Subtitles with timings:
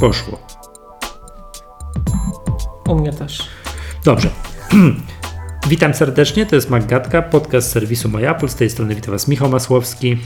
[0.00, 0.38] Poszło.
[2.88, 3.48] U mnie też.
[4.04, 4.30] Dobrze.
[5.68, 8.48] Witam serdecznie, to jest Maggatka, podcast serwisu MyApple.
[8.48, 10.18] Z tej strony witam Was Michał Masłowski.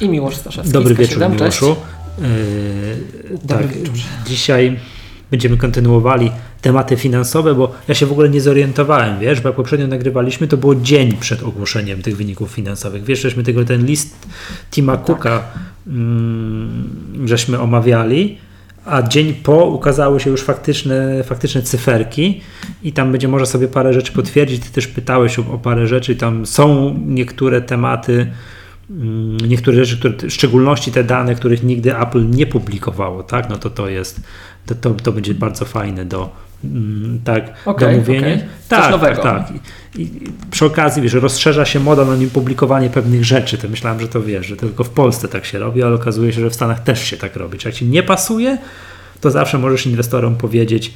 [0.00, 0.72] I Miłosz Staszewski.
[0.72, 1.76] Dobry wieczór, Miłoszu.
[2.18, 3.94] Yy, tak, wieczór.
[4.26, 4.80] dzisiaj
[5.30, 6.30] będziemy kontynuowali
[6.62, 10.56] tematy finansowe, bo ja się w ogóle nie zorientowałem, wiesz, bo jak poprzednio nagrywaliśmy, to
[10.56, 13.04] było dzień przed ogłoszeniem tych wyników finansowych.
[13.04, 14.26] Wiesz, żeśmy tego, ten list
[14.70, 15.06] Tima tak.
[15.06, 15.42] Cooka
[17.24, 18.38] żeśmy omawiali,
[18.84, 22.40] a dzień po ukazały się już faktyczne, faktyczne cyferki
[22.82, 24.64] i tam będzie można sobie parę rzeczy potwierdzić.
[24.64, 28.30] Ty też pytałeś o, o parę rzeczy, tam są niektóre tematy,
[28.90, 33.50] mm, niektóre rzeczy, które, w szczególności te dane, których nigdy Apple nie publikowało, tak?
[33.50, 34.20] No to to jest,
[34.66, 36.47] to, to, to będzie bardzo fajne do, Mm,
[37.24, 38.34] tak, okay, domówienie.
[38.34, 38.48] Okay.
[38.68, 39.52] Tak, tak, tak.
[39.96, 40.10] I, I,
[40.50, 43.58] przy okazji, wiesz, rozszerza się moda na nim publikowanie pewnych rzeczy.
[43.58, 46.40] To myślałem, że to wiesz, że tylko w Polsce tak się robi, ale okazuje się,
[46.40, 47.58] że w Stanach też się tak robi.
[47.58, 48.58] Czy jak ci nie pasuje,
[49.20, 50.94] to zawsze możesz inwestorom powiedzieć,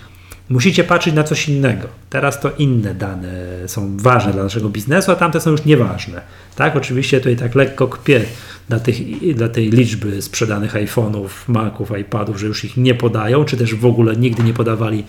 [0.49, 1.89] musicie patrzeć na coś innego.
[2.11, 3.29] Teraz to inne dane
[3.67, 6.21] są ważne dla naszego biznesu, a tamte są już nieważne.
[6.57, 8.21] Tak, oczywiście tutaj tak lekko kpię
[8.69, 8.97] dla, tych,
[9.35, 13.87] dla tej liczby sprzedanych iPhone'ów, Maców, iPadów, że już ich nie podają, czy też w
[13.87, 15.05] ogóle nigdy nie podawali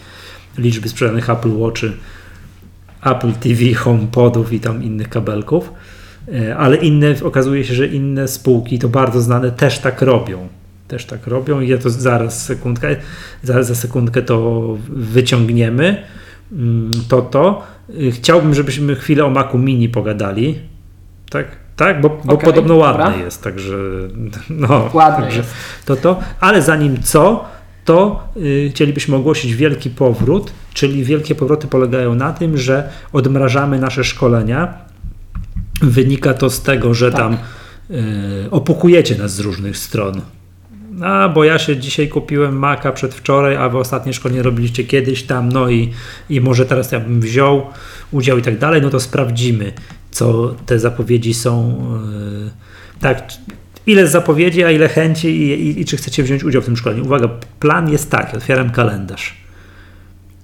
[0.57, 1.91] liczby sprzedanych Apple Watchy,
[3.03, 5.73] Apple TV, HomePodów i tam innych kabelków,
[6.33, 10.47] e, ale inne, okazuje się, że inne spółki, to bardzo znane, też tak robią.
[10.87, 12.95] Też tak robią i ja to zaraz sekundkę,
[13.43, 16.03] zaraz za sekundkę to wyciągniemy.
[16.51, 17.63] Mm, to to.
[18.07, 20.59] E, chciałbym, żebyśmy chwilę o Macu Mini pogadali.
[21.29, 21.63] Tak?
[21.75, 23.23] Tak, bo, bo okay, podobno ładne dobra.
[23.25, 23.75] jest, także
[24.49, 25.53] no, ładne także jest.
[25.85, 27.45] to to, ale zanim co,
[27.85, 34.03] to y, chcielibyśmy ogłosić wielki powrót, czyli wielkie powroty polegają na tym, że odmrażamy nasze
[34.03, 34.73] szkolenia.
[35.81, 37.19] Wynika to z tego, że tak.
[37.19, 37.37] tam
[37.91, 40.21] y, opukujecie nas z różnych stron.
[41.01, 45.51] A, bo ja się dzisiaj kupiłem Maca przedwczoraj, a wy ostatnie szkolenie robiliście kiedyś tam,
[45.51, 45.91] no i,
[46.29, 47.65] i może teraz ja bym wziął
[48.11, 49.73] udział i tak dalej, no to sprawdzimy,
[50.11, 51.83] co te zapowiedzi są.
[52.43, 53.27] Yy, tak,
[53.87, 57.05] ile zapowiedzi, a ile chęci i, i, i, czy chcecie wziąć udział w tym szkoleniu.
[57.05, 57.29] Uwaga,
[57.59, 59.33] plan jest taki, otwieram kalendarz.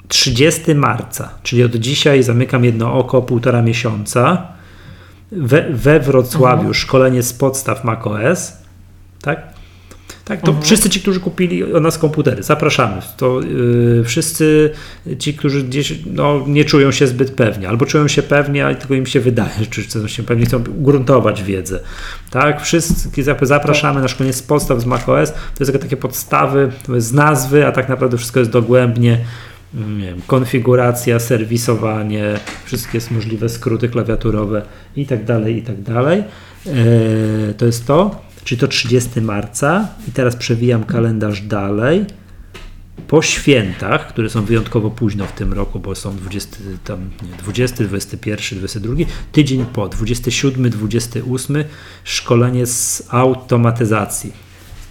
[0.07, 4.47] 30 marca, czyli od dzisiaj zamykam jedno oko, półtora miesiąca.
[5.31, 6.73] We, we Wrocławiu mhm.
[6.73, 8.53] szkolenie z podstaw macOS,
[9.21, 9.58] tak?
[10.29, 10.65] Tak, to mhm.
[10.65, 13.01] wszyscy ci, którzy kupili od nas komputery, zapraszamy.
[13.17, 14.69] To yy, wszyscy
[15.19, 18.93] ci, którzy gdzieś no, nie czują się zbyt pewnie, albo czują się pewnie, ale tylko
[18.93, 21.79] im się wydaje, że chcą się pewnie chcą gruntować wiedzę.
[22.29, 25.31] Tak, wszystkich zapraszamy na szkolenie z podstaw z macOS.
[25.31, 29.17] To jest takie podstawy z nazwy, a tak naprawdę wszystko jest dogłębnie.
[29.73, 34.61] Nie wiem, konfiguracja, serwisowanie, wszystkie możliwe skróty klawiaturowe
[34.95, 36.23] i tak dalej, i tak dalej.
[36.65, 42.05] Yy, to jest to czyli to 30 marca i teraz przewijam kalendarz dalej.
[43.07, 47.83] Po świętach, które są wyjątkowo późno w tym roku, bo są 20, tam, nie, 20
[47.83, 48.93] 21, 22,
[49.31, 51.63] tydzień po, 27, 28,
[52.03, 54.33] szkolenie z automatyzacji.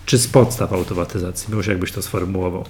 [0.06, 1.54] Czy z podstaw automatyzacji?
[1.54, 2.64] Może jakbyś to sformułował.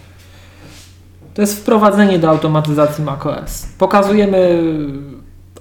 [1.34, 3.66] To jest wprowadzenie do automatyzacji macOS.
[3.78, 4.62] Pokazujemy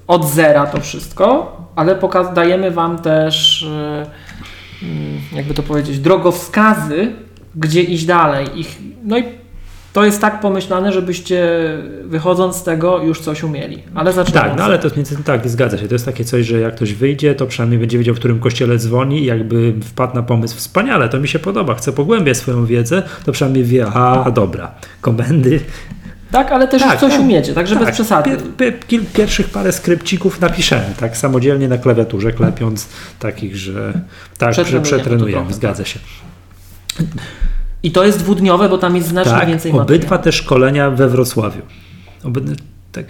[0.08, 2.00] od zera to wszystko, ale
[2.36, 4.08] dajemy Wam też Mm,
[5.34, 7.12] jakby to powiedzieć, drogowskazy,
[7.56, 8.48] gdzie iść dalej.
[8.56, 9.24] Ich, no i
[9.98, 11.50] to jest tak pomyślane, żebyście
[12.06, 13.84] wychodząc z tego już coś umieli.
[13.96, 15.88] Ale Tak, no ale to jest tak, zgadza się.
[15.88, 18.78] To jest takie coś, że jak ktoś wyjdzie, to przynajmniej będzie wiedział, w którym kościele
[18.78, 23.04] dzwoni i jakby wpadł na pomysł wspaniale, to mi się podoba, chcę pogłębiać swoją wiedzę,
[23.26, 24.72] to przynajmniej wie, a dobra,
[25.02, 25.60] komendy,
[26.32, 28.38] tak, ale też tak, coś tak, umiecie, także tak, bez przesady.
[28.58, 28.74] Pier,
[29.14, 32.88] pierwszych parę skrypcików napiszemy, tak, samodzielnie na klawiaturze, klepiąc
[33.20, 34.02] takich, że
[34.38, 36.00] tak, że przetrenujemy, zgadza się.
[37.84, 41.62] I to jest dwudniowe, bo tam jest znacznie tak, więcej obydwa te szkolenia we Wrocławiu.
[42.24, 42.42] Oby,
[42.92, 43.06] tak.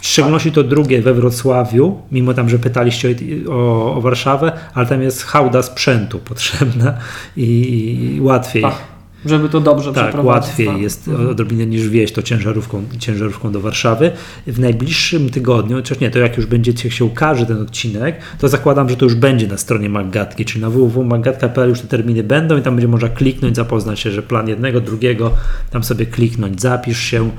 [0.00, 3.14] W szczególności to drugie we Wrocławiu, mimo tam, że pytaliście
[3.48, 6.94] o, o Warszawę, ale tam jest hałda sprzętu potrzebna
[7.36, 8.64] i, i łatwiej.
[8.64, 8.95] Ach
[9.26, 10.78] żeby to dobrze tak, łatwiej tak.
[10.78, 11.28] jest mhm.
[11.28, 14.12] odrobinę niż wieść to ciężarówką, ciężarówką do Warszawy.
[14.46, 18.88] W najbliższym tygodniu, chociaż nie, to jak już będziecie się ukaże ten odcinek, to zakładam,
[18.88, 22.62] że to już będzie na stronie Maggatki, czyli na www.maggatka.pl już te terminy będą i
[22.62, 25.32] tam będzie można kliknąć, zapoznać się, że plan jednego, drugiego,
[25.70, 27.30] tam sobie kliknąć, zapisz się,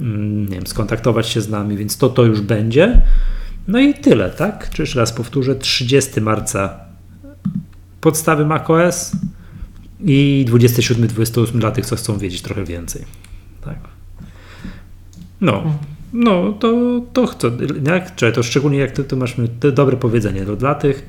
[0.00, 3.02] mm, nie wiem, skontaktować się z nami, więc to to już będzie.
[3.68, 4.70] No i tyle, tak?
[4.70, 6.88] Czy jeszcze raz powtórzę, 30 marca
[8.00, 9.12] podstawy macOS,
[10.04, 13.04] i 27-28 dla tych, co chcą wiedzieć trochę więcej.
[13.64, 13.78] Tak.
[15.40, 15.78] No,
[16.12, 17.50] no to, to chcę.
[17.86, 21.06] Jak, czy to szczególnie jak ty, tu masz to dobre powiedzenie, to dla tych,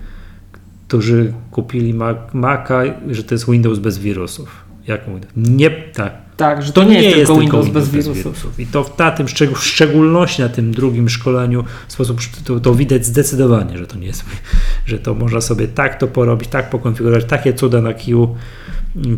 [0.87, 1.93] którzy kupili
[2.33, 4.69] Maca, że to jest Windows bez wirusów.
[4.87, 5.23] Jak mówię?
[5.37, 6.13] Nie, tak.
[6.37, 8.59] Tak, że to, nie, jest, tylko Windows, bez, wirusów.
[8.59, 13.05] I to na tym, w szczególności na tym drugim szkoleniu w sposób, to, to, widać
[13.05, 14.25] zdecydowanie, że to nie jest,
[14.85, 18.35] że to można sobie tak to porobić, tak pokonfigurować, takie cuda na kiju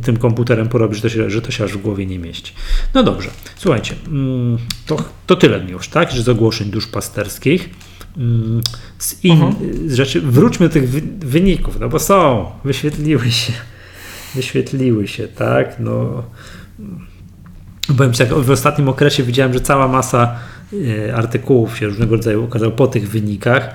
[0.02, 2.54] tym komputerem porobić, że to, się, że to się aż w głowie nie mieści.
[2.94, 4.98] No dobrze, słuchajcie, mm, to,
[5.28, 7.70] to tyle już, tak, że z ogłoszeń duszpasterskich.
[8.18, 8.62] Mm,
[8.98, 9.54] z, in, uh-huh.
[9.88, 10.90] z rzeczy, wróćmy do tych
[11.20, 13.54] wyników, no bo są, wyświetliły się,
[14.36, 16.24] wyświetliły się, tak, no
[17.98, 20.36] Powiem tak, w ostatnim okresie widziałem, że cała masa
[21.08, 23.70] e, artykułów się różnego rodzaju ukazało po tych wynikach.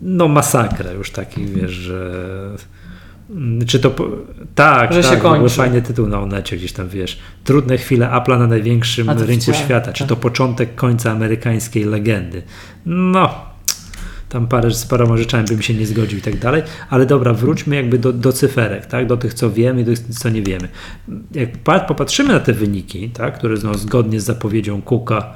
[0.00, 2.56] No masakra już taki, wiesz, że
[3.66, 3.94] czy to
[4.54, 5.54] tak, że tak, się kończy.
[5.54, 10.04] fajny tytuł na Onecie gdzieś tam, wiesz, trudne chwile Apple'a na największym rynku świata, czy
[10.04, 10.22] to tak.
[10.22, 12.42] początek końca amerykańskiej legendy.
[12.86, 13.48] No,
[14.28, 17.76] tam parę, z paroma rzeczami bym się nie zgodził i tak dalej, ale dobra, wróćmy
[17.76, 19.06] jakby do, do cyferek, tak?
[19.06, 20.68] do tych, co wiemy i do tych, co nie wiemy.
[21.34, 21.50] Jak
[21.86, 23.38] popatrzymy na te wyniki, tak?
[23.38, 25.34] które no, zgodnie z zapowiedzią Cooka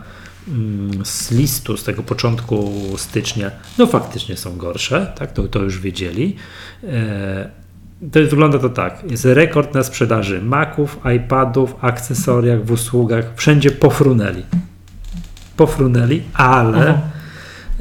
[0.49, 5.33] mm, z listu z tego początku stycznia, no faktycznie są gorsze, tak?
[5.33, 6.37] to, to już wiedzieli.
[6.85, 7.62] E,
[8.13, 9.11] to wygląda to tak.
[9.11, 13.25] Jest rekord na sprzedaży Maców, iPadów, akcesoriach, w usługach.
[13.37, 14.43] Wszędzie pofrunęli.
[15.57, 17.13] Pofrunęli, ale Aha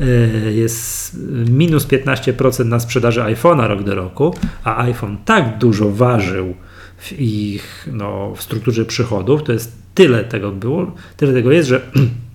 [0.01, 1.17] E, jest
[1.49, 6.53] minus 15% na sprzedaży iPhone'a rok do roku, a iPhone tak dużo ważył
[6.97, 11.81] w ich no, w strukturze przychodów, to jest tyle tego było, tyle tego jest, że,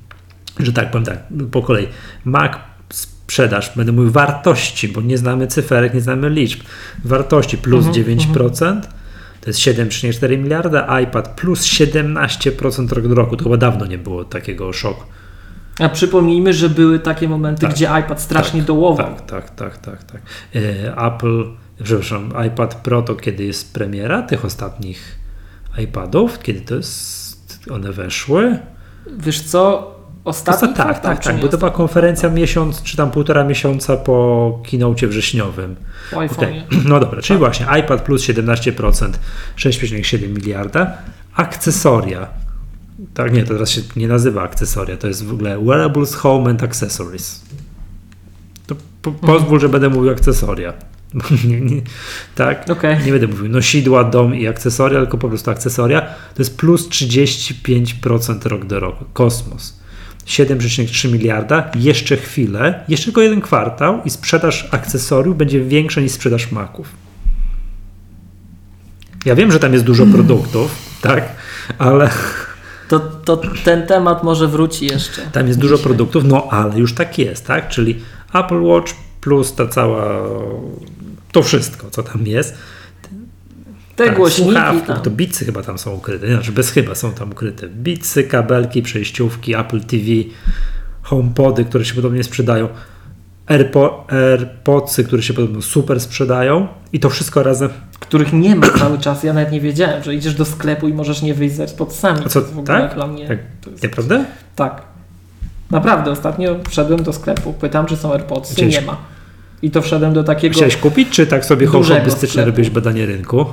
[0.59, 1.19] że tak powiem tak,
[1.51, 1.87] po kolei
[2.25, 2.53] Mac
[3.37, 6.61] sprzedaż, będę mówił wartości, bo nie znamy cyferek, nie znamy liczb,
[7.05, 8.81] wartości plus -huh, 9%, uh -huh.
[9.41, 14.25] to jest 7,4 miliarda, iPad plus 17% rok do roku, to chyba dawno nie było
[14.25, 15.03] takiego szoku.
[15.79, 19.07] A przypomnijmy, że były takie momenty, tak, gdzie iPad strasznie tak, dołował.
[19.07, 20.05] Tak, tak, tak, tak.
[20.05, 20.23] tak.
[20.55, 21.45] E, Apple,
[21.83, 25.19] przepraszam, iPad Pro to kiedy jest premiera tych ostatnich
[25.79, 26.39] iPadów?
[26.39, 28.59] Kiedy to jest, one weszły?
[29.19, 29.96] Wiesz co,
[30.27, 34.59] ostatni Tak, tak, tak, tak bo to była konferencja miesiąc, czy tam półtora miesiąca po
[34.67, 35.77] kinocie wrześniowym.
[36.11, 36.63] Po okay.
[36.89, 37.49] No dobra, czyli tak.
[37.49, 39.11] właśnie iPad plus 17%,
[39.57, 40.93] 6,7 miliarda.
[41.35, 42.29] Akcesoria
[43.15, 46.63] tak, nie, to teraz się nie nazywa akcesoria, to jest w ogóle Wearables Home and
[46.63, 47.43] Accessories.
[48.67, 49.33] To po, mhm.
[49.33, 50.73] pozwól, że będę mówił akcesoria.
[51.49, 51.83] nie, nie,
[52.35, 52.71] tak?
[52.71, 53.03] Okay.
[53.05, 56.01] Nie będę mówił nosidła, dom i akcesoria, tylko po prostu akcesoria.
[56.01, 59.05] To jest plus 35% rok do roku.
[59.13, 59.81] Kosmos.
[60.27, 66.53] 7,3 miliarda, jeszcze chwilę, jeszcze tylko jeden kwartał i sprzedaż akcesoriów będzie większa niż sprzedaż
[66.53, 66.89] maków.
[69.25, 70.15] Ja wiem, że tam jest dużo mm.
[70.15, 70.71] produktów,
[71.03, 71.29] tak,
[71.79, 72.11] ale
[72.89, 75.23] to, to ten temat może wróci jeszcze.
[75.23, 77.69] Tam jest dużo produktów, no ale już tak jest, tak?
[77.69, 78.01] Czyli
[78.35, 80.23] Apple Watch plus ta cała,
[81.33, 82.55] to wszystko, co tam jest.
[83.97, 85.01] Te tak, głośniki tam.
[85.03, 87.69] To bicy chyba tam są ukryte, znaczy bez chyba są tam ukryte.
[87.69, 90.05] Bicy, kabelki, przejściówki, Apple TV,
[91.03, 92.69] HomePody, które się podobnie sprzedają.
[93.47, 97.69] AirPo AirPodsy, które się podobno super sprzedają i to wszystko razem.
[98.01, 99.23] Których nie ma cały czas.
[99.23, 102.21] Ja nawet nie wiedziałem, że idziesz do sklepu i możesz nie wyjść z AirPodsami.
[102.27, 102.95] A co, to tak?
[102.95, 103.29] Dla mnie.
[103.29, 103.39] Tak,
[103.71, 103.83] jest...
[103.83, 104.25] Naprawdę?
[104.57, 104.83] Tak.
[105.71, 108.75] Naprawdę, ostatnio wszedłem do sklepu, pytam, czy są AirPodsy, Chciałeś...
[108.75, 108.97] nie ma.
[109.63, 110.55] I to wszedłem do takiego.
[110.55, 113.47] Chciałeś kupić, czy tak sobie hobbystycznie robiłeś badanie rynku?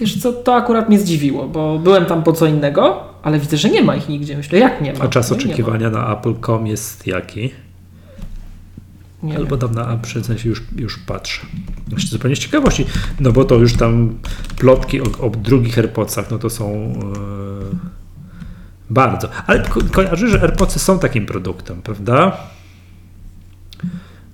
[0.00, 3.70] Wiesz co, to akurat mnie zdziwiło, bo byłem tam po co innego, ale widzę, że
[3.70, 4.36] nie ma ich nigdzie.
[4.36, 5.04] Myślę, jak nie ma?
[5.04, 7.50] A czas oczekiwania na Apple.com jest jaki?
[9.22, 9.58] Nie Albo wiem.
[9.58, 11.46] tam na uprzedzeń się już, już patrzę.
[11.88, 12.86] Właśnie zupełnie z ciekawości,
[13.20, 14.18] no bo to już tam
[14.58, 16.92] plotki o, o drugich AirPodsach, no to są
[17.72, 17.78] yy,
[18.90, 19.28] bardzo.
[19.46, 22.36] Ale ko kojarzy, że AirPodsy są takim produktem, prawda?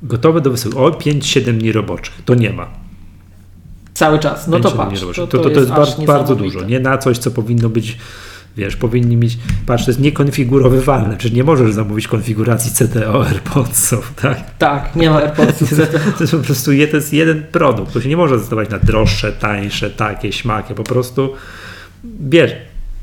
[0.03, 0.79] Gotowe do wysyłki.
[0.79, 2.23] O, 5-7 dni roboczych.
[2.25, 2.84] To nie ma.
[3.95, 4.49] Cały czas.
[4.49, 5.01] No to patrz.
[5.01, 6.63] To, to, to, to, jest, bardzo, bardzo dużo.
[6.63, 7.99] Nie na coś, co powinno być
[8.57, 14.57] Wiesz, powinni mieć, patrz, to jest niekonfigurowywalne, czyli nie możesz zamówić konfiguracji CTO AirPodsów, tak?
[14.59, 15.99] Tak, nie ma AirPodsów CTO.
[16.17, 19.33] To jest po prostu to jest jeden produkt, to się nie może zdecydować na droższe,
[19.33, 21.33] tańsze, takie, śmakie, po prostu
[22.05, 22.53] bierz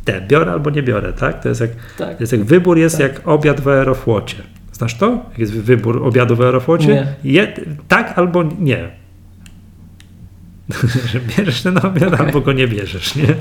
[0.06, 1.44] te, biorę albo nie biorę, tak?
[1.44, 2.18] To jest jak, tak.
[2.18, 3.14] To jest jak wybór jest tak.
[3.14, 4.36] jak obiad w aerofłocie.
[4.72, 5.26] Znasz to?
[5.30, 6.88] Jak jest wybór obiadu w aerofłocie?
[6.88, 7.32] Nie.
[7.32, 7.54] Je,
[7.88, 9.00] tak albo nie.
[11.12, 12.25] że bierzesz ten obiad okay.
[12.25, 13.36] albo go nie bierzesz, nie?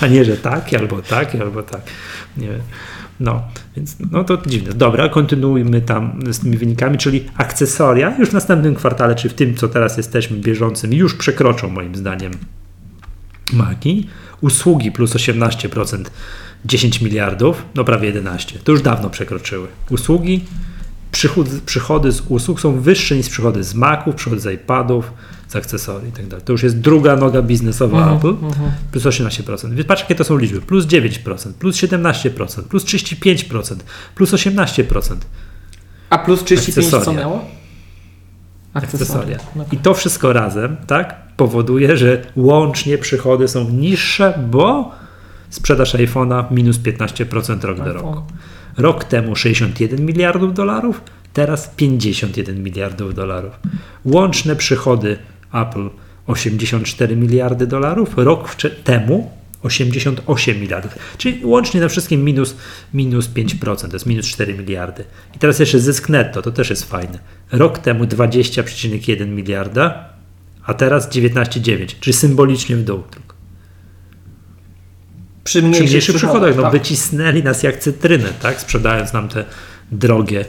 [0.00, 1.82] A nie, że tak, albo tak, albo tak.
[2.36, 2.48] Nie.
[3.20, 3.42] No,
[3.76, 4.74] więc no to dziwne.
[4.74, 9.54] Dobra, kontynuujmy tam z tymi wynikami, czyli akcesoria już w następnym kwartale, czy w tym,
[9.54, 12.32] co teraz jesteśmy bieżącym, już przekroczą moim zdaniem
[13.52, 14.08] maki.
[14.40, 16.04] Usługi plus 18%,
[16.64, 18.58] 10 miliardów, no prawie 11.
[18.58, 19.68] To już dawno przekroczyły.
[19.90, 20.44] Usługi
[21.12, 25.12] przychody, przychody z usług są wyższe niż przychody z Maców, przychody z iPadów,
[25.48, 26.44] z akcesorii i tak dalej.
[26.44, 28.70] To już jest druga noga biznesowa Mhm, Apple, mhm.
[28.92, 29.74] plus 18%.
[29.74, 30.60] Więc patrz, jakie to są liczby.
[30.60, 33.76] Plus 9%, plus 17%, plus 35%,
[34.14, 35.16] plus 18%.
[36.10, 37.20] A plus 35 co Akcesoria.
[37.20, 37.44] miało?
[38.74, 39.38] akcesoria.
[39.56, 39.64] No.
[39.72, 44.92] I to wszystko razem, tak, powoduje, że łącznie przychody są niższe, bo
[45.50, 48.22] sprzedaż iPhone'a minus 15% rok do roku.
[48.78, 51.00] Rok temu 61 miliardów dolarów,
[51.32, 53.52] teraz 51 miliardów dolarów.
[54.04, 55.18] Łączne przychody
[55.54, 55.88] Apple
[56.26, 59.30] 84 miliardy dolarów, rok temu
[59.62, 60.94] 88 miliardów.
[61.18, 62.56] Czyli łącznie na wszystkim minus,
[62.94, 65.04] minus 5%, to jest minus 4 miliardy.
[65.36, 67.18] I teraz jeszcze zysk netto, to też jest fajne.
[67.52, 70.08] Rok temu 20,1 miliarda,
[70.66, 73.02] a teraz 19,9, czyli symbolicznie w dół
[75.48, 76.72] Przy Przy mniejszych, mniejszych przychodach, no tak.
[76.72, 78.60] wycisnęli nas jak cytrynę, tak?
[78.60, 79.44] Sprzedając nam te
[79.92, 80.44] drogie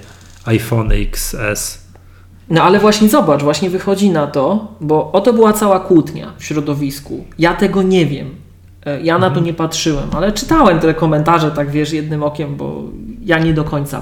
[0.45, 1.79] iPhone XS.
[2.49, 7.25] No ale właśnie zobacz, właśnie wychodzi na to, bo oto była cała kłótnia w środowisku.
[7.37, 8.35] Ja tego nie wiem.
[8.85, 12.83] E, Ja na to nie patrzyłem, ale czytałem te komentarze, tak wiesz, jednym okiem, bo
[13.25, 14.01] ja nie do końca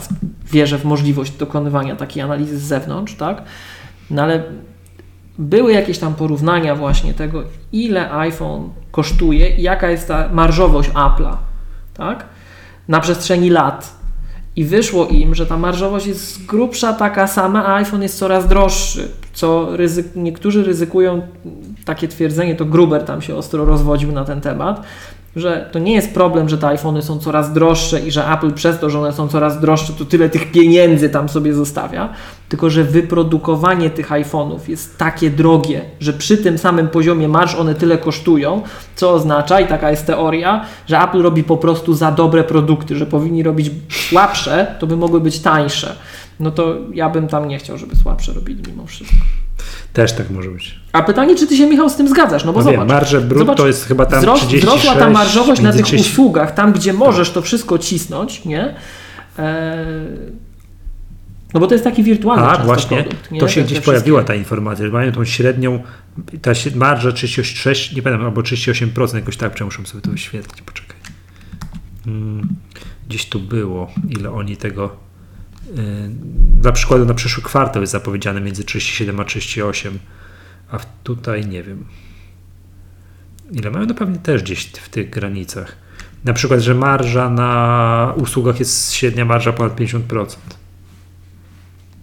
[0.52, 3.44] wierzę w możliwość dokonywania takiej analizy z zewnątrz, tak?
[4.10, 4.44] No ale
[5.38, 11.36] były jakieś tam porównania właśnie tego, ile iPhone kosztuje i jaka jest ta marżowość Apple'a,
[11.94, 12.26] tak?
[12.88, 13.98] Na przestrzeni lat.
[14.56, 19.12] I wyszło im, że ta marżowość jest grubsza taka sama, a iPhone jest coraz droższy.
[19.34, 21.22] Co ryzyk, niektórzy ryzykują
[21.86, 24.84] takie twierdzenie, to Gruber tam się ostro rozwodził na ten temat,
[25.38, 28.80] że to nie jest problem, że te iPhony są coraz droższe i że Apple przez
[28.80, 32.10] to, że one są coraz droższe, to tyle tych pieniędzy tam sobie zostawia,
[32.50, 37.76] tylko że wyprodukowanie tych iPhone'ów jest takie drogie, że przy tym samym poziomie marż one
[37.76, 38.62] tyle kosztują,
[38.96, 43.06] co oznacza, i taka jest teoria, że Apple robi po prostu za dobre produkty, że
[43.06, 43.72] powinni robić
[44.10, 45.96] słabsze, to by mogły być tańsze.
[46.40, 49.47] No to ja bym tam nie chciał, żeby słabsze robili mimo wszystko.
[49.94, 50.80] Też tak może być.
[50.92, 52.46] A pytanie, czy ty się, Michał, z tym zgadzasz?
[52.46, 52.80] No bo No zobacz.
[52.80, 56.12] wiem, marże brutto zobacz, jest chyba tam wzros- 36, Wzrosła ta marżowość na tych 30
[56.12, 58.76] usługach, tam gdzie możesz to wszystko cisnąć, nie?
[59.38, 59.48] Eee,
[61.54, 63.30] no bo to jest taki wirtualny A właśnie, produkt.
[63.40, 65.84] To się gdzieś pojawiła ta informacja, że mają tą średnią,
[66.42, 70.98] ta marża 36, nie pamiętam, albo 38%, jakoś tak, muszę sobie to wyświetlić, poczekaj.
[72.08, 72.48] Mm,
[73.10, 75.07] gdzieś tu było, ile oni tego,
[76.56, 80.00] dla przykładu na przyszły kwartał jest zapowiedziane między 37 a 38,
[80.72, 81.86] a tutaj nie wiem.
[83.52, 83.86] Ile mają?
[83.86, 85.76] No pewnie też gdzieś w tych granicach.
[86.26, 90.26] Na przykład, że marża na usługach jest średnia marża ponad 50%.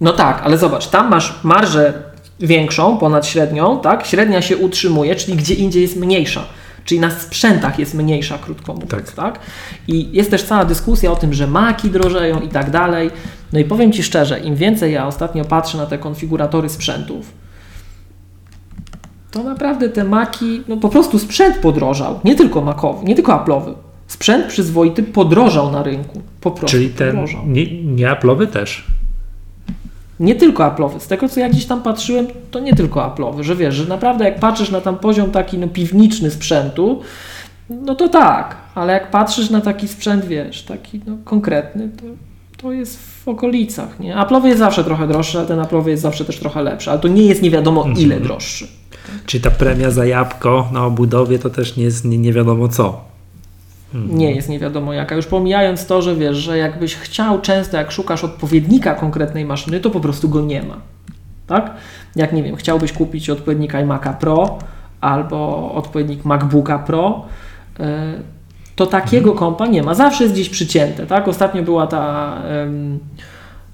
[0.01, 2.03] No tak, ale zobacz, tam masz marżę
[2.41, 4.07] większą, ponad średnią, tak?
[4.07, 6.47] Średnia się utrzymuje, czyli gdzie indziej jest mniejsza.
[6.85, 9.13] Czyli na sprzętach jest mniejsza, krótko mówiąc, Tak.
[9.13, 9.39] tak.
[9.89, 13.11] I jest też cała dyskusja o tym, że maki drożeją i tak dalej.
[13.53, 17.33] No i powiem Ci szczerze, im więcej ja ostatnio patrzę na te konfiguratory sprzętów,
[19.31, 22.21] to naprawdę te maki, no po prostu sprzęt podrożał.
[22.25, 23.75] Nie tylko makowy, nie tylko Apple'owy.
[24.07, 26.23] Sprzęt przyzwoity podrożał na rynku.
[26.41, 27.43] Po prostu Czyli ten podrożał.
[27.47, 28.85] nie, nie Apple'owy też.
[30.21, 31.01] Nie tylko Apple'owy.
[31.01, 34.25] Z tego, co ja gdzieś tam patrzyłem, to nie tylko Apple'owy, że wiesz, że naprawdę
[34.25, 37.01] jak patrzysz na tam poziom taki no, piwniczny sprzętu,
[37.71, 42.05] no to tak, ale jak patrzysz na taki sprzęt, wiesz, taki no, konkretny, to,
[42.63, 44.15] to jest w okolicach, nie?
[44.15, 47.09] Apple'owy jest zawsze trochę droższy, a ten Apple'owy jest zawsze też trochę lepszy, ale to
[47.09, 48.69] nie jest nie wiadomo ile droższy.
[49.27, 53.14] Czyli ta premia za jabłko na obudowie to też nie jest nie, nie wiadomo co.
[53.95, 55.15] Nie jest nie wiadomo jaka.
[55.15, 59.91] Już pomijając to, że wiesz, że jakbyś chciał często, jak szukasz odpowiednika konkretnej maszyny, to
[59.91, 60.77] po prostu go nie ma.
[61.47, 61.75] Tak?
[62.17, 64.59] Jak nie wiem, chciałbyś kupić odpowiednik iMac'a Pro
[65.01, 67.27] albo odpowiednik MacBooka Pro,
[67.79, 67.87] yy,
[68.77, 69.95] to takiego kompa nie ma.
[69.95, 71.07] Zawsze jest gdzieś przycięte.
[71.07, 71.29] Tak?
[71.29, 72.37] Ostatnio była ta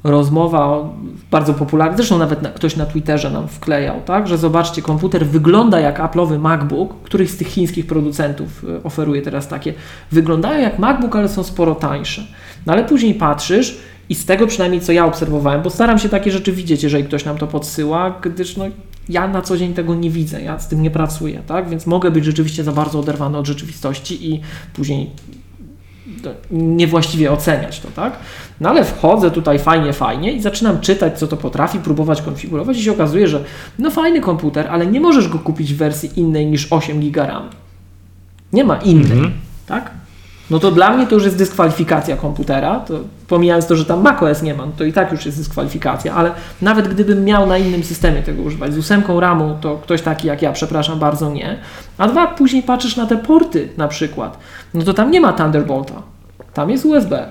[0.04, 0.88] rozmowa
[1.30, 4.28] bardzo popularna, zresztą nawet na, ktoś na Twitterze nam wklejał, tak?
[4.28, 9.49] że zobaczcie, komputer wygląda jak Apple'owy MacBook, któryś z tych chińskich producentów y, oferuje teraz
[9.49, 9.75] takie.
[10.12, 12.23] Wyglądają jak MacBook, ale są sporo tańsze.
[12.66, 13.78] No ale później patrzysz
[14.09, 17.25] i z tego przynajmniej co ja obserwowałem, bo staram się takie rzeczy widzieć, jeżeli ktoś
[17.25, 18.64] nam to podsyła, gdyż no,
[19.09, 21.69] ja na co dzień tego nie widzę, ja z tym nie pracuję, tak?
[21.69, 24.40] Więc mogę być rzeczywiście za bardzo oderwany od rzeczywistości i
[24.75, 25.11] później
[26.50, 28.12] niewłaściwie oceniać to, tak?
[28.61, 32.83] No ale wchodzę tutaj fajnie, fajnie i zaczynam czytać, co to potrafi, próbować konfigurować i
[32.83, 33.45] się okazuje, że
[33.79, 37.49] no fajny komputer, ale nie możesz go kupić w wersji innej niż 8 GB RAM.
[38.53, 39.33] Nie ma innej, Mhm.
[39.67, 39.91] tak?
[40.50, 44.42] No to dla mnie to już jest dyskwalifikacja komputera, to pomijając to, że tam macOS
[44.42, 47.85] nie ma, no to i tak już jest dyskwalifikacja, ale nawet gdybym miał na innym
[47.85, 51.59] systemie tego używać, z ósemką RAMu, to ktoś taki jak ja, przepraszam bardzo, nie.
[51.99, 54.38] A dwa, później patrzysz na te porty na przykład,
[54.75, 56.02] no to tam nie ma Thunderbolta,
[56.54, 57.28] tam jest USB.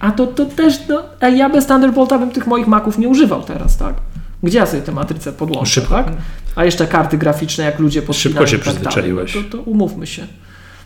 [0.00, 3.42] A to, to też, no, ej, ja bez Thunderbolta bym tych moich Maców nie używał
[3.42, 3.94] teraz, tak?
[4.42, 5.94] Gdzie ja sobie tę matrycę podłączę, Szybko.
[5.94, 6.06] tak?
[6.56, 8.80] A jeszcze karty graficzne, jak ludzie podpinają Szybko się tak dalej.
[8.82, 9.34] przyzwyczaiłeś.
[9.34, 10.26] No to, to umówmy się.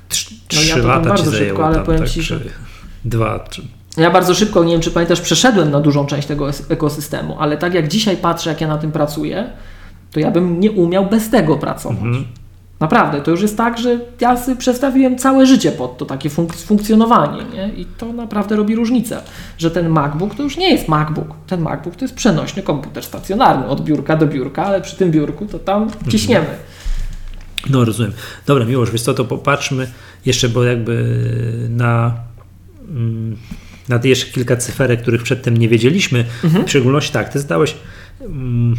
[0.08, 2.40] Trz- No ja Trzy lata bardzo ci szybko, zajęło ale tam, powiem tak, ci, że-
[3.04, 3.62] Dwa, czy...
[3.96, 7.74] Ja bardzo szybko, nie wiem czy pamiętasz, przeszedłem na dużą część tego ekosystemu, ale tak
[7.74, 9.50] jak dzisiaj patrzę, jak ja na tym pracuję,
[10.12, 11.98] to ja bym nie umiał bez tego pracować.
[11.98, 12.24] Mhm.
[12.80, 16.56] Naprawdę, to już jest tak, że ja sobie przestawiłem całe życie pod to takie funk-
[16.56, 17.68] funkcjonowanie nie?
[17.76, 19.20] i to naprawdę robi różnicę,
[19.58, 21.28] że ten MacBook to już nie jest MacBook.
[21.46, 25.46] Ten MacBook to jest przenośny komputer stacjonarny od biurka do biurka, ale przy tym biurku
[25.46, 26.46] to tam ciśniemy.
[27.70, 28.12] No rozumiem.
[28.46, 29.90] Dobra, Miłosz, wiesz co, to popatrzmy
[30.26, 31.20] jeszcze, bo jakby
[31.70, 32.14] na,
[32.90, 33.36] mm,
[33.88, 36.24] na te jeszcze kilka cyferek, których przedtem nie wiedzieliśmy.
[36.66, 37.74] W szczególności tak, ty zadałeś
[38.20, 38.76] mm,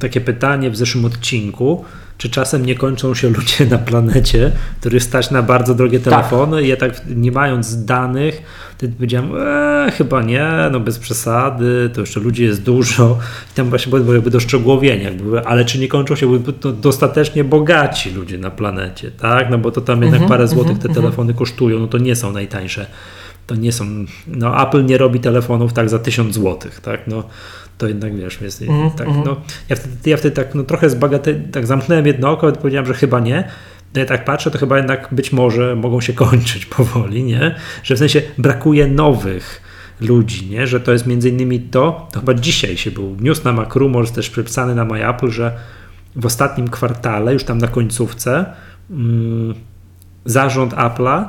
[0.00, 1.84] takie pytanie w zeszłym odcinku,
[2.18, 6.68] czy czasem nie kończą się ludzie na planecie, których stać na bardzo drogie telefony i
[6.68, 8.42] ja tak nie mając danych,
[8.78, 13.18] to powiedziałem, e, chyba nie, no bez przesady, to jeszcze ludzi jest dużo.
[13.52, 18.10] I tam właśnie było jakby doszczegółowienie, jakby, ale czy nie kończą się to dostatecznie bogaci
[18.10, 19.50] ludzie na planecie, tak?
[19.50, 22.86] No bo to tam jednak parę złotych te telefony kosztują, no to nie są najtańsze.
[23.46, 23.84] To nie są,
[24.26, 27.06] no Apple nie robi telefonów tak za 1000 złotych, tak?
[27.06, 27.22] No
[27.78, 28.64] to jednak wiesz, jest,
[28.96, 29.36] tak, no,
[29.68, 32.94] ja wtedy, ja wtedy tak no, trochę zbagate, tak zamknąłem jedno oko, i powiedziałem, że
[32.94, 33.48] chyba nie.
[33.94, 37.54] No ja tak patrzę, to chyba jednak być może mogą się kończyć powoli, nie?
[37.82, 39.62] Że w sensie brakuje nowych
[40.00, 40.66] ludzi, nie?
[40.66, 44.30] Że to jest między innymi to, to chyba dzisiaj się był news na MacRumors też
[44.30, 45.52] przypisany na MyApple, że
[46.16, 48.46] w ostatnim kwartale, już tam na końcówce,
[48.90, 49.54] mm,
[50.24, 51.24] zarząd Apple'a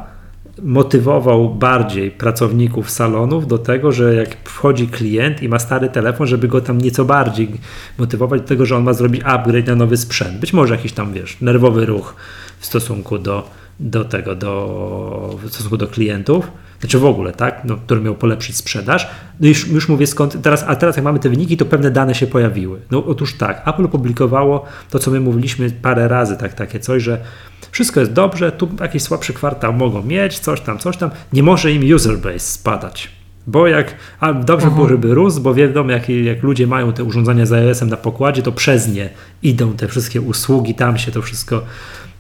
[0.64, 6.48] motywował bardziej pracowników salonów do tego, że jak wchodzi klient i ma stary telefon, żeby
[6.48, 7.50] go tam nieco bardziej
[7.98, 10.40] motywować do tego, że on ma zrobić upgrade na nowy sprzęt.
[10.40, 12.16] Być może jakiś tam, wiesz, nerwowy ruch
[12.60, 13.50] w stosunku do,
[13.80, 16.52] do tego, do, w stosunku do klientów.
[16.80, 17.62] Znaczy w ogóle, tak?
[17.66, 19.10] No, który miał polepszyć sprzedaż.
[19.40, 22.16] No już, już mówię skąd, teraz, a teraz jak mamy te wyniki, to pewne dane
[22.16, 22.80] się pojawiły.
[22.92, 27.22] No otóż tak, Apple opublikowało to, co my mówiliśmy parę razy, tak, takie coś, że
[27.72, 31.10] wszystko jest dobrze, tu jakiś słabszy kwartał mogą mieć, coś tam, coś tam.
[31.34, 33.10] Nie może im user base spadać.
[33.48, 37.46] Bo jak, a dobrze było, żeby rósł, bo wiadomo, jak, jak ludzie mają te urządzenia
[37.46, 39.10] z iOS-em na pokładzie, to przez nie
[39.44, 41.62] idą te wszystkie usługi, tam się to wszystko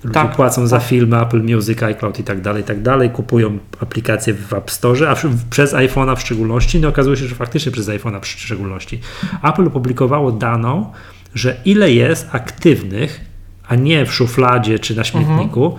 [0.03, 0.87] ludzie Tak, płacą za tak.
[0.87, 5.09] filmy, Apple Music, iCloud i tak dalej, i tak dalej, kupują aplikacje w App Store,
[5.09, 5.15] a
[5.49, 8.99] przez iPhone'a w szczególności, no okazuje się, że faktycznie przez iPhone'a w szczególności.
[9.43, 10.91] Apple opublikowało daną,
[11.35, 13.21] że ile jest aktywnych,
[13.67, 15.77] a nie w szufladzie czy na śmietniku,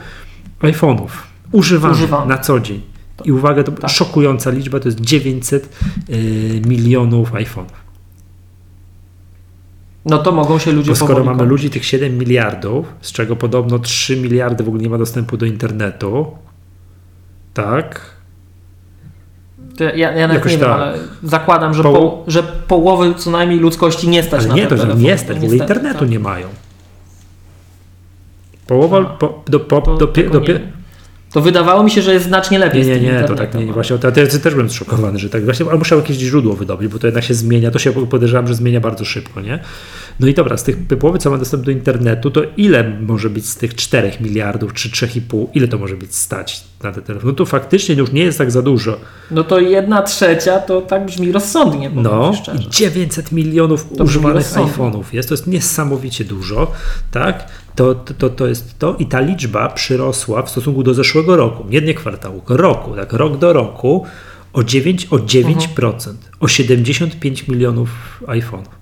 [0.63, 1.09] iPhone'ów
[1.53, 2.29] używanych Używanych.
[2.29, 2.81] na co dzień.
[3.25, 3.91] I uwaga, to Tak.
[3.91, 5.69] szokująca liczba, to jest 900
[6.11, 7.88] y, milionów iPhone'ów.
[10.09, 13.79] No to mogą się ludzie Bo skoro mamy ludzi tych 7 miliardów, z czego podobno
[13.79, 16.27] 3 miliardy w ogóle nie ma dostępu do internetu,
[17.55, 18.01] tak?
[19.77, 20.81] To ja, ja nawet Jakoś nie wiem, tak.
[20.81, 24.67] ale zakładam, że, Poło- po, że połowy co najmniej ludzkości nie stać Ale na nie
[24.67, 26.11] to, że nie stać, w ogóle internetu tak.
[26.11, 26.47] nie mają.
[28.67, 29.05] Połowa, A.
[29.05, 30.78] po, do, po, do, do, wiem.
[31.33, 33.65] To wydawało mi się, że jest znacznie lepiej Nie, nie, nie, to tak nie, nie
[33.67, 36.99] ale- właśnie, ja też byłem zszokowany, że tak właśnie, ale muszę jakieś źródło wydobyć, bo
[36.99, 39.59] to jednak się zmienia, to się podejrzewam, że zmienia bardzo szybko, nie?
[40.21, 43.47] No i dobra, z tych połowy, co ma dostęp do internetu, to ile może być
[43.47, 47.33] z tych 4 miliardów, czy 3,5, ile to może być stać na te telefony?
[47.33, 48.97] No to faktycznie już nie jest tak za dużo.
[49.31, 55.03] No to jedna trzecia to tak brzmi rozsądnie, No, i 900 milionów brzmi używanych iPhone'ów
[55.13, 56.73] jest, to jest niesamowicie dużo,
[57.11, 57.49] tak?
[57.75, 61.65] To, to, to, to jest to i ta liczba przyrosła w stosunku do zeszłego roku,
[61.69, 64.07] nie nie kwartału, roku, tak, rok do roku
[64.53, 67.91] o 9, o 9%, o 75 milionów
[68.27, 68.79] iPhone'ów.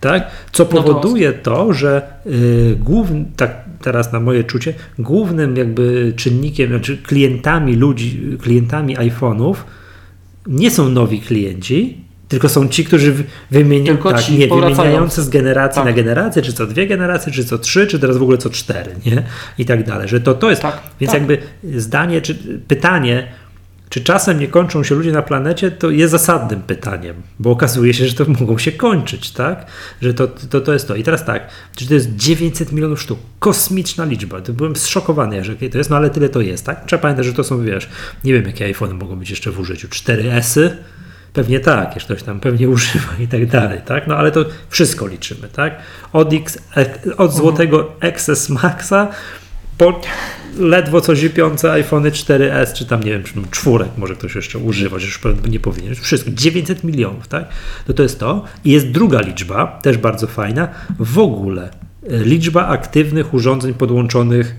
[0.00, 0.30] Tak?
[0.52, 6.68] Co No powoduje to, że y, główny, tak teraz na moje czucie, głównym jakby czynnikiem,
[6.68, 9.54] znaczy klientami ludzi, klientami iPhone'ów
[10.46, 15.22] nie są nowi klienci, tylko są ci, którzy wy- wymieniają, Tylko tak, ci nie, wymieniający
[15.22, 15.84] z generacji Tak.
[15.84, 18.92] na generację, czy co dwie generacje, czy co trzy, czy teraz w ogóle co cztery,
[19.06, 19.22] nie?
[19.58, 21.20] I tak dalej, że to, to jest, Tak, więc tak.
[21.20, 21.38] jakby
[21.80, 22.34] zdanie, czy
[22.68, 23.26] pytanie,
[23.90, 28.06] czy czasem nie kończą się ludzie na planecie, to jest zasadnym pytaniem, bo okazuje się,
[28.06, 29.66] że to mogą się kończyć, tak?
[30.02, 30.96] Że to, to, to jest to.
[30.96, 33.18] I teraz tak, czy to jest 900 milionów sztuk?
[33.38, 34.40] Kosmiczna liczba.
[34.40, 36.84] To byłem zszokowany, że to jest, no ale tyle to jest, tak?
[36.86, 37.88] Trzeba pamiętać, że to są, wiesz,
[38.24, 39.88] nie wiem, jakie iPhony mogą być jeszcze w użyciu.
[39.88, 40.76] 4S-y?
[41.32, 44.06] Pewnie tak, jeszcze ktoś tam pewnie używa i tak dalej, tak?
[44.06, 45.76] No ale to wszystko liczymy, tak?
[46.12, 46.58] Od, X,
[47.16, 49.08] od złotego XS Maxa
[49.78, 50.00] po
[50.58, 54.58] ledwo co zipiące iPhony 4S, czy tam nie wiem, czy tam czwórek może ktoś jeszcze
[54.58, 55.94] używać, już nie powinien.
[55.94, 57.48] Wszystko, 900 milionów, tak?
[57.88, 58.44] No to jest to.
[58.64, 61.70] I jest druga liczba, też bardzo fajna, w ogóle
[62.10, 64.54] e, liczba aktywnych urządzeń podłączonych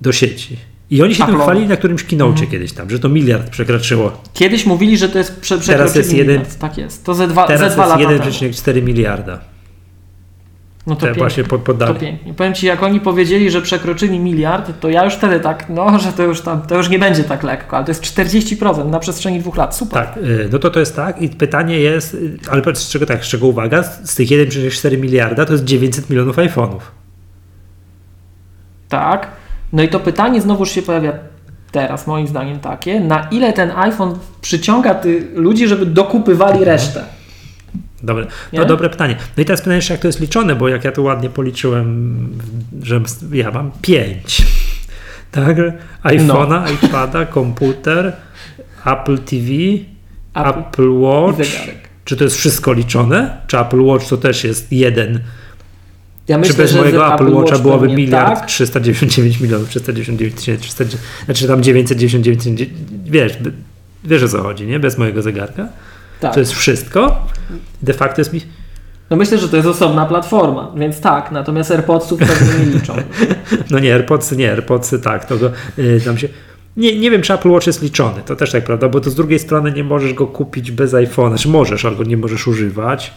[0.00, 0.56] do sieci.
[0.90, 1.42] I oni się tym Apple'owi.
[1.42, 2.50] chwalili na którymś keynocie Mhm.
[2.50, 4.22] kiedyś tam, że to miliard przekroczyło.
[4.34, 6.44] Kiedyś mówili, że to jest prze, Teraz jest jeden-.
[6.58, 7.04] Tak jest.
[7.04, 8.30] To ze dwa, ze Teraz dwa jest lata temu.
[8.30, 9.40] 1,4 miliarda.
[10.88, 11.20] No to Te pięknie.
[11.22, 12.34] właśnie po- To pięknie.
[12.34, 16.12] Powiem Ci, jak oni powiedzieli, że przekroczyli miliard, to ja już wtedy tak, no, że
[16.12, 19.40] to już tam, to już nie będzie tak lekko, ale to jest 40% na przestrzeni
[19.40, 19.76] dwóch lat.
[19.76, 20.06] Super.
[20.06, 23.24] Tak, y, no to to jest tak i pytanie jest, y, ale z czego tak,
[23.24, 26.80] z czego uwaga, z tych 1,4 miliarda to jest 900 milionów iPhone'ów.
[28.88, 29.28] Tak.
[29.72, 31.12] No i to pytanie znowuż się pojawia
[31.72, 37.04] teraz, moim zdaniem takie, na ile ten iPhone przyciąga ty, ludzi, żeby dokupywali resztę.
[38.02, 39.16] Dobre, no dobre pytanie.
[39.36, 42.28] No i teraz pytanie jeszcze, jak to jest liczone, bo jak ja tu ładnie policzyłem,
[42.82, 43.00] że
[43.32, 44.42] ja mam 5.
[45.30, 45.56] Tak?
[46.04, 46.64] iPhone'a, No.
[46.82, 48.12] iPada, komputer,
[48.86, 49.52] Apple TV,
[50.34, 51.48] Apple Apple Watch.
[52.04, 53.40] Czy to jest wszystko liczone?
[53.46, 55.20] Czy Apple Watch to też jest jeden?
[56.28, 60.62] Ja Czy bez mojego z Apple Watcha Watch byłoby miliard Tak, 399 milionów, 399 tysięcy,
[60.62, 60.84] 300,
[61.24, 62.70] znaczy tam 999,
[63.04, 63.32] wiesz,
[64.04, 64.80] wiesz o co chodzi, nie?
[64.80, 65.68] Bez mojego zegarka.
[66.20, 66.34] Tak.
[66.34, 67.26] To jest wszystko.
[67.82, 68.40] De facto jest mi...
[69.10, 72.94] No myślę, że to jest osobna platforma, więc tak, natomiast AirPodsów pewnie nie liczą.
[73.70, 76.28] No nie, AirPodsy nie, AirPodsy tak, to go y, tam się...
[76.76, 79.14] Nie, nie wiem, czy Apple Watch jest liczony, to też tak prawda, bo to z
[79.14, 83.12] drugiej strony nie możesz go kupić bez iPhone'a, znaczy możesz, ale go nie możesz używać.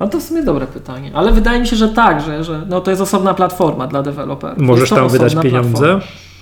[0.00, 2.80] No to w sumie dobre pytanie, ale wydaje mi się, że tak, że, że no
[2.80, 4.58] to jest osobna platforma dla deweloperów.
[4.58, 5.70] Możesz tam wydać pieniądze.
[5.70, 6.33] platforma.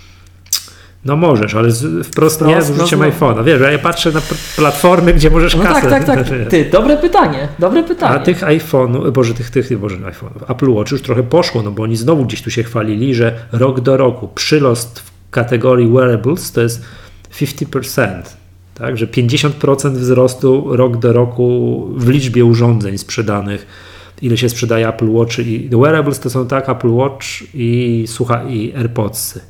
[1.05, 3.45] No możesz, ale z, wprost nie z użyciem no, iPhone'a.
[3.45, 4.21] Wiesz, ja patrzę na
[4.57, 5.81] platformy, gdzie możesz No kasę...
[5.81, 6.27] tak, tak, tak.
[6.27, 8.15] znaczy, Ty, dobre pytanie, dobre pytanie.
[8.15, 11.83] A tych iPhone'ów, boże, tych, tych, boże, iPhone'ów, Apple Watch już trochę poszło, no bo
[11.83, 16.61] oni znowu gdzieś tu się chwalili, że rok do roku przyrost w kategorii wearables to
[16.61, 16.83] jest
[17.33, 18.23] 50%,
[18.75, 23.67] tak, że 50% wzrostu rok do roku w liczbie urządzeń sprzedanych,
[24.23, 28.73] ile się sprzedaje Apple Watch i wearables to są tak Apple Watch i słucha i
[28.77, 29.41] AirPodsy,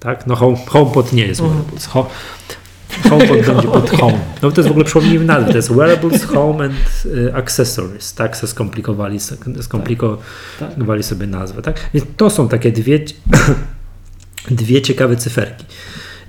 [0.00, 2.10] tak, no home, HomePod nie jest wearables, Ho-
[3.10, 4.18] HomePod będzie pod Home.
[4.42, 5.50] No to jest w ogóle przypomnijmy nazwę.
[5.50, 6.74] To jest Wearables, Home and
[7.06, 8.14] y, Accessories.
[8.14, 9.18] Tak se skomplikowali,
[9.60, 11.62] skomplikowali sobie nazwę.
[11.62, 11.80] Tak?
[11.94, 13.00] Więc to są takie dwie,
[14.50, 15.64] dwie ciekawe cyferki.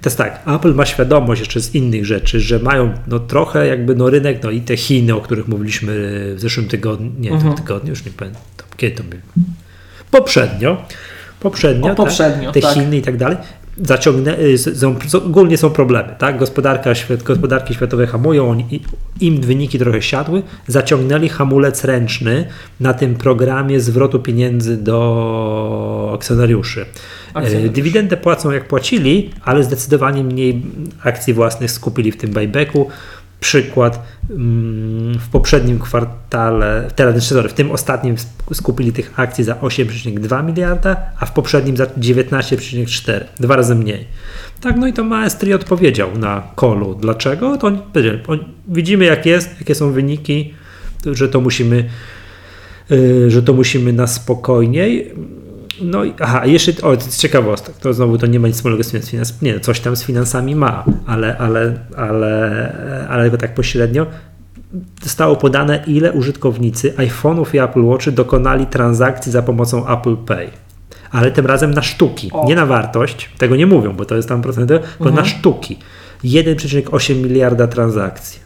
[0.01, 4.09] Teraz tak, Apple ma świadomość jeszcze z innych rzeczy, że mają no, trochę jakby no,
[4.09, 5.91] rynek, no i te Chiny, o których mówiliśmy
[6.35, 7.53] w zeszłym tygodniu, nie, w Mhm.
[7.55, 8.41] tym tygodniu, już nie pamiętam,
[8.77, 9.21] kiedy to było.
[10.11, 10.85] Poprzednio.
[11.39, 12.73] Poprzednio, O, poprzednio, tak, te tak.
[12.73, 13.37] Chiny i tak dalej
[13.83, 16.39] zaciągnę, y, są, ogólnie są problemy, tak?
[16.39, 16.93] Gospodarka,
[17.25, 18.81] gospodarki światowe hamują, oni,
[19.21, 22.47] im wyniki trochę siadły, zaciągnęli hamulec ręczny
[22.79, 26.85] na tym programie zwrotu pieniędzy do akcjonariuszy.
[27.65, 30.61] Y, Dywidendę płacą jak płacili, ale zdecydowanie mniej
[31.03, 32.87] akcji własnych skupili w tym buybacku.
[33.41, 39.43] Przykład mm, w poprzednim kwartale, teraz, znaczy, sorry, w tym ostatnim sk- skupili tych akcji
[39.43, 44.07] za 8,2 miliarda, a w poprzednim za 19,4, dwa razy mniej.
[44.61, 46.95] Tak, no i to Maestri odpowiedział na kolu.
[46.95, 47.57] Dlaczego?
[47.57, 50.53] To oni powiedzieli, oni- widzimy jak jest, jakie są wyniki,
[51.05, 51.89] że to musimy,
[52.89, 55.11] yy, że to musimy na spokojniej.
[55.81, 58.83] No i aha, jeszcze, o, to jest ciekawostek, to znowu to nie ma nic wspólnego
[58.83, 64.05] z finansami, nie, coś tam z finansami ma, ale, ale, ale, ale tak pośrednio
[65.03, 70.47] zostało podane, ile użytkownicy iPhone'ów i Apple Watchy dokonali transakcji za pomocą Apple Pay.
[71.11, 72.45] Ale tym razem na sztuki, O.
[72.47, 75.15] nie na wartość, tego nie mówią, bo to jest tam procent, tylko Mhm.
[75.15, 75.79] na sztuki.
[76.23, 78.39] 1,8 miliarda transakcji.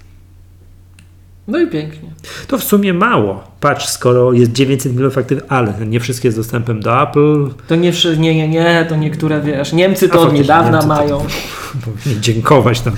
[1.47, 2.10] No i pięknie.
[2.47, 3.43] To w sumie mało.
[3.60, 7.47] Patrz, skoro jest 900 milionów aktywów, ale nie wszystkie z dostępem do Apple.
[7.67, 9.73] To nie, wszy- nie, nie, nie, to niektóre wiesz.
[9.73, 11.25] Niemcy to od niedawna Niemcy to- mają.
[11.86, 12.93] Powinni dziękować tam.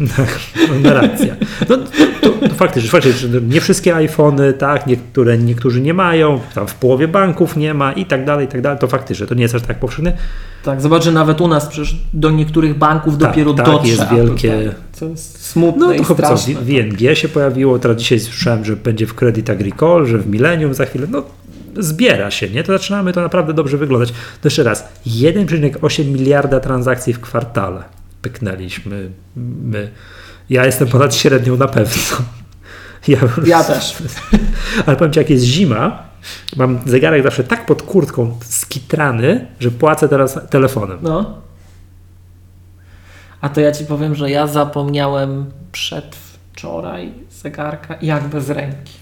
[0.82, 1.34] na racja.
[1.68, 1.76] No,
[2.20, 7.08] to, to faktycznie, faktycznie, nie wszystkie iPhony, tak, niektóre, niektórzy nie mają, tam w połowie
[7.08, 8.78] banków nie ma i tak dalej, i tak dalej.
[8.78, 10.12] To faktycznie, to nie jest aż tak powszechne.
[10.64, 13.88] Tak, zobacz, że nawet u nas przecież do niektórych banków Tak, dopiero tak, dotrze.
[13.90, 17.28] jest Apple wielkie- Pay, Co jest smutne No i to chyba co, w- WNG się
[17.28, 21.22] pojawiło, teraz dzisiaj słyszałem, że będzie w Credit Agricole, że w Millennium za chwilę, no
[21.78, 22.62] zbiera się, nie?
[22.64, 24.08] To zaczynamy to naprawdę dobrze wyglądać.
[24.10, 27.84] To jeszcze raz, 1,8 miliarda transakcji w kwartale
[28.22, 29.10] pyknęliśmy
[29.64, 29.90] my.
[30.50, 32.16] Ja jestem ponad średnią na pewno.
[33.08, 33.96] Ja, Ja też.
[34.86, 36.02] Ale powiem Ci, jak jest zima,
[36.56, 40.98] mam zegarek zawsze tak pod kurtką skitrany, że płacę teraz telefonem.
[41.02, 41.38] No.
[43.42, 48.92] A to ja ci powiem, że ja zapomniałem przedwczoraj zegarka jak bez ręki.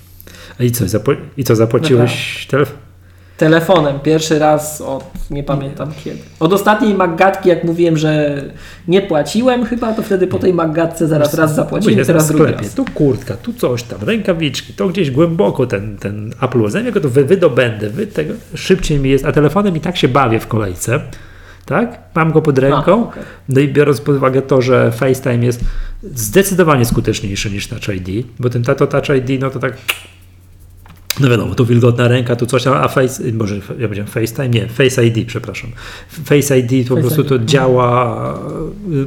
[0.60, 0.84] I co,
[1.36, 2.76] i co zapłaciłeś telefon?
[3.36, 6.18] Telefonem pierwszy raz od nie pamiętam kiedy.
[6.40, 8.42] Od ostatniej Maggatki, jak mówiłem, że
[8.88, 12.74] nie płaciłem chyba, to wtedy po tej Maggatce zaraz raz zapłaciłem, Jest teraz drugi raz.
[12.74, 16.72] Tu kurtka, tu coś tam, rękawiczki, to gdzieś głęboko ten, ten Apple Watch.
[16.72, 19.96] Zanim ja go to wy, wydobędę, wy tego, szybciej mi jest, a telefonem i tak
[19.96, 21.00] się bawię w kolejce.
[21.70, 21.98] Tak?
[22.14, 23.06] Mam go pod ręką.
[23.06, 23.22] A, okay.
[23.48, 25.64] No i biorąc pod uwagę to, że FaceTime jest
[26.02, 29.76] zdecydowanie skuteczniejszy niż Touch ID, bo ten to Touch ID, no to tak
[31.20, 34.68] no wiadomo, tu wilgotna ręka, tu coś tam, a Face, może ja powiedziałem FaceTime, nie,
[34.68, 35.70] Face ID, przepraszam.
[36.24, 38.34] Face ID to po prostu to działa,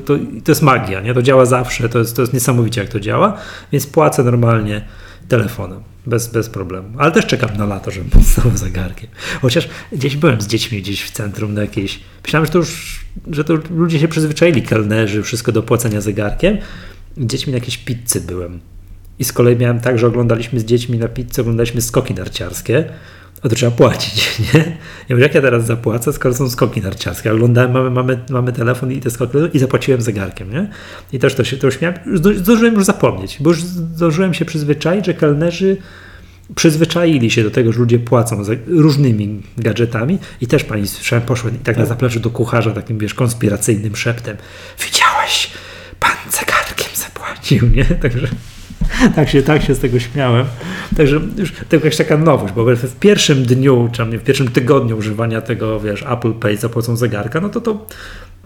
[0.06, 1.13] to, to jest magia, nie?
[1.13, 3.38] To działa zawsze, to jest, to jest niesamowicie jak to działa,
[3.71, 4.82] więc płacę normalnie
[5.28, 5.92] telefonem.
[6.07, 6.89] Bez, bez problemu.
[6.97, 9.09] Ale też czekam na lato, żebym podstał zegarkiem.
[9.41, 11.99] Chociaż gdzieś byłem z dziećmi gdzieś w centrum na jakiejś.
[12.23, 16.57] Myślałem, że to już, że to ludzie się przyzwyczaili, kelnerzy, wszystko do płacenia zegarkiem.
[17.17, 18.72] Dziećmi na jakiejś pizzy byłem.
[19.19, 22.89] I z kolei miałem tak, że oglądaliśmy z dziećmi na pizzę, oglądaliśmy skoki narciarskie,
[23.43, 24.60] a to trzeba płacić, nie?
[25.10, 27.32] Ja mówię, jak ja teraz zapłacę, skoro są skoki narciarskie?
[27.32, 30.69] Oglądałem, mamy, mamy, mamy telefon i te skoki i zapłaciłem zegarkiem, nie?
[31.13, 31.97] I też to się, to już miałem,
[32.38, 35.78] zdążyłem już zapomnieć, bo już zdążyłem się przyzwyczaić, że kelnerzy
[36.56, 41.58] przyzwyczaili się do tego, że ludzie płacą różnymi gadżetami i też pani słyszałem, poszłem i
[41.58, 44.38] tak na zapleczu do kucharza takim, wiesz, konspiracyjnym szeptem
[44.86, 45.52] widziałeś,
[45.99, 47.86] pan zegarkiem zapłacił, nie?
[48.04, 48.28] Także
[49.15, 50.45] tak, się, tak się z tego śmiałem.
[50.97, 55.41] Także już to jakaś taka nowość, bo w pierwszym dniu, czy w pierwszym tygodniu używania
[55.41, 57.86] tego, wiesz, Apple Pay za pomocą zegarka, no to to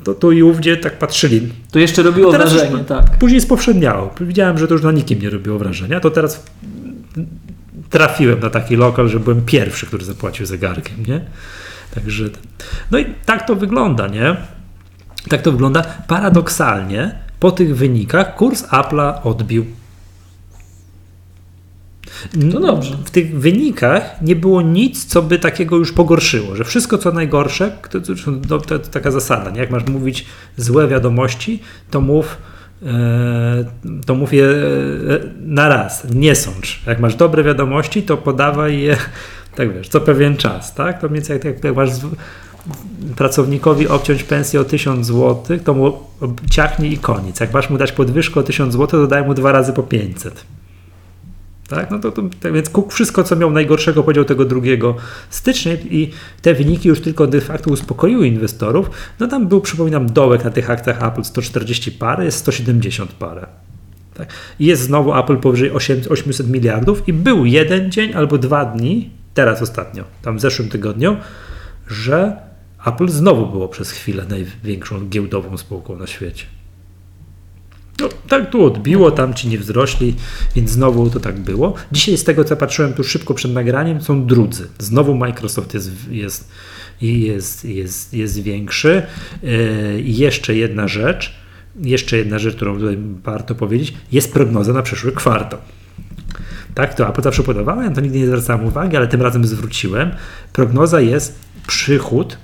[0.04, 1.54] to tu i ówdzie tak patrzyli.
[1.72, 3.18] To jeszcze robiło wrażenie, już, tak.
[3.20, 4.14] Później spowszedniało.
[4.22, 6.00] Widziałem, że to już na nikim nie robiło wrażenia.
[6.00, 6.46] To teraz
[7.90, 11.22] trafiłem na taki lokal, że byłem pierwszy, który zapłacił zegarkiem, nie?
[11.96, 12.24] Także,
[12.92, 14.36] no i tak to wygląda, nie?
[15.30, 15.84] Tak to wygląda.
[16.08, 19.66] Paradoksalnie po tych wynikach kurs Apple'a odbił
[22.52, 22.98] to dobrze.
[23.06, 27.72] W tych wynikach nie było nic, co by takiego już pogorszyło, że wszystko co najgorsze,
[27.90, 28.14] to, to,
[28.48, 29.60] to, to taka zasada, nie?
[29.60, 30.26] jak masz mówić
[30.58, 31.60] złe wiadomości,
[31.92, 32.38] to mów
[32.84, 33.66] e,
[34.06, 34.56] to mów je e,
[35.40, 36.82] na raz, nie sącz.
[36.88, 38.98] Jak masz dobre wiadomości, to podawaj je,
[39.56, 41.02] tak wiesz, co pewien czas, tak?
[41.02, 41.90] To więc jak, jak, jak masz
[43.16, 45.94] pracownikowi obciąć pensję o 1000 zł, to mu
[46.50, 47.40] ciachnij i koniec.
[47.40, 50.46] Jak masz mu dać podwyżkę o 1000 zł, to daj mu dwa razy po 500.
[51.68, 51.92] Tak?
[51.92, 54.96] No to, to, to, więc Cook wszystko, co miał najgorszego, powiedział tego drugiego
[55.30, 58.90] stycznia i te wyniki już tylko de facto uspokoiły inwestorów.
[59.20, 63.48] No tam był, przypominam, dołek na tych akcjach Apple 140 parę, jest 170 parę.
[64.14, 64.34] Tak?
[64.60, 65.72] Jest znowu Apple powyżej
[66.10, 71.18] 800 miliardów i był jeden dzień albo dwa dni, teraz ostatnio, tam w zeszłym tygodniu,
[71.88, 72.38] że
[72.86, 76.46] Apple znowu było przez chwilę największą giełdową spółką na świecie.
[78.02, 80.16] No, tak tu odbiło, tam ci nie wzrośli,
[80.56, 81.74] więc znowu to tak było.
[81.92, 84.68] Dzisiaj z tego, co patrzyłem tu szybko przed nagraniem, są drudzy.
[84.80, 86.50] Znowu Microsoft jest, jest,
[87.02, 89.02] jest, jest, jest większy.
[89.44, 91.36] Yy, I jeszcze jedna rzecz,
[91.82, 95.60] jeszcze jedna rzecz, którą tutaj warto powiedzieć, jest prognoza na przyszły kwartał.
[96.76, 100.12] Tak, to Apple zawsze podawałem, to nigdy nie zwracałem uwagi, ale tym razem zwróciłem.
[100.54, 102.38] Prognoza jest przychód,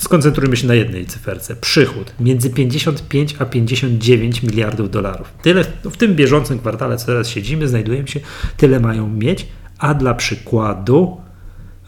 [0.00, 1.56] skoncentrujmy się na jednej cyferce.
[1.56, 5.32] Przychód między 55 a 59 miliardów dolarów.
[5.42, 8.20] Tyle w tym bieżącym kwartale, co teraz siedzimy, znajdujemy się,
[8.56, 9.46] tyle mają mieć,
[9.78, 11.20] a dla przykładu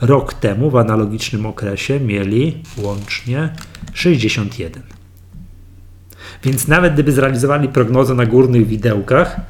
[0.01, 3.53] rok temu w analogicznym okresie mieli łącznie
[3.93, 4.83] 61.
[6.45, 9.41] Więc nawet gdyby zrealizowali prognozę na górnych widełkach,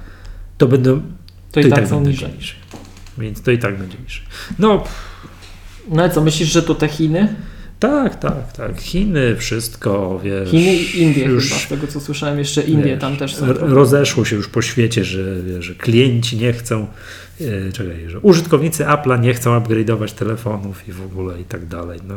[0.58, 1.00] to będą.
[1.00, 1.04] To,
[1.50, 2.32] to i tak, tak są niżej.
[2.34, 2.56] niżej.
[3.18, 4.24] Więc to i tak będzie niżej.
[4.58, 4.84] No.
[5.88, 7.34] No ale co, myślisz, że to te Chiny?
[7.86, 8.80] Tak, tak, tak.
[8.80, 10.50] Chiny, wszystko, wiesz.
[10.50, 13.46] Chiny i Indie już, chyba, z tego co słyszałem, jeszcze Indie wiesz, tam też są.
[13.52, 16.86] Rozeszło się już po świecie, że, że klienci nie chcą,
[17.40, 22.00] e, czekaj, że użytkownicy Apple'a nie chcą upgrade'ować telefonów i w ogóle i tak dalej.
[22.08, 22.14] No.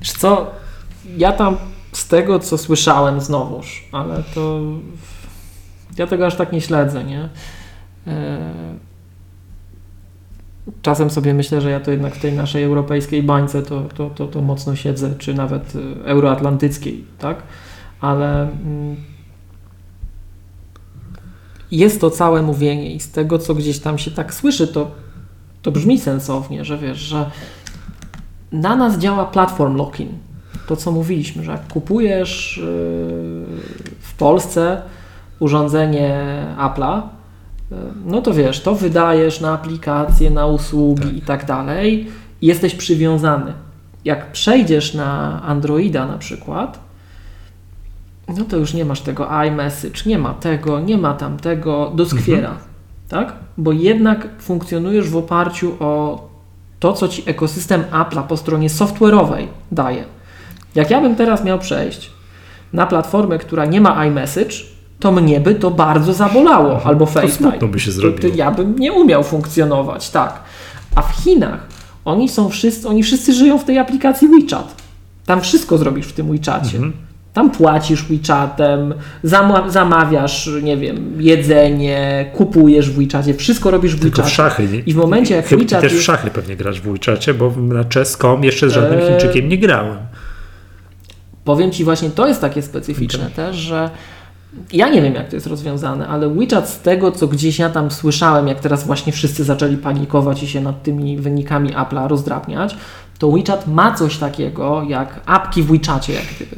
[0.00, 0.50] Wiesz co,
[1.16, 1.56] ja tam
[1.92, 4.60] z tego co słyszałem znowuż, ale to
[5.98, 7.28] ja tego aż tak nie śledzę, nie?
[8.06, 8.50] E,
[10.82, 14.26] czasem sobie myślę, że ja to jednak w tej naszej europejskiej bańce to, to, to,
[14.26, 17.42] to mocno siedzę, czy nawet y, euroatlantyckiej, tak?
[18.00, 18.96] Ale mm,
[21.70, 24.90] jest to całe mówienie i z tego, co gdzieś tam się tak słyszy, to,
[25.62, 27.30] to brzmi sensownie, że wiesz, że
[28.52, 30.10] na nas działa platform locking.
[30.66, 32.60] To, co mówiliśmy, że jak kupujesz y,
[34.00, 34.82] w Polsce
[35.38, 36.24] urządzenie
[36.58, 37.02] Apple'a,
[38.06, 41.16] no to wiesz, to wydajesz na aplikacje, na usługi tak.
[41.16, 42.06] i tak dalej
[42.42, 43.52] jesteś przywiązany.
[44.04, 46.80] Jak przejdziesz na Androida na przykład,
[48.38, 52.66] no to już nie masz tego iMessage, nie ma tego, nie ma tamtego, doskwiera, mhm.
[53.08, 53.32] tak?
[53.58, 56.28] Bo jednak funkcjonujesz w oparciu o
[56.80, 60.04] to, co ci ekosystem Apple'a po stronie software'owej daje.
[60.74, 62.10] Jak ja bym teraz miał przejść
[62.72, 64.54] na platformę, która nie ma iMessage,
[65.00, 67.52] to mnie by to bardzo zabolało, albo FaceTime.
[67.58, 68.22] To by się zrobiło.
[68.22, 70.40] To, to ja bym nie umiał funkcjonować, tak.
[70.94, 71.66] A w Chinach
[72.04, 74.74] oni są wszyscy, oni wszyscy żyją w tej aplikacji WeChat.
[75.26, 76.76] Tam wszystko zrobisz w tym WeChacie.
[76.76, 76.92] Mhm.
[77.32, 84.22] Tam płacisz WeChatem, zama- zamawiasz, nie wiem, jedzenie, kupujesz w WeChacie, wszystko robisz w Tylko
[84.22, 84.68] w szachy.
[84.72, 84.78] nie?
[84.78, 87.84] I w momencie, jak Chyba WeChat też w szachy pewnie grasz w WeChacie, bo na
[87.94, 89.08] chess.com jeszcze z żadnym Eee.
[89.08, 89.96] Chińczykiem nie grałem.
[91.44, 93.90] Powiem Ci właśnie, to jest takie specyficzne też, że
[94.72, 97.90] ja nie wiem, jak to jest rozwiązane, ale WeChat z tego, co gdzieś ja tam
[97.90, 102.76] słyszałem, jak teraz właśnie wszyscy zaczęli panikować i się nad tymi wynikami Apple'a rozdrabniać,
[103.18, 106.56] to WeChat ma coś takiego jak apki w WeChacie, jak gdyby.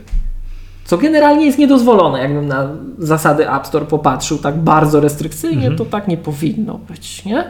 [0.84, 6.08] Co generalnie jest niedozwolone, jakbym na zasady App Store popatrzył tak bardzo restrykcyjnie, to tak
[6.08, 7.44] nie powinno być, nie?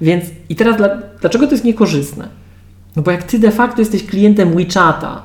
[0.00, 0.88] Więc i teraz dla,
[1.20, 2.28] dlaczego to jest niekorzystne?
[2.96, 5.22] No bo jak ty de facto jesteś klientem WeChata,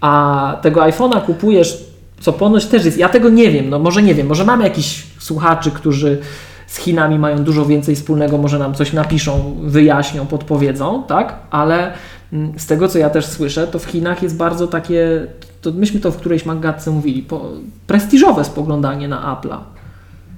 [0.00, 1.91] a tego iPhone'a kupujesz,
[2.22, 5.06] co ponoć też jest, ja tego nie wiem, no może nie wiem, może mamy jakichś
[5.18, 6.18] słuchaczy, którzy
[6.66, 11.34] z Chinami mają dużo więcej wspólnego, może nam coś napiszą, wyjaśnią, podpowiedzą, tak?
[11.50, 11.92] Ale
[12.32, 15.26] mm, z tego, co ja też słyszę, to w Chinach jest bardzo takie,
[15.62, 17.48] to myśmy to w którejś magatce mówili, po,
[17.86, 19.58] prestiżowe spoglądanie na Apple'a.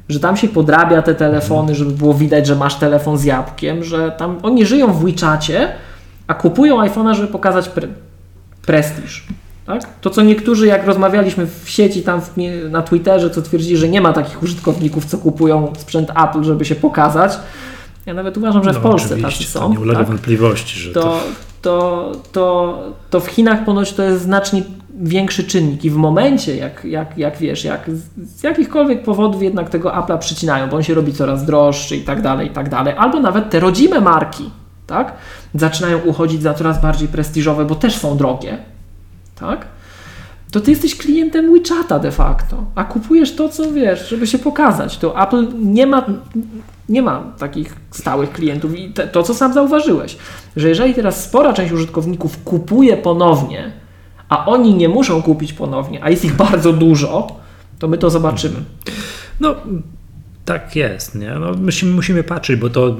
[0.08, 4.12] Że tam się podrabia te telefony, żeby było widać, że masz telefon z jabłkiem, że
[4.18, 5.72] tam oni żyją w WeChacie,
[6.26, 7.88] a kupują iPhone'a, żeby pokazać pre
[8.66, 9.26] prestiż.
[9.66, 10.00] Tak?
[10.00, 12.30] To, co niektórzy, jak rozmawialiśmy w sieci, tam w,
[12.70, 16.74] na Twitterze, co twierdzili, że nie ma takich użytkowników, co kupują sprzęt Apple, żeby się
[16.74, 17.32] pokazać.
[18.06, 19.60] Ja nawet uważam, że w No, Polsce tacy są.
[19.60, 20.08] To nie ulega tak?
[20.08, 21.20] wątpliwości, że to, to,
[21.62, 24.62] to, to, to w Chinach ponoć to jest znacznie
[25.00, 29.70] większy czynnik i w momencie, jak, jak, jak wiesz, jak z- z jakichkolwiek powodów jednak
[29.70, 32.94] tego Apple'a przycinają, bo on się robi coraz droższy i tak dalej, i tak dalej,
[32.98, 34.50] albo nawet te rodzime marki,
[34.86, 35.12] tak,
[35.54, 38.58] zaczynają uchodzić za coraz bardziej prestiżowe, bo też są drogie,
[39.46, 39.66] tak,
[40.50, 44.98] to ty jesteś klientem WeChata de facto, a kupujesz to, co wiesz, żeby się pokazać.
[44.98, 46.06] To Apple nie ma,
[46.88, 50.16] nie ma takich stałych klientów i te, to, co sam zauważyłeś,
[50.56, 53.72] że jeżeli teraz spora część użytkowników kupuje ponownie,
[54.28, 57.26] a oni nie muszą kupić ponownie, a jest ich bardzo dużo,
[57.78, 58.56] to my to zobaczymy.
[59.40, 59.54] No,
[60.44, 61.30] tak jest, nie?
[61.30, 62.96] No, musimy, musimy patrzeć, bo to,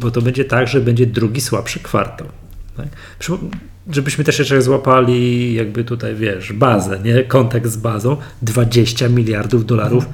[0.00, 2.26] bo to będzie tak, że będzie drugi słabszy kwartał.
[2.76, 2.86] Tak?
[3.88, 7.24] Żebyśmy też jeszcze złapali jakby tutaj, wiesz, bazę, nie?
[7.24, 8.16] Kontakt z bazą.
[8.42, 10.06] 20 miliardów dolarów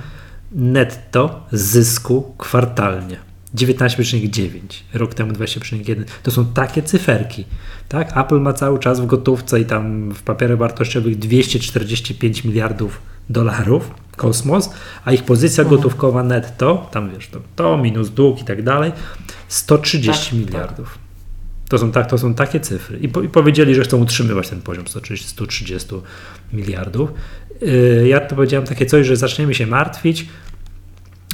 [0.53, 3.17] netto zysku kwartalnie.
[3.55, 4.51] 19,9,
[4.95, 6.05] rok temu 20,1.
[6.23, 7.45] To są takie cyferki.
[7.89, 8.17] Tak?
[8.17, 14.71] Apple ma cały czas w gotówce i tam w papierach wartościowych 245 miliardów dolarów, kosmos,
[15.05, 18.93] a ich pozycja gotówkowa netto, tam wiesz, to, to minus dług i tak dalej,
[19.49, 21.04] 130 Tak, miliardów.
[21.69, 22.99] To są, tak, to są takie cyfry.
[22.99, 25.89] I, po, I powiedzieli, że chcą utrzymywać ten poziom 130, 130
[26.53, 27.11] miliardów.
[27.61, 30.27] Yy, ja to powiedziałem takie coś, że zaczniemy się martwić,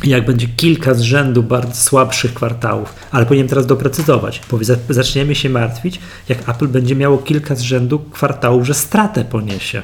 [0.05, 4.43] jak będzie kilka z rzędu bardzo słabszych kwartałów, ale powinienem teraz doprecyzować.
[4.61, 9.83] Za- zaczniemy się martwić, jak Apple będzie miało kilka z rzędu kwartałów, że stratę poniesie.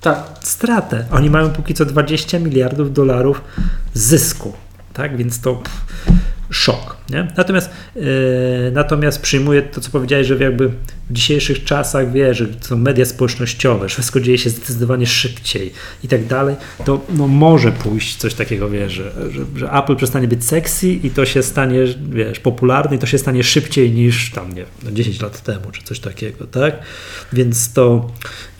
[0.00, 0.22] Tak.
[0.40, 1.06] Stratę.
[1.10, 3.40] Oni mają póki co 20 miliardów dolarów
[3.94, 4.52] zysku.
[4.92, 5.84] Tak, więc to pff,
[6.50, 6.96] szok.
[7.10, 7.28] Nie?
[7.36, 8.02] Natomiast, yy,
[8.72, 10.70] natomiast przyjmuję to, co powiedziałeś, że jakby
[11.10, 15.72] w dzisiejszych czasach, wiesz, że są media społecznościowe, wszystko dzieje się zdecydowanie szybciej
[16.04, 20.28] i tak dalej, to no, może pójść coś takiego, wiesz, że, że, że Apple przestanie
[20.28, 21.80] być sexy i to się stanie,
[22.10, 25.82] wiesz, popularny i to się stanie szybciej niż tam, nie no 10 lat temu, czy
[25.82, 26.78] coś takiego, tak?
[27.32, 28.10] Więc to,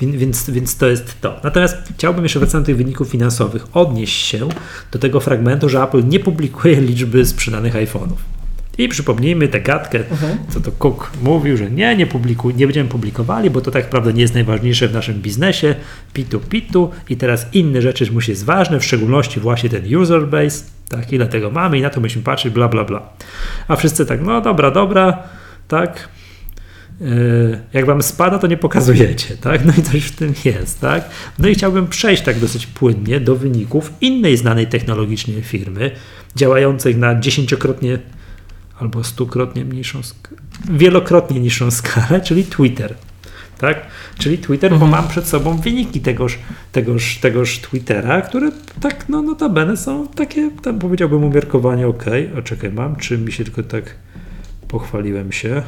[0.00, 1.40] więc, więc to jest to.
[1.44, 4.48] Natomiast chciałbym jeszcze wracając do tych wyników finansowych, odnieść się
[4.92, 8.34] do tego fragmentu, że Apple nie publikuje liczby sprzedanych iPhone'ów.
[8.78, 9.98] I przypomnijmy tę gadkę,
[10.48, 14.12] co to Cook mówił, że nie, nie, publikuj, nie będziemy publikowali, bo to tak naprawdę
[14.12, 15.74] nie jest najważniejsze w naszym biznesie,
[16.12, 20.64] pitu pitu i teraz inne rzeczy musi jest ważne, w szczególności właśnie ten user base,
[20.88, 23.08] tak, ile tego mamy i na to musimy patrzeć, bla, bla, bla.
[23.68, 25.22] A wszyscy tak, no dobra, dobra,
[25.68, 26.08] tak,
[27.00, 29.64] Yy, jak wam spada, to nie pokazujecie, tak?
[29.64, 31.08] No i coś w tym jest, tak?
[31.38, 35.90] No i chciałbym przejść tak dosyć płynnie do wyników innej znanej technologicznie firmy,
[36.36, 37.98] działającej na dziesięciokrotnie
[38.78, 40.00] albo stukrotnie mniejszą,
[40.70, 42.94] wielokrotnie niższą skalę, czyli Twitter.
[43.58, 43.86] Tak?
[44.18, 46.38] Czyli Twitter, bo mam przed sobą wyniki tegoż,
[46.72, 52.04] tegoż, tegoż Twittera, które tak, no notabene są takie, tam powiedziałbym umiarkowanie ok.
[52.38, 53.94] O czekaj, mam, czy mi się tylko tak
[54.68, 55.62] pochwaliłem się.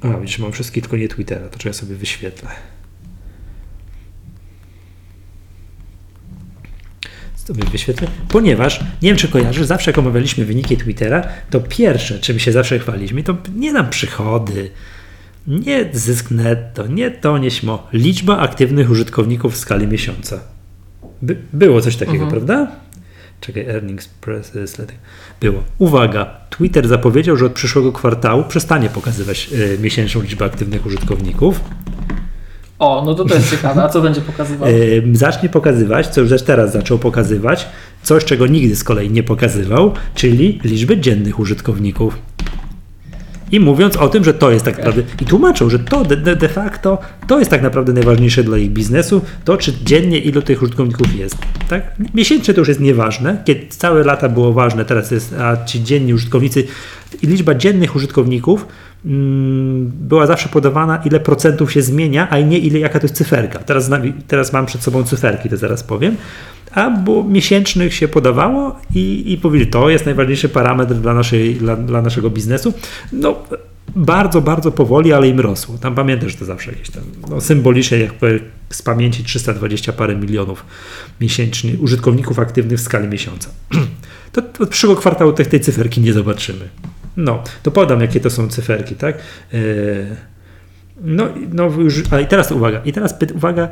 [0.00, 2.48] A, widzisz, mam wszystkie, tylko nie Twittera, to trzeba sobie wyświetlę.
[7.54, 12.38] Sobie wyświetlę, ponieważ nie wiem, czy kojarzysz, zawsze jak omawialiśmy wyniki Twittera, to pierwsze, czym
[12.38, 14.70] się zawsze chwaliliśmy, to nie nam przychody,
[15.46, 20.40] nie zysk netto, nie to, nie śmo, liczba aktywnych użytkowników w skali miesiąca.
[21.22, 22.30] By, było coś takiego, Mhm.
[22.30, 22.72] prawda?
[23.40, 24.86] Czekaj, earnings press letter.
[25.40, 25.62] Było.
[25.78, 31.60] Uwaga, Twitter zapowiedział, że od przyszłego kwartału przestanie pokazywać y, miesięczną liczbę aktywnych użytkowników.
[32.80, 33.84] O, no to to jest ciekawe.
[33.84, 34.68] A co będzie pokazywał?
[35.12, 37.66] Zacznie pokazywać, co już też teraz zaczął pokazywać,
[38.02, 42.18] coś, czego nigdy z kolei nie pokazywał, czyli liczbę dziennych użytkowników.
[43.52, 44.86] I mówiąc o tym, że to jest tak okay.
[44.86, 48.70] naprawdę, i tłumaczą, że to de, de, facto to jest tak naprawdę najważniejsze dla ich
[48.70, 51.36] biznesu, to czy dziennie ilu tych użytkowników jest.
[51.68, 51.82] Tak?
[52.14, 56.14] Miesięcznie to już jest nieważne, kiedy całe lata było ważne, teraz jest, a ci dzienni
[56.14, 56.64] użytkownicy,
[57.22, 58.66] i liczba dziennych użytkowników
[59.84, 63.58] była zawsze podawana, ile procentów się zmienia, a nie ile jaka to jest cyferka.
[63.58, 63.90] Teraz,
[64.26, 66.16] teraz mam przed sobą cyferki, to zaraz powiem
[66.74, 71.76] a bo miesięcznych się podawało i, i powiedzieli, to jest najważniejszy parametr dla, naszej, dla,
[71.76, 72.72] dla naszego biznesu.
[73.12, 73.42] No,
[73.96, 75.78] bardzo, bardzo powoli, ale im rosło.
[75.78, 78.12] Tam pamiętasz, to zawsze jakieś tam no, symbolicznie, jak
[78.70, 80.64] z pamięci 320 parę milionów
[81.20, 83.50] miesięcznie użytkowników aktywnych w skali miesiąca.
[84.32, 86.68] To od przyszłego kwartału tej, tej cyferki nie zobaczymy.
[87.16, 89.18] No, to podam, jakie to są cyferki, tak?
[89.52, 90.06] Yy,
[91.00, 93.68] no, no już, a i teraz uwaga, i teraz uwaga,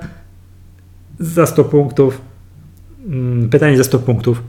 [1.20, 2.20] za 100 punktów
[3.08, 4.42] Mm, pytanie za 100 punktów.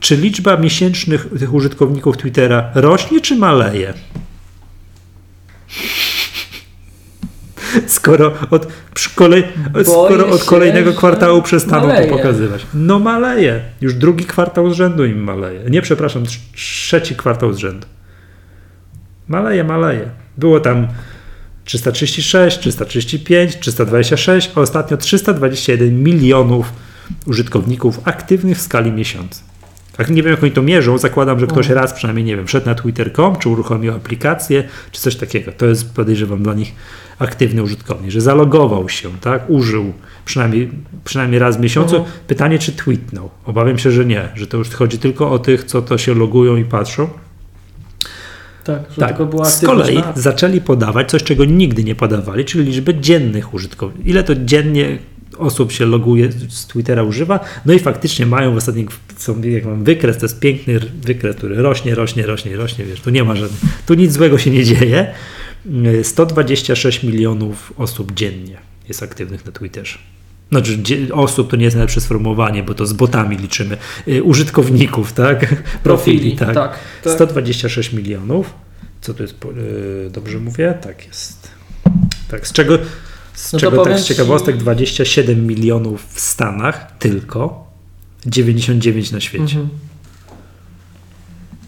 [0.00, 3.94] Czy liczba miesięcznych tych użytkowników Twittera rośnie czy maleje?
[7.86, 8.66] Skoro od,
[9.14, 9.44] kolej,
[9.84, 12.08] skoro od kolejnego kwartału przestaną maleje.
[12.08, 12.66] to pokazywać.
[12.74, 13.60] No maleje.
[13.80, 15.60] Już drugi kwartał z rzędu im maleje.
[15.70, 16.22] Nie, przepraszam,
[16.54, 17.86] trzeci kwartał z rzędu.
[19.28, 20.08] Maleje, maleje.
[20.38, 20.88] Było tam
[21.64, 26.72] 336, 335, 326, a ostatnio 321 milionów
[27.26, 29.49] użytkowników aktywnych w skali miesiąca.
[30.00, 31.74] Tak nie wiem, jak oni to mierzą, zakładam, że ktoś no.
[31.74, 35.52] raz przynajmniej, nie wiem, wszedł na twitter.com, czy uruchomił aplikację, czy coś takiego.
[35.52, 36.74] To jest, podejrzewam, dla nich
[37.18, 39.92] aktywny użytkownik, że zalogował się, tak, użył
[40.24, 40.70] przynajmniej,
[41.04, 41.96] przynajmniej raz w miesiącu.
[41.96, 42.14] Mhm.
[42.26, 43.30] Pytanie, czy tweetnął.
[43.44, 46.56] Obawiam się, że nie, że to już chodzi tylko o tych, co to się logują
[46.56, 47.08] i patrzą.
[48.64, 49.16] Tak, tak.
[49.44, 54.06] Z kolei zaczęli podawać coś, czego nigdy nie podawali, czyli liczbę dziennych użytkowników.
[54.06, 54.98] Ile to dziennie
[55.40, 59.84] osób się loguje, z Twittera używa, no i faktycznie mają w ostatnich, są, jak mam
[59.84, 63.60] wykres, to jest piękny wykres, który rośnie, rośnie, rośnie, rośnie, wiesz, tu nie ma żadnych,
[63.86, 65.14] tu nic złego się nie dzieje.
[66.02, 68.56] 126 milionów osób dziennie
[68.88, 69.98] jest aktywnych na Twitterze.
[70.50, 70.78] Znaczy
[71.12, 73.76] osób to nie jest najlepsze sformułowanie, bo to z botami liczymy.
[74.08, 75.62] Y, użytkowników, tak?
[75.82, 76.54] Profili, tak.
[76.54, 77.12] tak, tak.
[77.12, 78.54] 126 milionów.
[79.00, 79.34] Co to jest?
[79.44, 80.74] Y, dobrze mówię?
[80.82, 81.48] Tak jest.
[82.28, 82.78] Tak, z czego
[83.40, 87.66] z no czego tak z ciekawostek 27 milionów w Stanach tylko,
[88.26, 89.42] 99 na świecie.
[89.42, 89.68] Mhm.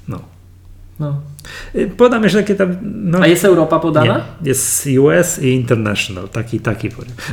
[0.08, 0.20] No.
[1.00, 1.20] no.
[1.74, 2.76] Y, podam jeszcze takie tam.
[2.82, 4.18] No, A jest Europa podana?
[4.18, 6.88] Nie, jest US i International, taki, taki.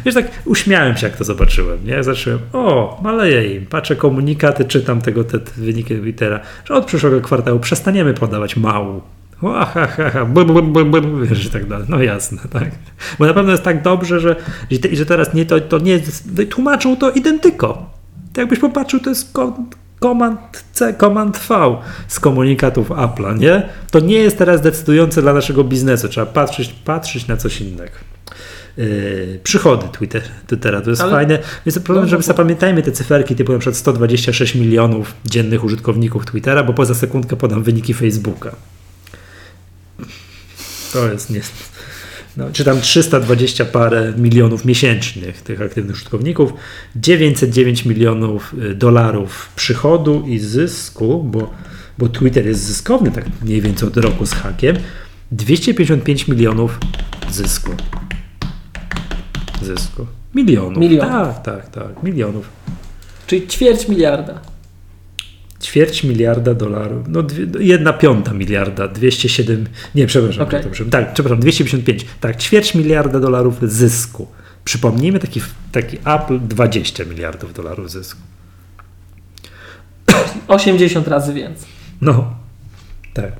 [0.05, 1.85] Wiesz, tak uśmiałem się, jak to zobaczyłem.
[1.85, 2.03] Nie?
[2.03, 7.21] Zacząłem, o, maleje im, patrzę komunikaty, czytam tego, te, te wyniki Twittera, że od przyszłego
[7.21, 9.01] kwartału przestaniemy podawać mału
[9.41, 10.25] ha, ha, ha,
[11.29, 11.85] wiesz, i tak dalej.
[11.89, 12.71] No jasne, tak.
[13.19, 14.35] Bo na pewno jest tak dobrze, że,
[14.91, 15.99] że, teraz nie, to, to nie
[16.49, 17.89] tłumaczą to identyko.
[18.33, 19.33] To jakbyś popatrzył, to jest
[19.99, 21.77] Command C, Command V
[22.07, 23.69] z komunikatów Apple'a, nie?
[23.91, 26.07] To nie jest teraz decydujące dla naszego biznesu.
[26.09, 27.91] Trzeba patrzeć, patrzeć na coś innego.
[28.77, 31.11] Yy, przychody Twitter, Twittera, to jest Ale...
[31.11, 31.39] fajne.
[31.65, 36.25] Więc problem, no, że no, zapamiętajmy te cyferki typu na przykład 126 milionów dziennych użytkowników
[36.25, 38.55] Twittera, bo poza sekundkę podam wyniki Facebooka.
[40.93, 41.41] To jest nie.
[42.37, 46.53] No, czy tam 320 parę milionów miesięcznych tych aktywnych użytkowników,
[46.95, 51.53] 909 milionów y, dolarów przychodu i zysku, bo,
[51.97, 54.75] bo Twitter jest zyskowny tak mniej więcej od roku z hakiem,
[55.31, 56.79] 255 milionów
[57.31, 57.71] zysku.
[59.61, 60.07] Zysku.
[60.35, 60.77] Milionów.
[60.77, 61.07] Milion.
[61.07, 62.49] Tak, tak, tak, milionów.
[63.27, 64.41] Czyli ćwierć miliarda
[65.61, 70.59] ćwierć miliarda dolarów, no dwie, jedna piąta miliarda, 207, nie, przepraszam, okay.
[70.59, 74.27] przepraszam, tak, przepraszam, 255, tak, ćwierć miliarda dolarów zysku.
[74.65, 75.41] Przypomnijmy, taki,
[75.71, 78.21] taki Apple 20 miliardów dolarów zysku.
[80.47, 81.67] 80 razy więcej.
[82.01, 82.35] No,
[83.13, 83.31] tak.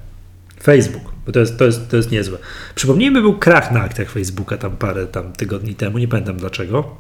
[0.64, 2.38] Facebook, bo to jest, to jest, to jest niezłe.
[2.76, 6.96] Przypomnijmy, był krach na akcjach Facebooka tam parę tam tygodni temu, nie pamiętam dlaczego,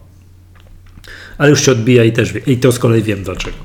[1.38, 3.57] ale już się odbija i też wie, i to z kolei wiem dlaczego.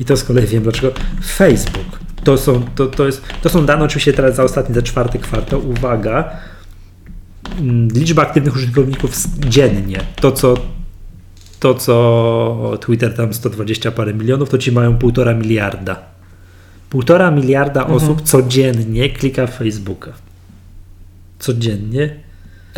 [0.00, 0.92] I to z kolei wiem dlaczego.
[1.26, 1.98] Facebook.
[2.24, 5.68] To są, to, to, jest, to są dane oczywiście teraz za ostatni, za czwarty kwartał.
[5.68, 6.30] Uwaga.
[7.60, 10.00] Mm, liczba aktywnych użytkowników dziennie.
[10.20, 10.54] To, co
[11.60, 16.02] to, co Twitter tam 120 parę milionów, to ci mają półtora miliarda.
[16.90, 17.96] Półtora miliarda mhm.
[17.96, 20.12] osób codziennie klika w Facebooka.
[21.38, 22.27] Codziennie.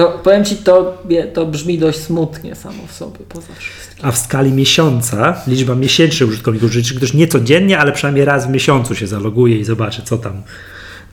[0.01, 1.03] To powiem ci, to,
[1.35, 4.07] to brzmi dość smutnie samo w sobie, poza wszystkim.
[4.07, 8.51] A w skali miesiąca liczba miesięcznych użytkowników, czyli ktoś nie codziennie, ale przynajmniej raz w
[8.51, 10.43] miesiącu się zaloguje i zobaczy, co tam,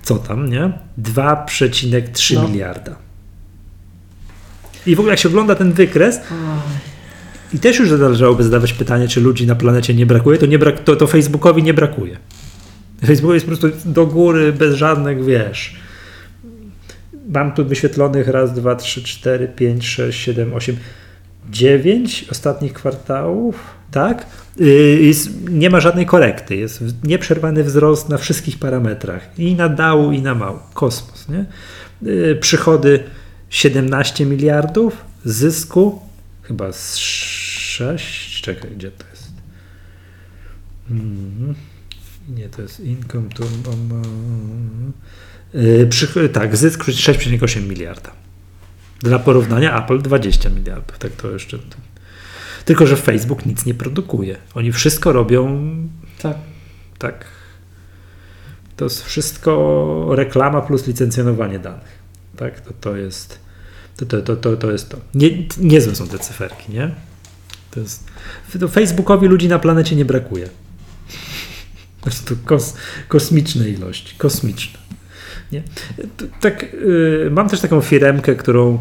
[0.03, 0.71] co tam, nie?
[1.01, 2.47] 2,3 No.
[2.47, 2.95] miliarda.
[4.85, 6.19] I w ogóle jak się ogląda ten wykres,
[7.53, 10.83] i też już należałoby zadawać pytanie, czy ludzi na planecie nie brakuje, to, nie brak,
[10.83, 12.17] to, to Facebookowi nie brakuje.
[13.05, 15.86] Facebook jest po prostu do góry, bez żadnych, wiesz.
[17.27, 20.77] Mam tu wyświetlonych raz, dwa, trzy, cztery, pięć, sześć, siedem, osiem,
[21.49, 23.59] dziewięć ostatnich kwartałów,
[23.91, 24.25] tak?
[24.57, 24.67] Yy,
[25.01, 26.55] Jest, nie ma żadnej korekty.
[26.55, 29.39] Jest nieprzerwany wzrost na wszystkich parametrach.
[29.39, 30.59] I na dału, i na mału.
[30.73, 31.45] Kosmos, nie?
[32.01, 33.03] Yy, Przychody
[33.49, 36.01] 17 miliardów, zysku
[36.41, 38.41] chyba z 6.
[38.41, 39.31] Czekaj, gdzie to jest?
[40.91, 41.55] Mhm.
[42.29, 43.43] Nie, to jest income to.
[43.69, 44.93] Um,
[45.53, 48.11] yy, przych- tak, zysk 6,8 miliarda.
[48.99, 50.97] Dla porównania Apple 20 miliardów.
[50.99, 51.59] Tak to jeszcze.
[52.65, 54.37] Tylko, że Facebook nic nie produkuje.
[54.53, 55.59] Oni wszystko robią
[56.21, 56.37] Tak.
[56.97, 57.25] tak.
[58.75, 61.97] To jest wszystko reklama plus licencjonowanie danych.
[62.37, 63.39] Tak, to, to jest
[63.97, 64.97] to, to, to, to, to jest to.
[65.13, 66.91] Nie, niezłe są te cyferki, nie?
[67.71, 68.03] To jest,
[68.59, 70.49] to Facebookowi ludzi na planecie nie brakuje.
[72.01, 72.73] Prostu kos,
[73.07, 74.79] kosmiczne ilości, kosmiczne.
[75.51, 75.63] Nie?
[76.41, 78.79] Tak, y, mam też taką firmkę, którą,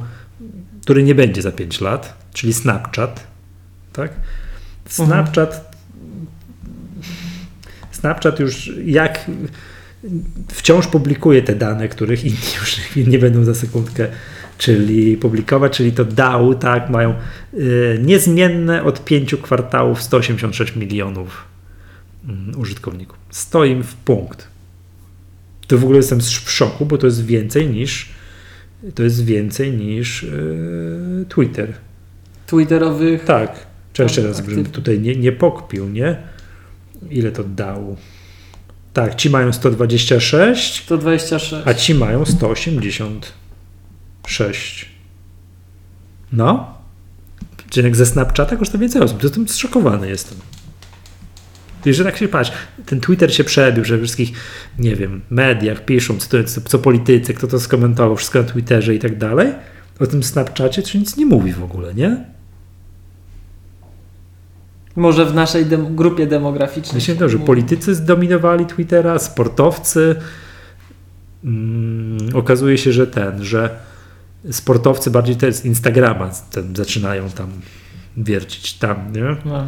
[0.83, 3.27] który nie będzie za 5 lat, czyli Snapchat.
[3.93, 4.11] Tak?
[4.89, 5.77] Snapchat
[7.93, 9.31] Snapchat już jak
[10.49, 12.77] wciąż publikuje te dane, których inni już
[13.13, 14.09] nie będą za sekundkę
[14.59, 17.15] czyli publikować, czyli to DAO, tak, mają
[17.55, 21.45] y, niezmienne od pięciu kwartałów 186 milionów
[22.29, 23.19] mm, użytkowników.
[23.31, 24.49] Stoi w punkt.
[25.67, 28.17] To w ogóle jestem w szoku, bo to jest więcej niż
[28.95, 31.73] to jest więcej niż y, Twitter.
[32.47, 33.25] Twitterowych.
[33.25, 33.67] Tak.
[33.93, 36.17] Czy jeszcze raz, żebym tutaj nie, nie pokpił, nie?
[37.11, 37.97] Ile to dało?
[38.93, 41.55] Tak, ci mają 126, 126.
[41.65, 44.89] a ci mają 186.
[46.33, 46.77] No.
[47.71, 49.23] Czyli jak ze Snapchata kosztuje więcej osób.
[49.23, 50.39] Jestem zszokowany jestem.
[51.91, 52.53] I że tak się patrz,
[52.87, 54.33] ten Twitter się przebił, że we wszystkich,
[54.79, 58.95] nie wiem, mediach piszą, co, to, co, co politycy, kto to skomentował, wszystko na Twitterze
[58.95, 59.53] i tak dalej.
[60.01, 62.25] O tym Snapchacie to nic nie mówi w ogóle, nie?
[64.97, 66.95] Może w naszej dem- grupie demograficznej.
[66.95, 67.47] Myślę, to, że mówi.
[67.47, 70.17] politycy zdominowali Twittera, sportowcy.
[71.45, 73.79] Mm, okazuje się, że ten, że
[74.51, 77.49] sportowcy bardziej to jest Instagrama ten, zaczynają tam
[78.17, 79.37] wiercić tam, nie?
[79.45, 79.67] No.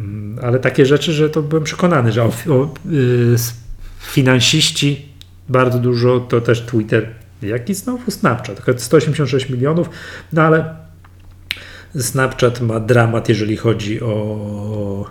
[0.00, 3.36] Mm, Ale takie rzeczy, że to byłem przekonany, że o, o, y,
[3.98, 5.08] finansiści
[5.48, 9.90] bardzo dużo, to też Twitter, jaki znowu Snapchat, tylko 186 milionów,
[10.32, 10.76] no ale
[12.00, 15.10] Snapchat ma dramat, jeżeli chodzi o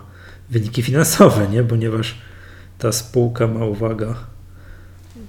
[0.50, 1.62] wyniki finansowe, nie?
[1.62, 2.18] ponieważ
[2.78, 4.14] ta spółka ma, uwaga,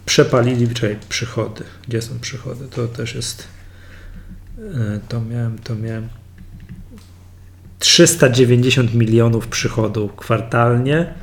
[0.06, 1.64] przepalili, czekaj, przychody.
[1.88, 2.68] Gdzie są przychody?
[2.68, 3.48] To też jest,
[4.60, 4.64] y,
[5.10, 6.10] to miałem, to miałem
[7.86, 11.14] 390 milionów przychodów kwartalnie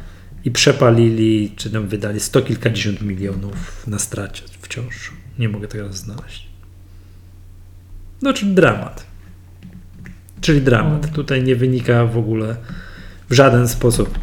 [0.44, 5.12] i przepalili, czy tam wydali sto kilkadziesiąt milionów na stracie wciąż.
[5.38, 6.46] Nie mogę teraz znaleźć.
[8.22, 9.06] No, czyli dramat.
[10.40, 11.04] Czyli dramat.
[11.04, 11.14] Mm.
[11.14, 12.56] Tutaj nie wynika w ogóle
[13.30, 14.18] w żaden sposób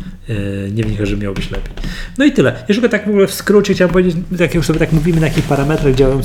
[0.72, 1.74] nie wynika, że miało być lepiej.
[2.18, 2.64] No i tyle.
[2.68, 5.46] Jeszcze tak w ogóle w skrócie chciałem powiedzieć, jak już sobie tak mówimy, na jakich
[5.46, 6.22] parametrach działają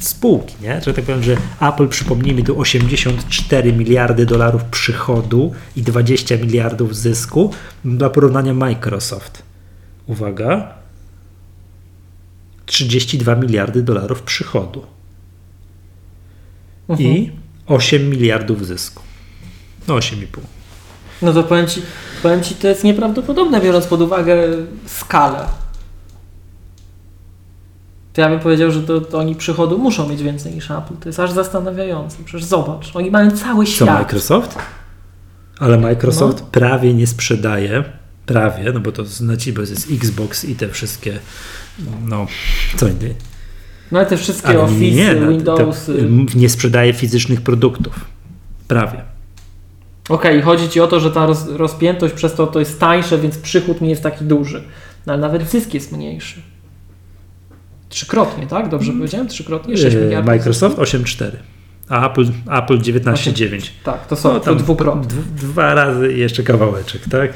[0.00, 0.80] spółki, nie?
[0.86, 7.50] Że tak powiem, że Apple, przypomnijmy, tu 84 miliardy dolarów przychodu i 20 miliardów zysku.
[7.84, 9.42] Dla porównania Microsoft.
[10.06, 10.74] Uwaga.
[12.66, 14.86] 32 miliardy dolarów przychodu
[16.88, 17.10] Mhm.
[17.10, 17.30] i
[17.66, 19.02] 8 miliardów zysku.
[19.88, 20.26] No 8,5.
[21.22, 21.82] No to powiem ci,
[22.24, 24.36] powiem ci, to jest nieprawdopodobne, biorąc pod uwagę
[24.86, 25.46] skalę.
[28.12, 30.94] To ja bym powiedział, że to, to oni przychodu muszą mieć więcej niż Apple.
[31.00, 32.16] To jest aż zastanawiające.
[32.24, 33.98] Przecież zobacz, oni mają cały Co świat.
[33.98, 34.58] Microsoft?
[35.58, 36.46] Ale Microsoft No.
[36.52, 37.84] prawie nie sprzedaje,
[38.26, 41.18] prawie, no bo to znaczy, bo jest Xbox i te wszystkie,
[42.06, 42.26] no,
[42.76, 43.14] co inny.
[43.92, 45.86] No ale te wszystkie Ale Office, nie, Windows.
[45.86, 48.00] te- y, nie sprzedaje fizycznych produktów.
[48.68, 49.02] Prawie.
[50.08, 53.38] Okej, chodzi ci o to, że ta roz, rozpiętość przez to to jest tańsze, więc
[53.38, 54.64] przychód nie jest taki duży.
[55.06, 56.40] No ale nawet zysk jest mniejszy.
[57.88, 58.68] Trzykrotnie, tak?
[58.68, 59.28] Dobrze powiedziałem?
[59.28, 59.76] Trzykrotnie?
[59.76, 60.26] 6 Yy, miliardów.
[60.26, 61.30] Microsoft 8,4,
[61.88, 63.70] a Apple, Apple 19,9.
[63.84, 65.08] Tak, to są No, to dwukrotnie.
[65.36, 67.32] dwa razy jeszcze kawałeczek, tak?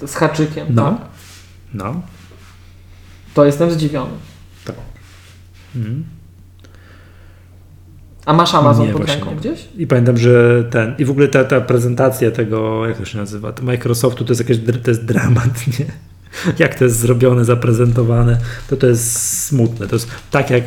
[0.00, 0.66] To z haczykiem.
[0.70, 0.90] No.
[0.92, 1.08] Tak.
[1.74, 2.02] No.
[3.34, 4.12] To jestem zdziwiony.
[5.76, 6.04] Mhm.
[8.26, 9.36] A masz Amazon Nie, pod ręką nie.
[9.36, 9.68] gdzieś?
[9.78, 10.94] I pamiętam, że ten.
[10.98, 14.48] I w ogóle ta, ta prezentacja tego, jak to się nazywa, to Microsoftu to jest
[14.48, 15.86] jakiś to jest dramat, nie?
[16.58, 18.38] Jak to jest zrobione, zaprezentowane,
[18.70, 19.86] to to jest smutne.
[19.86, 20.64] To jest tak jak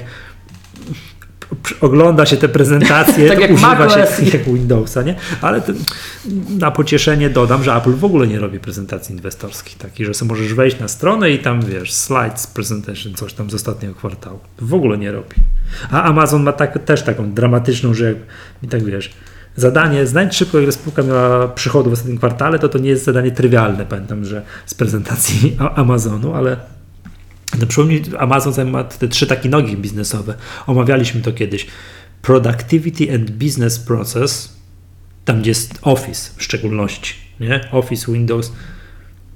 [1.82, 5.16] ogląda się te prezentacje, Tak używa się jak Windowsa, nie?
[5.42, 5.62] Ale
[6.60, 10.54] na pocieszenie dodam, że Apple w ogóle nie robi prezentacji inwestorskich takich, że sobie możesz
[10.54, 14.40] wejść na stronę i tam wiesz, slides presentation, coś tam z ostatniego kwartału.
[14.60, 15.36] W ogóle nie robi.
[15.92, 18.18] A Amazon ma tak, też taką dramatyczną, że jak
[18.64, 19.14] i tak wiesz,
[19.56, 23.32] zadanie, znajdź szybko, ile spółka miała przychodu w ostatnim kwartale, to to nie jest zadanie
[23.32, 26.75] trywialne, pamiętam, że z prezentacji Amazonu, ale
[27.68, 30.36] przypomnij, Amazon ma te trzy takie nogi biznesowe.
[30.68, 31.68] Omawialiśmy to kiedyś.
[32.22, 34.58] Productivity and Business Process,
[35.26, 37.72] tam gdzie jest Office w szczególności, nie?
[37.72, 38.52] Office, Windows.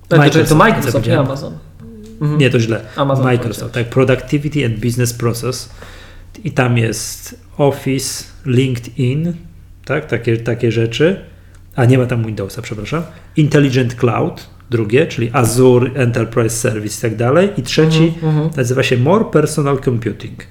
[0.08, 1.20] Tak, to, to Microsoft, nie.
[1.20, 1.58] Amazon.
[2.22, 2.40] Mhm.
[2.40, 2.82] Nie, to źle.
[2.96, 3.90] Amazon Microsoft, tak.
[3.90, 5.70] Productivity and Business Process.
[6.44, 9.34] I tam jest Office, LinkedIn,
[9.86, 11.26] tak, takie, takie rzeczy.
[11.76, 13.04] A nie ma tam Windowsa, przepraszam.
[13.36, 17.50] Intelligent Cloud, drugie, czyli Azure Enterprise Service i tak dalej.
[17.58, 18.50] I trzeci Mhm, mhm.
[18.58, 20.44] nazywa się More Personal Computing.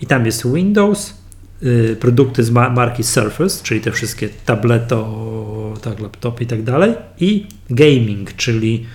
[0.00, 1.14] I tam jest Windows,
[1.62, 6.92] y, produkty z ma- marki Surface, czyli te wszystkie tableto, tak, laptopy i tak dalej.
[7.20, 8.86] I gaming, czyli,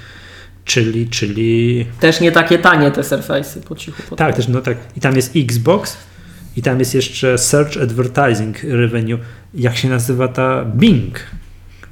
[0.65, 4.01] czyli, czyli Też nie takie tanie te Surface'y po cichu.
[4.09, 4.77] Po tak, też, no tak.
[4.97, 5.97] I tam jest Xbox
[6.57, 9.17] i tam jest jeszcze Search Advertising Revenue.
[9.53, 10.65] Jak się nazywa ta?
[10.65, 11.19] Bing.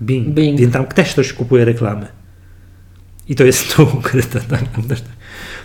[0.01, 0.27] Bing.
[0.27, 0.59] Bing.
[0.59, 2.07] Więc tam też ktoś kupuje reklamy.
[3.29, 4.39] I to jest tu ukryte.
[4.39, 4.63] Tak?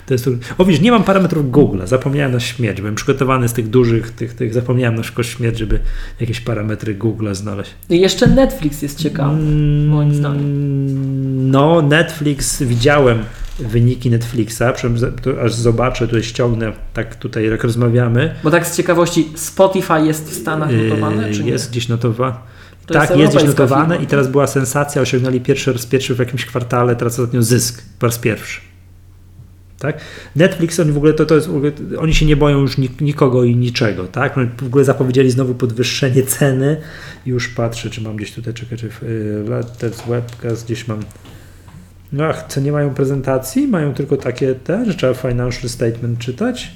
[0.07, 0.31] To jest tu.
[0.59, 1.81] O widzisz, nie mam parametrów Google.
[1.85, 2.81] Zapomniałem na śmierć.
[2.81, 5.81] Byłem przygotowany z tych dużych, tych, tych zapomniałem na szybko śmierć, żeby
[6.21, 7.71] jakieś parametry Google znaleźć.
[7.91, 9.37] I jeszcze Netflix jest ciekawy,
[9.89, 10.41] moim zdaniem.
[10.41, 13.19] Mm, No, Netflix, widziałem
[13.59, 14.63] wyniki Netflixa,
[15.45, 18.35] aż zobaczę, tutaj ściągnę, tak tutaj jak rozmawiamy.
[18.45, 21.51] Bo tak z ciekawości, Spotify jest w Stanach notowane, Yy, czy nie?
[21.51, 22.37] jest gdzieś notowane.
[22.87, 26.15] To jest tak, jest gdzieś europejska notowane i teraz była sensacja, osiągnęli pierwszy raz pierwszy
[26.15, 28.61] w jakimś kwartale, teraz ostatnio zysk po raz pierwszy.
[29.79, 30.01] Tak?
[30.37, 33.45] Netflix, oni w ogóle to, to jest, ogóle, oni się nie boją już nik- nikogo
[33.45, 34.39] i niczego, tak?
[34.39, 36.77] Oni w ogóle zapowiedzieli znowu podwyższenie ceny.
[37.27, 41.01] Już patrzę, czy mam gdzieś tutaj, czekaj, czy w y, Webcast gdzieś mam.
[42.13, 43.69] No ach, co nie mają prezentacji?
[43.69, 46.73] Mają tylko takie te, że trzeba financial statement czytać.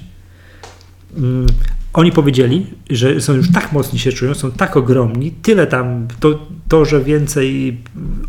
[1.17, 1.47] Mm,
[1.93, 6.47] oni powiedzieli, że są już tak mocni się czują, są tak ogromni, tyle tam, to,
[6.67, 7.77] to że więcej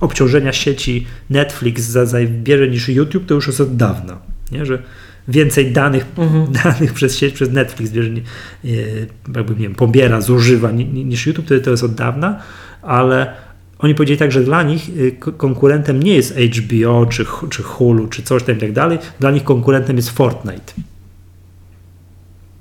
[0.01, 4.19] obciążenia sieci Netflix za- zabierze niż YouTube, to już jest od dawna,
[4.53, 4.67] nie?
[4.67, 4.83] że
[5.29, 6.53] więcej danych, Mhm.
[6.65, 8.21] danych przez sieć, przez Netflix bierze, nie-
[8.65, 8.69] e,
[9.37, 12.39] jakby, nie wiem, pobiera, zużywa ni- ni- niż YouTube, to, to jest od dawna,
[12.83, 13.33] ale
[13.79, 18.23] oni powiedzieli tak, że dla nich ko- konkurentem nie jest HBO, czy, czy Hulu, czy
[18.23, 20.73] coś tam i tak dalej, dla nich konkurentem jest Fortnite.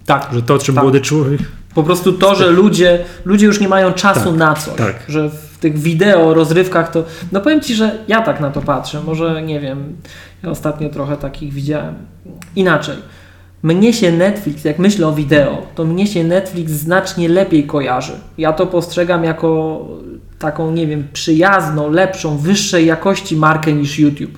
[0.09, 0.83] Tak, Że to, czym Tak.
[0.83, 1.39] młody człowiek
[1.75, 4.95] po prostu to, że ludzie, ludzie już nie mają czasu Tak, na coś, tak.
[5.07, 9.01] że w tych wideo, rozrywkach to, no powiem Ci, że ja tak na to patrzę,
[9.05, 9.95] może nie wiem,
[10.43, 11.95] ja ostatnio trochę takich widziałem.
[12.55, 12.95] Inaczej,
[13.63, 18.13] mnie się Netflix, jak myślę o wideo, to mnie się Netflix znacznie lepiej kojarzy.
[18.37, 19.85] Ja to postrzegam jako
[20.39, 24.37] taką, nie wiem, przyjazną, lepszą, wyższej jakości markę niż YouTube.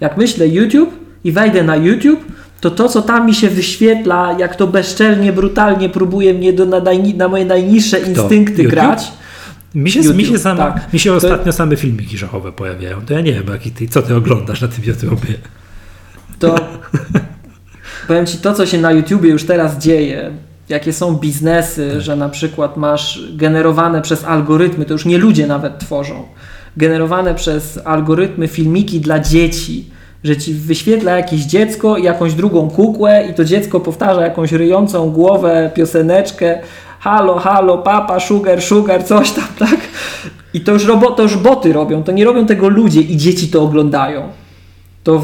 [0.00, 0.90] Jak myślę YouTube
[1.24, 2.24] i wejdę na YouTube,
[2.60, 6.80] to to, co tam mi się wyświetla, jak to bezczelnie, brutalnie próbuje mnie do, na,
[7.16, 8.70] na moje najniższe instynkty YouTube?
[8.70, 9.12] grać,
[9.74, 10.92] Mi się, mi YouTube, się, same, tak.
[10.92, 13.00] mi się To- ostatnio same filmiki żachowe pojawiają.
[13.06, 15.34] To ja nie wiem, jaki ty, co ty oglądasz na tym YouTubie.
[16.38, 16.54] to
[18.08, 20.30] powiem Ci, to co się na YouTubie już teraz dzieje,
[20.68, 22.00] jakie są biznesy, Tak.
[22.00, 26.22] że na przykład masz generowane przez algorytmy, to już nie ludzie nawet tworzą,
[26.76, 29.90] generowane przez algorytmy filmiki dla dzieci,
[30.24, 35.10] że Ci wyświetla jakieś dziecko i jakąś drugą kukłę i to dziecko powtarza jakąś ryjącą
[35.10, 36.58] głowę, pioseneczkę,
[37.00, 39.78] halo, halo, papa, sugar, sugar, coś tam, tak?
[40.54, 43.48] I to już, robo, to już boty robią, to nie robią tego ludzie i dzieci
[43.48, 44.22] to oglądają.
[45.04, 45.22] To,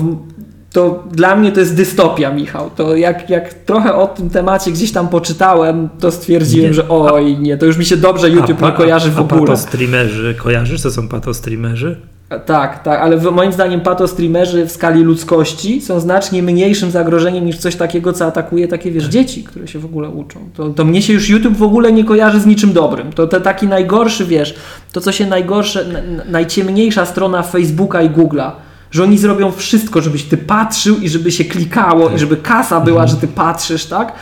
[0.72, 2.70] to dla mnie to jest dystopia, Michał.
[2.76, 6.74] To jak, jak trochę o tym temacie gdzieś tam poczytałem, to stwierdziłem, Nie.
[6.74, 9.40] że oj, nie, to już mi się dobrze YouTube A nie kojarzy w a ogóle.
[9.40, 12.00] patostreamerzy, kojarzysz, co są patostreamerzy?
[12.46, 17.76] Tak, tak, ale moim zdaniem patostreamerzy w skali ludzkości są znacznie mniejszym zagrożeniem niż coś
[17.76, 20.40] takiego, co atakuje takie, wiesz, dzieci, które się w ogóle uczą.
[20.54, 23.12] To, to mnie się już YouTube w ogóle nie kojarzy z niczym dobrym.
[23.12, 24.54] To, to taki najgorszy, wiesz,
[24.92, 28.50] to co się najgorsze, na, na- najciemniejsza strona Facebooka i Google'a,
[28.90, 33.06] że oni zrobią wszystko, żebyś ty patrzył i żeby się klikało i żeby kasa była,
[33.06, 34.12] że ty patrzysz, tak?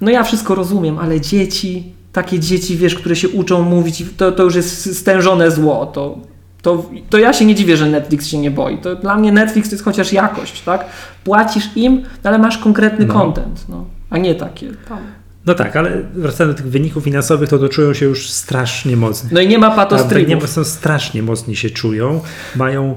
[0.00, 4.42] No ja wszystko rozumiem, ale dzieci, takie dzieci, wiesz, które się uczą mówić, to, to
[4.42, 6.18] już jest stężone zło, to
[6.66, 8.78] to, to ja się nie dziwię, że Netflix się nie boi.
[8.78, 10.86] To dla mnie Netflix to jest chociaż jakość, tak?
[11.24, 13.14] Płacisz im, no ale masz konkretny No.
[13.14, 14.98] content, no, a nie takie tam.
[15.46, 19.30] No tak, ale wracając do tych wyników finansowych, to, to czują się już strasznie mocno.
[19.32, 20.42] No i nie ma patostrybów.
[20.42, 22.20] Nie, są strasznie mocni się czują.
[22.56, 22.96] Mają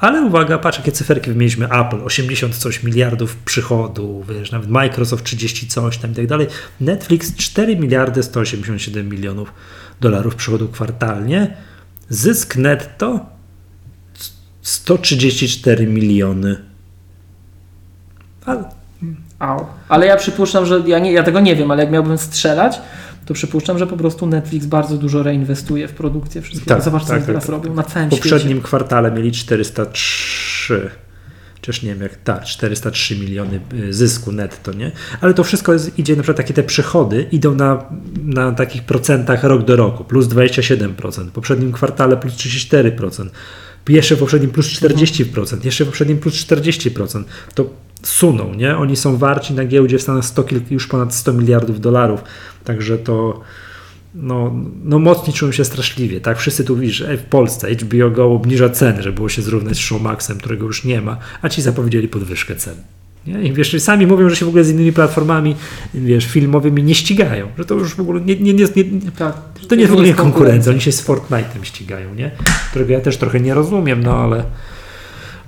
[0.00, 1.66] ale uwaga, patrz jakie cyferki mieliśmy.
[1.66, 6.46] Apple 80 coś miliardów przychodu, wiesz, nawet Microsoft 30 coś tam i tak dalej.
[6.80, 9.52] Netflix 4 miliardy 187 milionów
[10.00, 11.56] dolarów przychodu kwartalnie.
[12.14, 13.26] Zysk netto
[14.62, 16.56] 134 miliony.
[18.44, 18.64] Ale,
[19.38, 19.66] Au.
[19.88, 22.80] ale ja przypuszczam, że ja, nie, ja tego nie wiem, ale jak miałbym strzelać,
[23.26, 26.74] to przypuszczam, że po prostu Netflix bardzo dużo reinwestuje w produkcję wszystkiego.
[26.74, 27.48] Tak, Zobacz, co tak, tak, robią tak.
[27.48, 28.28] robią na całym świecie.
[28.28, 30.90] W poprzednim kwartale mieli 403
[31.66, 34.92] Chociaż nie wiem jak, tak, 403 miliony y, zysku netto, nie?
[35.20, 37.84] Ale to wszystko jest, idzie, na przykład takie te przychody idą na,
[38.24, 43.28] na takich procentach rok do roku, plus 27%, w poprzednim kwartale plus 34%,
[43.88, 47.24] jeszcze w poprzednim plus 40%, jeszcze w poprzednim plus 40%.
[47.54, 47.70] To
[48.02, 48.76] suną, nie?
[48.76, 52.20] Oni są warci na giełdzie w Stanach 100, już ponad 100 miliardów dolarów,
[52.64, 53.40] także to
[54.14, 54.54] no,
[54.84, 56.38] no mocni czują się straszliwie, tak?
[56.38, 60.38] Wszyscy tu widzisz, w Polsce HBO Go obniża ceny, żeby było się zrównać z Showmaxem,
[60.38, 62.74] którego już nie ma, a ci zapowiedzieli podwyżkę cen.
[63.26, 63.42] Nie?
[63.42, 65.56] I wiesz, sami mówią, że się w ogóle z innymi platformami
[65.94, 69.34] wiesz, filmowymi nie ścigają, że to już w ogóle nie, nie, nie, nie tak,
[69.68, 72.30] to nie jest w ogóle konkurencja, oni się z Fortnite'em ścigają, nie?
[72.70, 74.44] którego ja też trochę nie rozumiem, no ale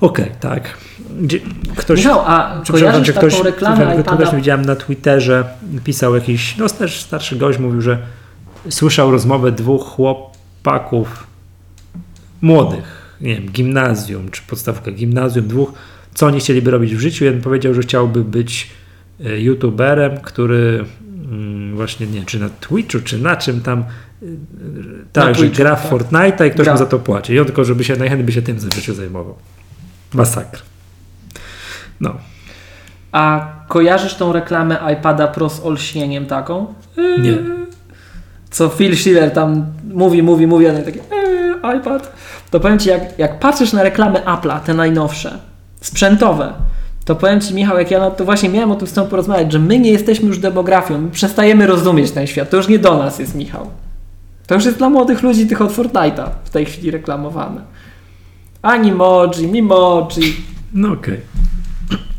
[0.01, 0.77] okej, okay, tak.
[1.21, 1.41] Gdzie,
[1.77, 4.33] ktoś, Michał, a kojarzysz taką ktoś, reklamę iPada?
[4.33, 5.45] widziałem na Twitterze,
[5.85, 7.99] pisał jakiś, no też starszy gość, mówił, że
[8.71, 11.27] słyszał rozmowę dwóch chłopaków
[12.43, 15.73] młodych, nie wiem, gimnazjum czy podstawka gimnazjum, dwóch,
[16.15, 17.25] co oni chcieliby robić w życiu.
[17.25, 18.71] Jeden powiedział, że chciałby być
[19.25, 20.85] e, youtuberem, który
[21.31, 23.85] mm, właśnie nie wiem, czy na Twitchu, czy na czym tam e,
[25.13, 25.93] tak, że gra w tak?
[25.93, 26.73] Fortnite'a i ktoś gra.
[26.73, 27.33] mu za to płaci.
[27.33, 29.35] I on tylko, żeby się najchętniej by się tym w życiu zajmował.
[30.15, 30.63] Masakr.
[32.01, 32.15] No.
[33.13, 36.75] A kojarzysz tą reklamę iPada Pro z olśnieniem taką?
[37.19, 37.39] Nie
[38.51, 42.13] co Phil Schiller tam mówi, mówi, mówi, a takie eee, iPad.
[42.51, 45.39] To powiem Ci, jak, jak patrzysz na reklamy Apple'a, te najnowsze,
[45.81, 46.53] sprzętowe,
[47.05, 49.53] to powiem Ci, Michał, jak ja na to właśnie miałem o tym z Tobą porozmawiać,
[49.53, 52.51] że my nie jesteśmy już demografią, my przestajemy rozumieć ten świat.
[52.51, 53.71] To już nie do nas jest, Michał.
[54.47, 57.61] To już jest dla młodych ludzi tych od Fortnite'a w tej chwili reklamowane.
[58.63, 60.37] Animoji, Mimoji.
[60.75, 61.21] No okej.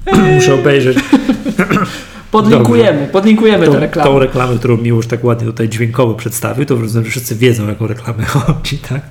[0.08, 0.34] Okay.
[0.36, 0.98] Muszę obejrzeć.
[2.38, 3.12] Podlinkujemy, Dobrze.
[3.12, 4.10] podlinkujemy tą, tę reklamę.
[4.10, 7.88] Tą reklamę, którą Miłosz tak ładnie tutaj dźwiękowo przedstawił, to rozumiem, że wszyscy wiedzą, jaką
[7.88, 9.02] reklamę chodzi, tak?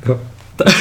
[0.57, 0.73] Tak.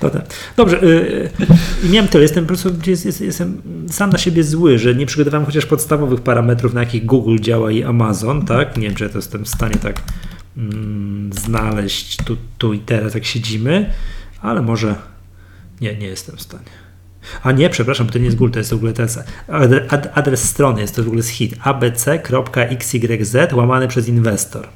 [0.00, 0.22] to tak.
[0.56, 2.22] Dobrze, yy, miałem tyle.
[2.22, 6.74] Jestem po prostu jest, jestem sam na siebie zły, że nie przygotowałem chociaż podstawowych parametrów,
[6.74, 8.76] na jakich Google działa i Amazon, tak?
[8.76, 10.02] Nie wiem, czy ja to jestem w stanie tak
[10.56, 13.90] mm, znaleźć tu, tu i teraz, jak siedzimy,
[14.42, 14.94] ale może
[15.80, 16.83] nie, nie jestem w stanie.
[17.42, 19.18] A nie, przepraszam, to nie jest Google, to jest w ogóle jest
[20.14, 24.68] adres strony, jest to w ogóle z hit abc.xyz łamany przez inwestor.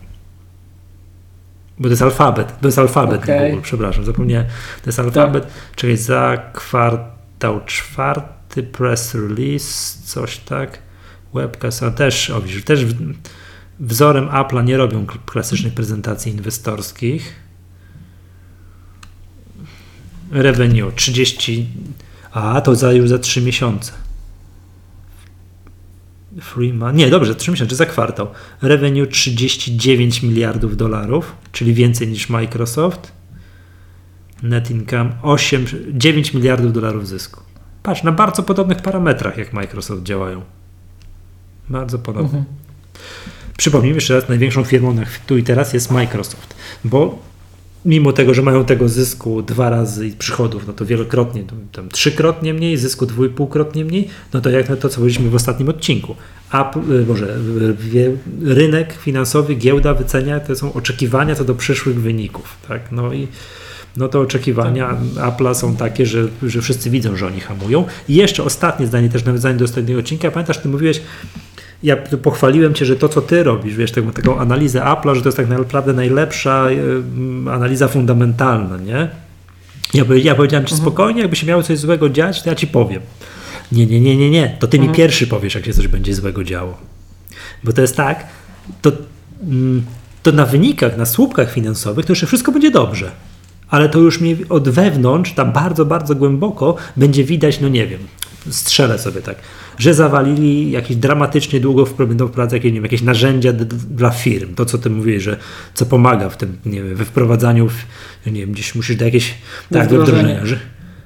[1.79, 3.51] Bo to jest alfabet, to jest alfabet okay.
[3.51, 4.47] Google, przepraszam, zapomniałem.
[4.83, 5.53] To jest alfabet, tak.
[5.77, 10.79] czyli za kwartał czwarty, press release, coś tak.
[11.35, 12.87] Webcast, też, o, widzisz, też
[13.81, 17.35] wzorem Apple'a nie robią klasycznych prezentacji inwestorskich.
[20.31, 21.67] Revenue 30
[22.39, 23.93] a, to za, już za 3 miesiące.
[26.41, 26.97] Freeman.
[26.97, 28.27] Nie, dobrze, 3 miesiące, za kwartał.
[28.63, 33.13] Revenue 39 miliardów dolarów, czyli więcej niż Microsoft.
[34.43, 37.41] Net income 8, 9 miliardów dolarów zysku.
[37.83, 40.43] Patrz, na bardzo podobnych parametrach jak Microsoft działają.
[41.69, 42.39] Bardzo podobnie.
[42.39, 42.45] Mhm.
[43.57, 47.28] Przypomnijmy jeszcze raz, największą firmą tu i teraz jest Microsoft, bo
[47.85, 52.77] mimo tego, że mają tego zysku dwa razy przychodów, no to wielokrotnie, tam trzykrotnie mniej,
[52.77, 56.15] zysku dwójpółkrotnie mniej, no to jak to, co powiedzieliśmy w ostatnim odcinku.
[56.51, 56.73] A
[57.07, 57.37] może
[58.45, 62.93] rynek finansowy, giełda wycenia, to są oczekiwania co do przyszłych wyników, tak?
[62.93, 63.29] No i
[63.97, 65.25] no to oczekiwania tak.
[65.25, 67.85] Apple'a są takie, że, że wszyscy widzą, że oni hamują.
[68.09, 70.31] I jeszcze ostatnie zdanie, też nawiązanie do ostatniego odcinka.
[70.31, 71.01] Pamiętasz, ty mówiłeś,
[71.83, 75.29] ja pochwaliłem Cię, że to, co Ty robisz, wiesz, taką, taką analizę Apple'a, że to
[75.29, 79.09] jest tak naprawdę najlepsza y, analiza fundamentalna, nie?
[79.95, 80.91] Ja, ja powiedziałem Ci mhm.
[80.91, 83.03] spokojnie, jakby się miało coś złego dziać, to ja Ci powiem.
[83.73, 84.57] Nie, nie, nie, nie, nie.
[84.59, 84.91] To Ty mhm.
[84.91, 86.77] mi pierwszy powiesz, jak się coś będzie złego działo.
[87.65, 88.27] Bo to jest tak,
[88.83, 88.93] to,
[89.43, 89.83] mm,
[90.23, 93.11] to na wynikach, na słupkach finansowych to jeszcze wszystko będzie dobrze
[93.71, 98.01] ale to już mi od wewnątrz, tam bardzo, bardzo głęboko będzie widać, no nie wiem,
[98.51, 99.37] strzelę sobie tak,
[99.79, 103.53] że zawalili jakieś dramatycznie długo będą wprowadzać jakieś, wiem, jakieś narzędzia
[103.91, 104.55] dla firm.
[104.55, 105.37] To, co ty mówisz, że
[105.75, 107.77] co pomaga w tym, nie wiem, we wprowadzaniu, w,
[108.27, 109.35] nie wiem, gdzieś musisz do jakieś,
[109.73, 110.59] tak, we wdrożenia, że,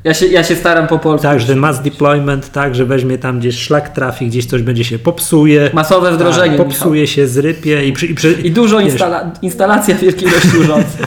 [0.05, 1.23] Ja się, ja się staram po polsku.
[1.23, 4.85] Tak, że ten mass deployment, tak, że weźmie tam gdzieś szlak trafi, gdzieś coś będzie
[4.85, 5.71] się popsuje.
[5.75, 6.59] Masowe wdrożenie.
[6.59, 11.07] Tak, popsuje się, zrypie i, przy, i, przy, I dużo instala instalacja wielkiej ilości urządzeń.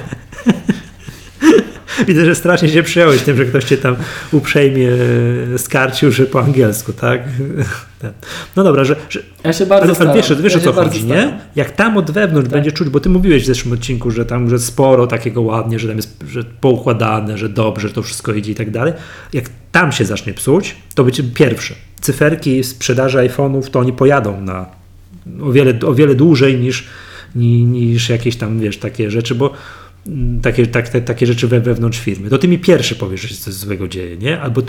[2.07, 3.95] Widzę, że strasznie się przyjąłeś tym, że ktoś cię tam
[4.31, 4.89] uprzejmie
[5.57, 7.21] skarcił, że po angielsku, tak?
[8.55, 8.95] No dobra, że.
[9.09, 10.15] że ja się bardzo ale, staram.
[10.15, 11.39] wiesz, wiesz ja o co chodzi, nie?
[11.55, 12.53] Jak tam od wewnątrz tak.
[12.53, 15.87] będzie czuć, bo ty mówiłeś w zeszłym odcinku, że tam że sporo takiego ładnie, że
[15.87, 18.93] tam jest że poukładane, że dobrze, że to wszystko idzie i tak dalej.
[19.33, 21.75] Jak tam się zacznie psuć, to będzie pierwsze.
[22.01, 24.65] Cyferki sprzedaży iPhone'ów to oni pojadą na
[25.41, 26.87] o wiele, o wiele dłużej niż,
[27.35, 29.53] niż jakieś tam, wiesz, takie rzeczy, bo
[30.41, 33.35] takie, tak, te, takie rzeczy we, wewnątrz firmy, to ty mi pierwszy powiesz, że się
[33.35, 34.41] coś złego dzieje, nie?
[34.41, 34.61] Albo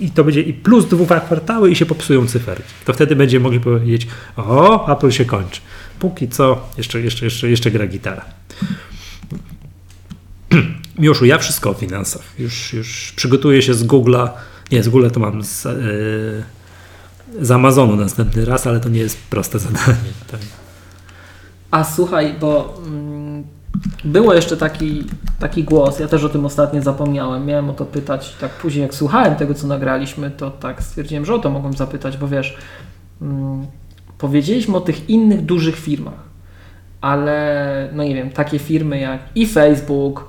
[0.00, 2.68] i to będzie i plus dwa kwartały i się popsują cyferki.
[2.84, 5.60] To wtedy będziemy mogli powiedzieć, o, Apple się kończy.
[5.98, 8.24] Póki co jeszcze, jeszcze, jeszcze, jeszcze gra gitara.
[10.98, 12.22] Miłoszu, ja wszystko o finansach.
[12.38, 14.28] Już, już przygotuję się z Google'a.
[14.72, 19.18] Nie, z Google'a to mam z, yy, z Amazonu następny raz, ale to nie jest
[19.30, 19.98] proste zadanie.
[21.70, 22.82] A słuchaj, bo...
[23.78, 25.04] Mm było jeszcze taki,
[25.38, 28.94] taki głos, ja też o tym ostatnio zapomniałem, miałem o to pytać, tak później jak
[28.94, 32.56] słuchałem tego, co nagraliśmy, to tak stwierdziłem, że o to mogłem zapytać, bo wiesz,
[33.20, 33.66] hmm,
[34.18, 36.28] powiedzieliśmy o tych innych dużych firmach,
[37.00, 40.28] ale no nie wiem, takie firmy jak i Facebook,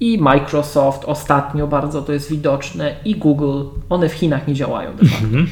[0.00, 5.06] i Microsoft ostatnio bardzo to jest widoczne, i Google, one w Chinach nie działają de
[5.06, 5.26] facto.
[5.26, 5.48] Mm -hmm.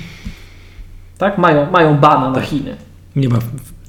[1.19, 1.39] Tak?
[1.39, 2.45] Mają, mają bana na tak.
[2.45, 2.77] Chiny.
[3.17, 3.39] Nie ma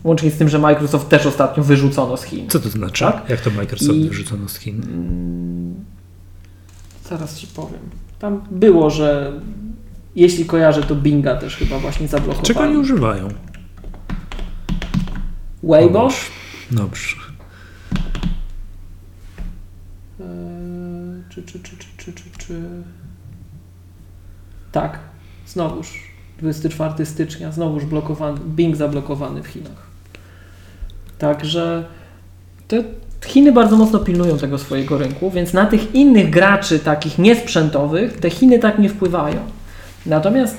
[0.04, 2.50] Łącznie z tym, że Microsoft też ostatnio wyrzucono z Chin.
[2.50, 3.04] Co to znaczy?
[3.04, 3.30] Tak?
[3.30, 4.82] Jak to Microsoft I, wyrzucono z Chin?
[4.84, 5.86] Mm,
[7.10, 7.80] zaraz ci powiem.
[8.20, 9.34] Tam było, że
[10.16, 12.48] jeśli kojarzę, to Binga też chyba właśnie zablokowano.
[12.48, 13.30] Czego nie używają?
[15.64, 16.10] Weibo?
[16.72, 17.16] Dobrze.
[20.20, 20.26] Eee,
[21.30, 22.62] czy, czy, czy, czy, czy, czy, czy...
[24.72, 25.00] Tak,
[25.48, 25.88] znowuż
[26.40, 29.93] 24 stycznia, znowuż blokowany, Bing zablokowany w Chinach.
[31.18, 31.84] Także
[32.68, 32.84] te
[33.26, 38.30] Chiny bardzo mocno pilnują tego swojego rynku, więc na tych innych graczy, takich niesprzętowych, te
[38.30, 39.38] Chiny tak nie wpływają.
[40.06, 40.58] Natomiast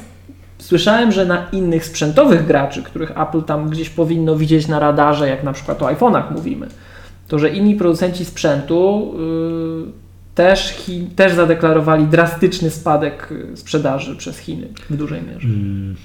[0.59, 5.45] słyszałem, że na innych sprzętowych graczy, których Apple tam gdzieś powinno widzieć na radarze, jak
[5.45, 6.67] na przykład o iPhone'ach mówimy,
[7.29, 9.15] to że inni producenci sprzętu
[9.87, 9.93] yy,
[10.35, 10.75] też,
[11.17, 15.41] też zadeklarowali drastyczny spadek yy, sprzedaży przez Chiny w dużej mierze.
[15.41, 15.97] Hmm.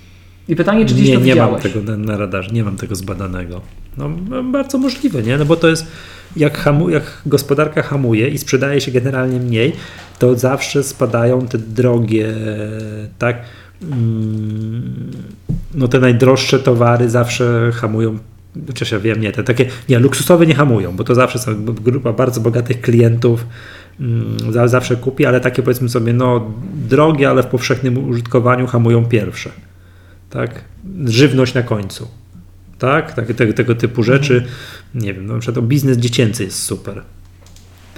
[0.48, 1.64] I pytanie, czy gdzieś nie, to nie widziałeś?
[1.64, 3.62] mam tego na radarze, nie mam tego zbadanego.
[3.98, 4.10] No,
[4.44, 5.38] bardzo możliwe, nie?
[5.38, 5.88] No bo to jest,
[6.36, 9.74] jak, hamu, jak gospodarka hamuje i sprzedaje się generalnie mniej,
[10.20, 12.34] to zawsze spadają te drogie,
[13.18, 13.38] tak?
[13.84, 15.12] Mm,
[15.74, 18.18] no te najdroższe towary zawsze hamują
[18.68, 22.14] Chociaż ja wiem, nie, te takie, nie, luksusowe nie hamują, bo to zawsze są grupa
[22.14, 23.46] bardzo bogatych klientów,
[24.00, 24.38] mm,
[24.68, 29.50] zawsze kupi, ale takie powiedzmy sobie, no drogie, ale w powszechnym użytkowaniu hamują pierwsze
[30.30, 30.64] tak?
[31.06, 32.08] Żywność na końcu,
[32.80, 33.14] tak?
[33.14, 34.46] tak tego, tego typu rzeczy.
[34.96, 37.02] Nie wiem, no, na przykład biznes dziecięcy jest super.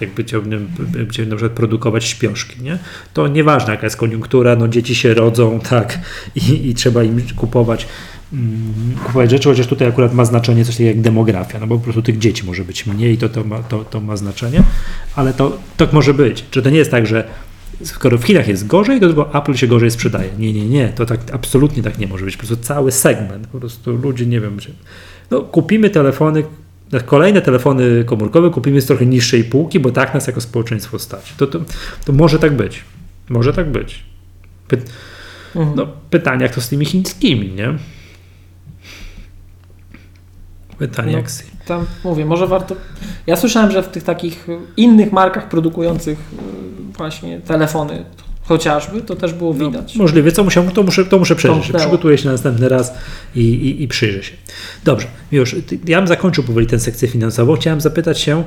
[0.02, 0.68] Jakby chciałbym,
[1.10, 2.78] chciałbym na przykład produkować śpioszki, nie?
[3.14, 6.00] To nieważne jaka jest koniunktura, no dzieci się rodzą, tak,
[6.36, 7.88] i, i trzeba im kupować
[8.34, 11.84] mm, kupować rzeczy, chociaż tutaj akurat ma znaczenie coś takiego jak demografia, no bo po
[11.84, 14.64] prostu tych dzieci może być mniej, to, to, ma, to, to ma znaczenie,
[15.16, 16.46] ale to tak może być.
[16.52, 17.24] Czy to nie jest tak, że
[17.84, 20.30] skoro w Chinach jest gorzej, to tylko Apple się gorzej sprzedaje.
[20.38, 22.38] Nie, nie, nie, to tak absolutnie tak nie może być.
[22.38, 24.58] Po prostu cały segment, po prostu ludzie, nie wiem,
[25.32, 26.44] no kupimy telefony,
[27.06, 31.34] kolejne telefony komórkowe kupimy z trochę niższej półki, bo tak nas jako społeczeństwo stać.
[31.38, 31.60] To, to,
[32.06, 32.84] to może tak być.
[33.30, 34.04] Może tak być.
[34.68, 34.82] Py,
[35.56, 35.76] mhm.
[35.78, 37.78] no, pytanie, jak to z tymi chińskimi, nie?
[40.78, 41.51] Pytanie, no, jak z...
[41.72, 42.76] Tam mówię, może warto.
[43.28, 44.48] Ja słyszałem, że w tych takich
[44.78, 46.20] innych markach produkujących
[46.98, 48.06] właśnie telefony
[48.44, 49.96] chociażby, to też było no, widać.
[49.96, 51.72] No, możliwe, co musiał, to muszę, to muszę przeżyć.
[51.72, 52.94] Przygotuję się na następny raz
[53.36, 54.34] i, i, i przyjrzę się.
[54.84, 55.56] Dobrze, już,
[55.88, 57.56] ja bym zakończył powoli tę sekcję finansową.
[57.56, 58.44] Chciałem zapytać się,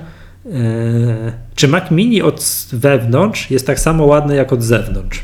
[0.46, 5.20] e, czy Mac Mini od wewnątrz jest tak samo ładny jak od zewnątrz?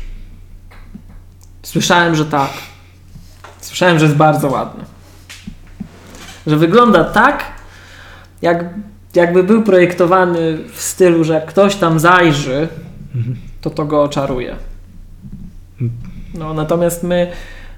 [1.63, 2.51] Słyszałem, że tak.
[3.61, 4.83] Słyszałem, że jest bardzo ładny.
[6.47, 7.60] Że wygląda tak,
[8.41, 8.65] jak,
[9.15, 12.67] jakby był projektowany w stylu, że jak ktoś tam zajrzy,
[13.61, 14.55] to to go oczaruje.
[16.33, 17.31] No, natomiast my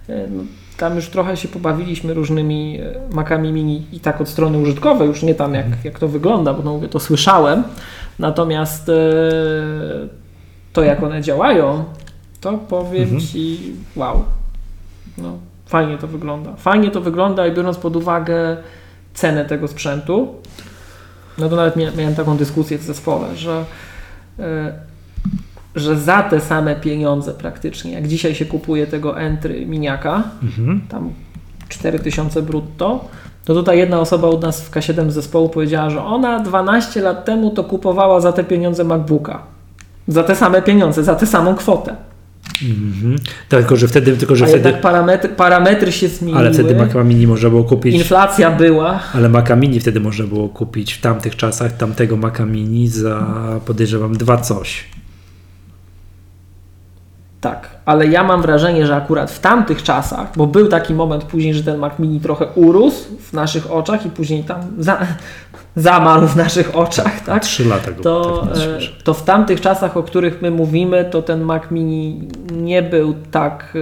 [0.10, 0.44] e, no,
[0.78, 5.24] tam już trochę się pobawiliśmy różnymi e, makami mini i tak od strony użytkowej, już
[5.24, 5.82] nie tam jak, mhm.
[5.86, 7.64] jak to wygląda, bo no mówię, to słyszałem.
[8.20, 8.94] Natomiast e,
[10.74, 11.84] to jak one działają,
[12.42, 13.22] to powiem mhm.
[13.22, 14.24] Ci wow.
[15.18, 16.56] No, fajnie to wygląda.
[16.56, 18.58] Fajnie to wygląda i biorąc pod uwagę
[19.14, 20.36] cenę tego sprzętu,
[21.38, 23.66] no to nawet miałem taką dyskusję w zespole, że
[25.76, 30.82] że za te same pieniądze praktycznie, jak dzisiaj się kupuje tego entry miniaka, Mhm.
[30.90, 31.10] tam
[31.70, 33.06] 4000 brutto,
[33.46, 37.52] to tutaj jedna osoba od nas w K7 zespołu powiedziała, że ona 12 lat temu
[37.52, 39.42] to kupowała za te pieniądze MacBooka.
[40.08, 41.96] Za te same pieniądze, za tę samą kwotę.
[42.64, 43.16] Mhm.
[43.50, 46.40] Tylko, że wtedy, tylko, że A wtedy, jednak parametry, parametry się zmieniły.
[46.40, 49.00] ale wtedy Maca Mini można było kupić, Inflacja była.
[49.14, 53.26] ale Maca Mini wtedy można było kupić w tamtych czasach, tamtego Maca Mini za,
[53.66, 54.86] podejrzewam, dwa coś.
[57.42, 61.54] Tak, ale ja mam wrażenie, że akurat w tamtych czasach, bo był taki moment później,
[61.54, 64.98] że ten Mac Mini trochę urósł w naszych oczach i później tam za,
[65.76, 67.44] zamarł w naszych oczach, tak?
[67.44, 71.22] Trzy lata go To, tak e, to w tamtych czasach, o których my mówimy, to
[71.22, 73.80] ten Mac Mini nie był tak e,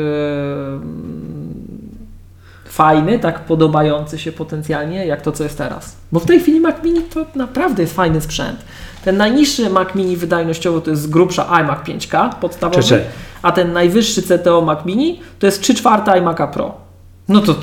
[2.65, 5.95] fajny, tak podobający się potencjalnie, jak to, co jest teraz.
[6.11, 8.59] Bo w tej chwili Mac Mini to naprawdę jest fajny sprzęt.
[9.05, 13.05] Ten najniższy Mac Mini wydajnościowo to jest z grubsza iMac 5K podstawowy, Czekaj.
[13.41, 16.90] a ten najwyższy CTO Mac Mini to jest 3 czwarte iMac'a Pro.
[17.29, 17.55] No to o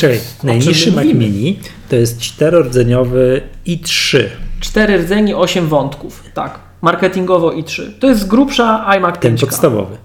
[0.42, 1.24] najniższy Mac mówimy?
[1.24, 4.18] Mini to jest czterordzeniowy i3.
[4.61, 6.59] Cztery rdzeni, 8 wątków, tak.
[6.82, 7.94] Marketingowo i 3.
[8.00, 9.18] To jest z grubsza iMac 5K.
[9.18, 9.96] Ten podstawowy.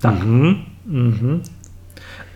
[0.00, 0.12] Tak.
[0.12, 0.56] Mhm.
[0.88, 1.40] Mhm.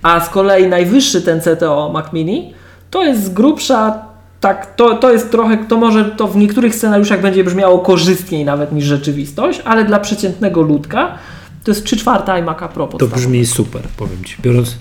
[0.02, 2.54] A z kolei najwyższy ten CTO Mac Mini
[2.90, 4.02] to jest z grubsza,
[4.40, 8.72] tak, to, to jest trochę, to może to w niektórych scenariuszach będzie brzmiało korzystniej nawet
[8.72, 11.18] niż rzeczywistość, ale dla przeciętnego ludka
[11.64, 13.16] to jest 3 czwarte iMac'a Pro To podstawowy.
[13.20, 14.36] brzmi super, powiem Ci.
[14.42, 14.76] Biorąc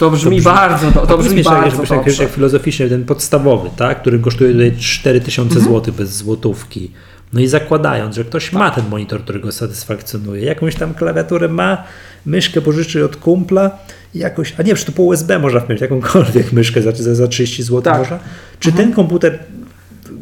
[0.00, 2.22] to brzmi, to brzmi- bardzo, to brzmi jak- bardzo dobrze.
[2.22, 5.74] jak filozoficznie ten podstawowy, tak, który kosztuje tutaj 4000 Mhm.
[5.76, 6.90] zł bez złotówki.
[7.32, 11.84] No i zakładając, że ktoś ma ten monitor, który go satysfakcjonuje, jakąś tam klawiaturę ma,
[12.26, 13.70] myszkę pożyczy od kumpla,
[14.14, 17.28] i jakoś, a nie, czy to po USB można wpiąć, jakąkolwiek myszkę za, za, za
[17.28, 17.98] 30 zł Tak.
[17.98, 18.18] można.
[18.60, 19.38] Czy ten komputer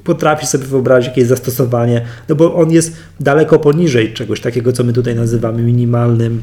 [0.05, 4.93] potrafi sobie wyobrazić jakieś zastosowanie, no bo on jest daleko poniżej czegoś takiego, co my
[4.93, 6.43] tutaj nazywamy minimalnym,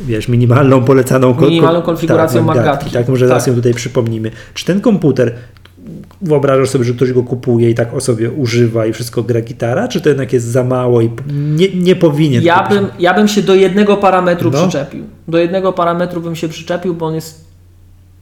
[0.00, 2.90] wiesz, minimalną polecaną Minimalną konfiguracją tak, Magatki.
[2.90, 3.50] Tak, może zaraz Tak.
[3.52, 4.30] ją tutaj przypomnimy.
[4.54, 5.34] Czy ten komputer
[6.22, 9.88] wyobrażasz sobie, że ktoś go kupuje i tak o sobie używa i wszystko gra gitara,
[9.88, 12.78] czy to jednak jest za mało i nie, nie powinien Ja kupić?
[12.78, 14.58] bym, ja bym się do jednego parametru No.
[14.62, 15.04] przyczepił.
[15.28, 17.44] Do jednego parametru bym się przyczepił, bo on jest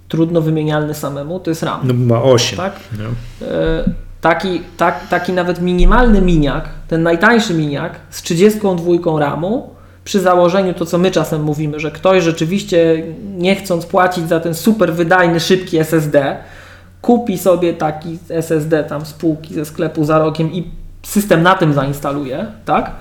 [0.09, 1.81] trudno wymienialny samemu, to jest RAM.
[1.85, 2.57] No ma 8.
[2.57, 2.81] Tak?
[2.99, 3.05] No.
[3.47, 3.85] E,
[4.20, 9.70] taki, tak, taki nawet minimalny miniak, ten najtańszy miniak z 32 RAMu,
[10.07, 13.03] przy założeniu to, co my czasem mówimy, że ktoś rzeczywiście
[13.37, 16.37] nie chcąc płacić za ten super wydajny, szybki SSD,
[17.03, 20.71] kupi sobie taki SSD tam z półki ze sklepu za rokiem i
[21.03, 22.93] system na tym zainstaluje, tak?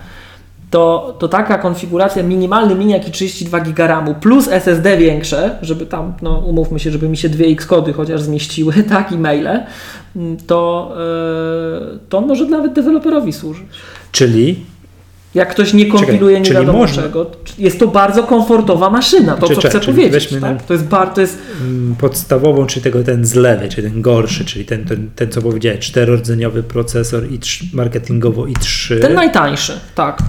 [0.72, 6.40] To, to taka konfiguracja, minimalny miniak i 32 GB plus SSD większe, żeby tam, no
[6.40, 9.64] umówmy się, żeby mi się dwie X kody chociaż zmieściły, tak, i maile,
[10.48, 10.92] to,
[11.92, 13.66] yy, to może nawet deweloperowi służyć.
[14.12, 14.66] Czyli
[15.36, 17.04] Jak ktoś nie kompiluje nie czyli wiadomo można.
[17.04, 20.30] czego, jest to bardzo komfortowa maszyna, to Czy- co czy- chcę czyli powiedzieć.
[20.42, 20.64] Tak?
[20.64, 24.46] To jest bar, to jest mm, podstawową, czyli tego ten z lewej, czyli ten gorszy,
[24.46, 27.40] czyli ten, ten, ten co powiedziałeś, czterordzeniowy procesor i
[27.74, 29.00] marketingowo i 3.
[29.00, 30.20] ten najtańszy, tak.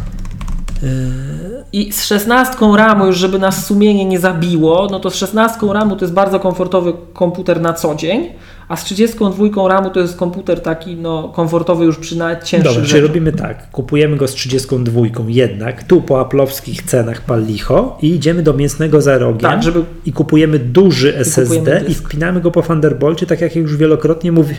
[1.73, 5.97] I z 16 RAMu, już żeby nas sumienie nie zabiło, no to z 16 RAMu
[5.97, 8.29] to jest bardzo komfortowy komputer na co dzień,
[8.69, 12.87] a z 32 RAMu to jest komputer taki no, komfortowy już przy cięższych Dobra, czyli
[12.87, 13.03] rzeczach.
[13.03, 13.71] robimy tak.
[13.71, 19.01] Kupujemy go z 32 jednak, tu po aplowskich cenach pal licho i idziemy do mięsnego
[19.01, 23.41] za rogiem Tak, żeby i kupujemy duży SSD kupujemy i wpinamy go po Thunderbolcie, tak
[23.41, 24.55] jak już wielokrotnie mówię.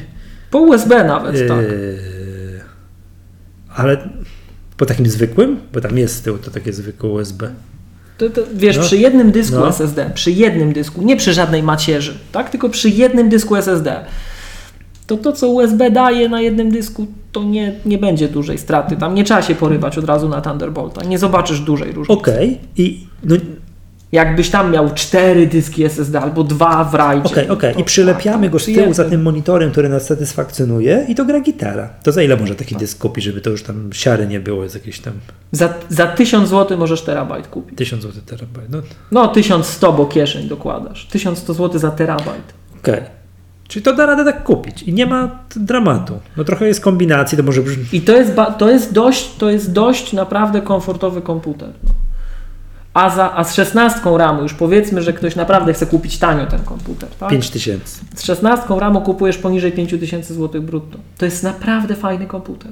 [0.52, 1.62] po USB nawet, tak.
[1.62, 2.18] Yy,
[3.76, 3.98] ale
[4.78, 5.60] po takim zwykłym?
[5.74, 7.50] Bo tam jest z tyłu to takie zwykłe USB.
[8.18, 8.84] To, to, wiesz, No.
[8.84, 9.68] przy jednym dysku No.
[9.70, 12.50] SSD, przy jednym dysku, nie przy żadnej macierzy, tak?
[12.50, 14.06] tylko przy jednym dysku SSD,
[15.08, 18.96] to to, co USB daje na jednym dysku, to nie, nie będzie dużej straty.
[18.98, 21.04] Tam nie trzeba się porywać od razu na Thunderbolta.
[21.04, 22.20] Nie zobaczysz dużej różnicy.
[22.22, 23.36] Okej, i no,
[24.12, 27.30] Jakbyś tam miał cztery dyski SSD albo dwa w rajdzie.
[27.30, 27.74] Okej, okej.
[27.74, 31.26] to I przylepiamy tak, go z tyłu za tym monitorem, który nas satysfakcjonuje i to
[31.26, 31.90] gra gitara.
[32.04, 34.76] To za ile może taki dysk kupić, żeby to już tam siary nie było, jest
[34.76, 35.14] jakieś tam
[35.52, 37.78] Za, za 1000 zł możesz terabajt kupić.
[37.78, 38.70] 1000 zł terabajt.
[38.70, 38.82] No,
[39.12, 41.06] No 1100, bo kieszeń dokładasz.
[41.06, 42.54] 1100 zł za terabajt.
[42.80, 43.02] okej.
[43.68, 46.20] Czyli to da radę tak kupić i nie ma dramatu.
[46.38, 47.86] No trochę jest kombinacji, to może brzmi...
[47.92, 51.70] I to jest, to jest, dość, to jest dość naprawdę komfortowy komputer.
[51.84, 51.90] No.
[52.98, 56.60] A, za, a z 16 RAMu już powiedzmy, że ktoś naprawdę chce kupić tanio ten
[56.60, 57.10] komputer.
[57.20, 57.30] Tak?
[57.30, 58.00] 5000.
[58.16, 60.98] Z 16 RAMu kupujesz poniżej 5000 zł brutto.
[61.18, 62.72] To jest naprawdę fajny komputer.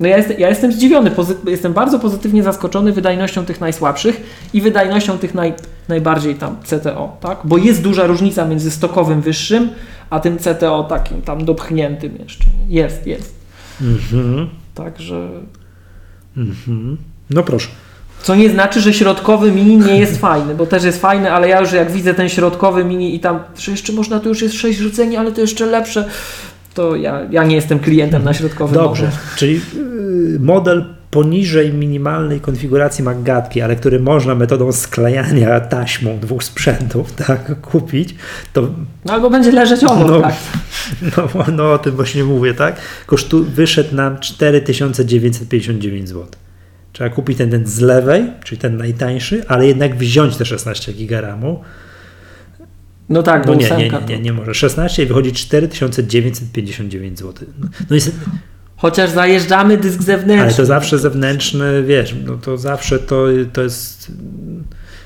[0.00, 4.20] No ja, jest, ja jestem zdziwiony, pozy- jestem bardzo pozytywnie zaskoczony wydajnością tych najsłabszych
[4.52, 5.54] i wydajnością tych naj,
[5.88, 7.38] najbardziej tam CTO, tak?
[7.44, 9.68] Bo jest duża różnica między stokowym wyższym,
[10.10, 12.44] a tym CTO takim tam dopchniętym jeszcze.
[12.68, 13.34] Jest, jest.
[13.80, 14.48] Mhm.
[14.74, 15.28] Także
[16.36, 16.96] Mhm.
[17.30, 17.68] No proszę.
[18.22, 21.60] Co nie znaczy, że środkowy mini nie jest fajny, bo też jest fajny, ale ja
[21.60, 24.78] już jak widzę ten środkowy mini i tam, że jeszcze można, to już jest 6
[24.78, 26.04] rzuceni, ale to jeszcze lepsze,
[26.74, 29.60] to ja, ja nie jestem klientem na środkowy Dobrze, czyli
[30.34, 37.60] y, model poniżej minimalnej konfiguracji magatki, ale który można metodą sklejania taśmą dwóch sprzętów tak,
[37.60, 38.14] kupić,
[38.52, 38.68] to
[39.04, 40.20] No albo będzie leżeć obok, No.
[40.20, 40.34] tak.
[41.16, 42.76] no, no o tym właśnie mówię, tak?
[43.06, 46.26] Kosztu, wyszedł nam 4959 zł.
[47.00, 51.20] Trzeba kupić ten, ten z lewej, czyli ten najtańszy, ale jednak wziąć te 16 giga
[51.20, 51.60] RAMu.
[53.08, 54.54] No tak, No nie, nie, nie, nie, nie może.
[54.54, 57.48] 16 i wychodzi 4959 zł.
[57.60, 58.12] No, no jest,
[58.76, 60.42] Chociaż zajeżdżamy dysk zewnętrzny.
[60.44, 64.12] ale to zawsze zewnętrzny, wiesz, no to zawsze to, to jest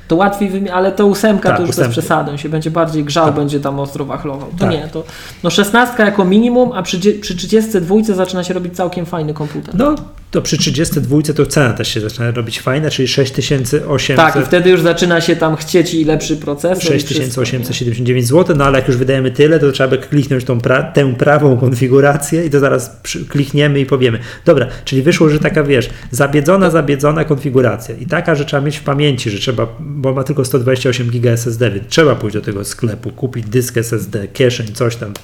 [0.09, 1.93] To łatwiej wymi- ale to ósemka Tak, to już bez ósemka.
[1.93, 3.35] przesady, się będzie bardziej grzał, Tak.
[3.35, 4.49] będzie tam ostro wachlował.
[4.51, 4.71] To Tak.
[4.71, 5.05] nie, to
[5.43, 9.75] no 16 jako minimum, a przy, przy 32 zaczyna się robić całkiem fajny komputer.
[9.75, 9.95] No,
[10.35, 14.17] to przy 32 to cena też się zaczyna robić fajna, czyli 6800.
[14.17, 16.77] tak, i wtedy już zaczyna się tam chcieć i lepszy procesor.
[16.77, 20.59] i wszystko, 6879 zł, no ale jak już wydajemy tyle, to trzeba by kliknąć tą
[20.59, 24.19] pra- tę prawą konfigurację i to zaraz klikniemy i powiemy.
[24.45, 28.83] Dobra, czyli wyszło, że taka wiesz, zabiedzona, zabiedzona konfiguracja i taka, że trzeba mieć w
[28.83, 33.11] pamięci, że trzeba, bo ma tylko 128 GB SSD, więc trzeba pójść do tego sklepu,
[33.11, 35.15] kupić dysk SSD, kieszeń, coś tam,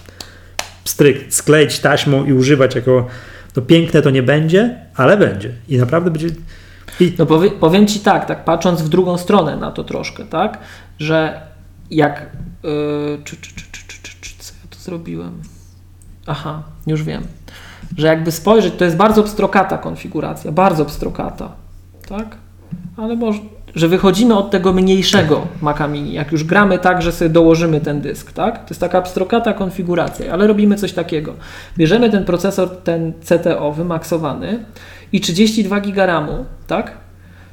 [0.85, 3.07] stryk, skleić taśmą i używać jako,
[3.57, 6.29] no piękne to nie będzie, ale będzie i naprawdę będzie
[7.01, 10.59] i No powie, powiem Ci tak, tak patrząc w drugą stronę na to troszkę, tak,
[10.99, 11.41] że
[11.91, 12.27] jak...
[12.63, 15.43] Yy, czy, czy, czy, czy, czy, czy, co ja tu zrobiłem?
[16.27, 17.23] Aha, już wiem.
[17.97, 21.53] Że jakby spojrzeć, to jest bardzo pstrokata konfiguracja, bardzo pstrokata,
[22.09, 22.37] tak?
[22.97, 23.41] Ale może,
[23.75, 28.01] że wychodzimy od tego mniejszego Maca Mini, jak już gramy tak, że sobie dołożymy ten
[28.01, 28.59] dysk, tak?
[28.59, 31.35] To jest taka pstrokata konfiguracja, ale robimy coś takiego.
[31.79, 34.65] Bierzemy ten procesor, ten CTO wymaksowany
[35.13, 36.93] i 32 giga RAMu, tak?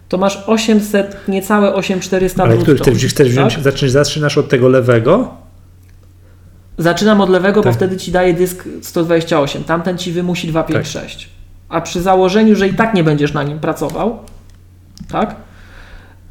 [0.09, 3.63] To masz 800, niecałe 8400 ale który ty chcesz wziąć, tak?
[3.63, 5.33] zaczniesz, zaczynasz od tego lewego,
[6.77, 7.71] Zaczynam od lewego, Tak.
[7.73, 9.63] bo wtedy ci daje dysk 128.
[9.63, 11.23] Tamten ci wymusi 256.
[11.25, 11.33] Tak.
[11.69, 14.19] A przy założeniu, że i tak nie będziesz na nim pracował,
[15.11, 15.35] tak?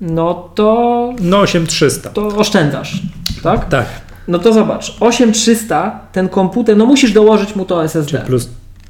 [0.01, 2.11] No to, no 8300.
[2.11, 3.03] to oszczędzasz,
[3.43, 3.69] tak?
[3.69, 3.87] Tak,
[4.29, 8.19] No to zobacz, 8300 ten komputer, no musisz dołożyć mu to SSD.
[8.27, 8.49] plus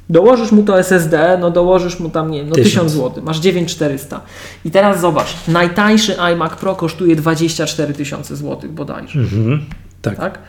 [0.09, 2.91] Dołożysz mu to SSD, no dołożysz mu tam, nie wiem, no 1000 Tysiąc.
[2.91, 4.21] zł, masz 9400.
[4.65, 9.19] I teraz zobacz, najtańszy iMac Pro kosztuje 24 tysiące złotych bodajże.
[9.19, 9.65] mhm,
[10.01, 10.17] tak.
[10.17, 10.39] tak?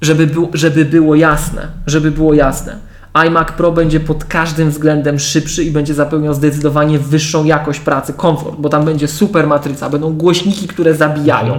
[0.00, 2.78] Żeby, był, żeby było jasne, żeby było jasne.
[3.26, 8.56] iMac Pro będzie pod każdym względem szybszy i będzie zapewniał zdecydowanie wyższą jakość pracy, komfort,
[8.58, 11.58] bo tam będzie super matryca, będą głośniki, które zabijają,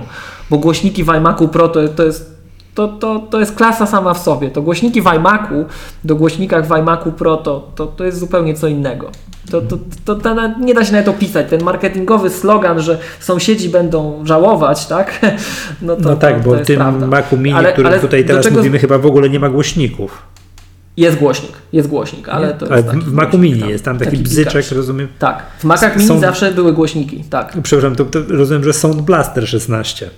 [0.49, 2.37] bo głośniki w iMacu Pro to, to jest
[2.75, 4.49] to, to, to jest klasa sama w sobie.
[4.51, 5.65] To głośniki w iMacu,
[6.03, 9.09] do głośnikach w iMacu Pro to, to, to jest zupełnie co innego.
[9.51, 11.49] To, to, to, to nie da się nawet opisać.
[11.49, 15.19] Ten marketingowy slogan, że sąsiedzi będą żałować, tak?
[15.81, 17.07] No, to, No tak, bo w tym prawda.
[17.07, 20.21] Macu Mini, Ale- którym ale tutaj teraz czego- mówimy, chyba w ogóle nie ma głośników.
[20.97, 23.97] Jest głośnik, jest głośnik, ale to Ale jest w, taki w Macu Mini jest tam
[23.97, 24.71] taki, taki bzyczek, pikacz.
[24.71, 25.07] rozumiem.
[25.19, 27.57] Tak, w Macach Mini są- zawsze były głośniki, tak.
[27.63, 30.09] Przepraszam, to, to rozumiem, że Sound Blaster 16.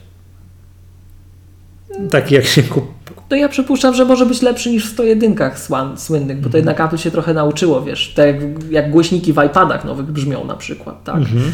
[2.10, 2.86] Taki jak się kup...
[3.30, 6.60] To ja przypuszczam, że może być lepszy niż w 101 słan, słynnych, bo to Mhm.
[6.66, 8.38] jednak Apple się trochę nauczyło, wiesz, tak jak,
[8.72, 11.16] jak głośniki w iPadach nowych brzmią na przykład, tak.
[11.16, 11.52] Mhm.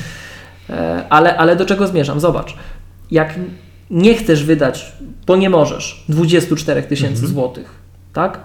[0.69, 2.19] E, ale, ale do czego zmierzam?
[2.19, 2.55] Zobacz,
[3.11, 3.34] jak
[3.91, 4.91] nie chcesz wydać,
[5.28, 7.34] bo nie możesz, 24 tysięcy Mhm.
[7.34, 7.69] złotych,
[8.13, 8.39] tak?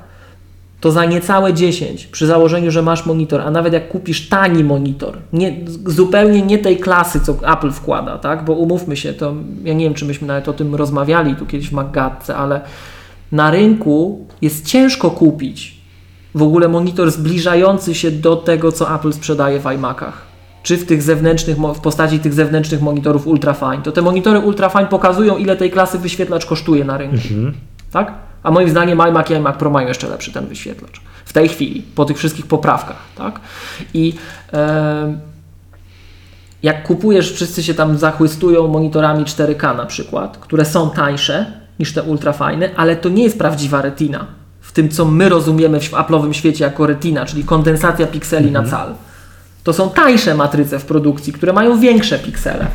[0.81, 5.19] To za niecałe 10, przy założeniu, że masz monitor, a nawet jak kupisz tani monitor,
[5.33, 5.57] nie,
[5.87, 8.45] zupełnie nie tej klasy, co Apple wkłada, tak?
[8.45, 11.69] Bo umówmy się, to ja nie wiem, czy myśmy nawet o tym rozmawiali tu kiedyś
[11.69, 12.61] w Maggatce, ale
[13.33, 15.81] na rynku jest ciężko kupić
[16.35, 20.31] w ogóle monitor zbliżający się do tego, co Apple sprzedaje w iMacach.
[20.63, 23.83] Czy w tych zewnętrznych, w postaci tych zewnętrznych monitorów ultrafine.
[23.83, 27.17] To te monitory ultrafine pokazują, ile tej klasy wyświetlacz kosztuje na rynku.
[27.17, 27.55] Mhm.
[27.93, 28.30] Tak?
[28.43, 31.01] A moim zdaniem iMac i iMac Pro mają jeszcze lepszy ten wyświetlacz.
[31.25, 33.03] W tej chwili, po tych wszystkich poprawkach.
[33.17, 33.41] Tak?
[33.95, 34.15] I
[34.53, 35.21] em,
[36.63, 42.03] jak kupujesz, wszyscy się tam zachwystują monitorami 4K na przykład, które są tańsze niż te
[42.03, 44.27] ultrafajne, ale to nie jest prawdziwa retina.
[44.61, 48.95] W tym, co my rozumiemy w Apple'owym świecie jako retina, czyli kondensacja pikseli na cal.
[49.65, 52.67] To są tańsze matryce w produkcji, które mają większe piksele.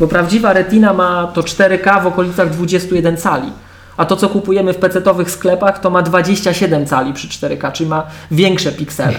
[0.00, 3.52] Bo prawdziwa retina ma to 4K w okolicach 21 cali.
[3.98, 8.06] A to, co kupujemy w PC-owych sklepach, to ma 27 cali przy 4K, czyli ma
[8.30, 9.14] większe piksele.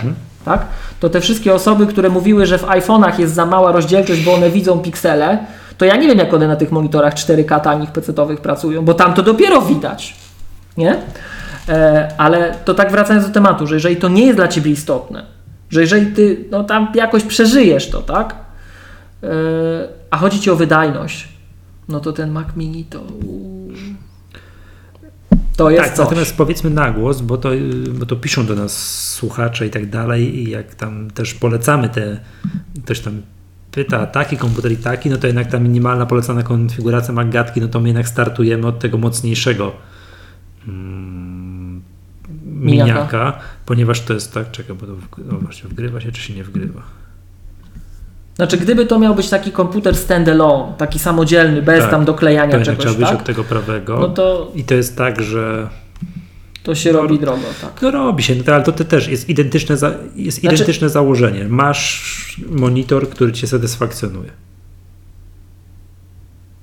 [0.45, 0.65] Tak?
[0.99, 4.49] To te wszystkie osoby, które mówiły, że w iPhone'ach jest za mała rozdzielczość, bo one
[4.49, 5.45] widzą piksele,
[5.77, 9.13] to ja nie wiem, jak one na tych monitorach 4K tanich PC-owych pracują, bo tam
[9.13, 10.15] to dopiero widać.
[10.77, 10.97] Nie?
[11.69, 15.25] E, ale to tak wracając do tematu, że jeżeli to nie jest dla Ciebie istotne,
[15.69, 18.35] że jeżeli Ty no, tam jakoś przeżyjesz to, tak?
[19.21, 19.29] Yy,
[20.11, 21.27] a chodzi ci o wydajność,
[21.89, 22.99] no to ten Mac Mini to...
[25.59, 26.05] To jest tak, coś.
[26.05, 27.49] natomiast powiedzmy na głos, bo to,
[27.99, 28.73] bo to piszą do nas
[29.13, 32.19] słuchacze i tak dalej i jak tam też polecamy te,
[32.83, 33.21] ktoś tam
[33.71, 37.79] pyta taki komputer i taki, no to jednak ta minimalna polecana konfiguracja Magatki, no to
[37.79, 39.71] my jednak startujemy od tego mocniejszego
[40.67, 41.81] mm,
[42.45, 42.93] Miniaka.
[42.93, 46.33] miniaka, ponieważ to jest tak, czekaj, bo to w, o, właśnie wgrywa się czy się
[46.33, 46.81] nie wgrywa.
[48.39, 51.91] Znaczy, gdyby to miał być taki komputer standalone, taki samodzielny, bez Tak.
[51.91, 53.19] tam doklejania trzeba czegoś, wyjść tak?
[53.19, 55.69] od tego prawego No to, i to jest tak, że
[56.63, 57.81] to się robi drogo, tak.
[57.81, 61.45] No robi się, no ale to, to też jest identyczne, za, jest Znaczy- identyczne założenie.
[61.49, 64.29] Masz monitor, który cię satysfakcjonuje.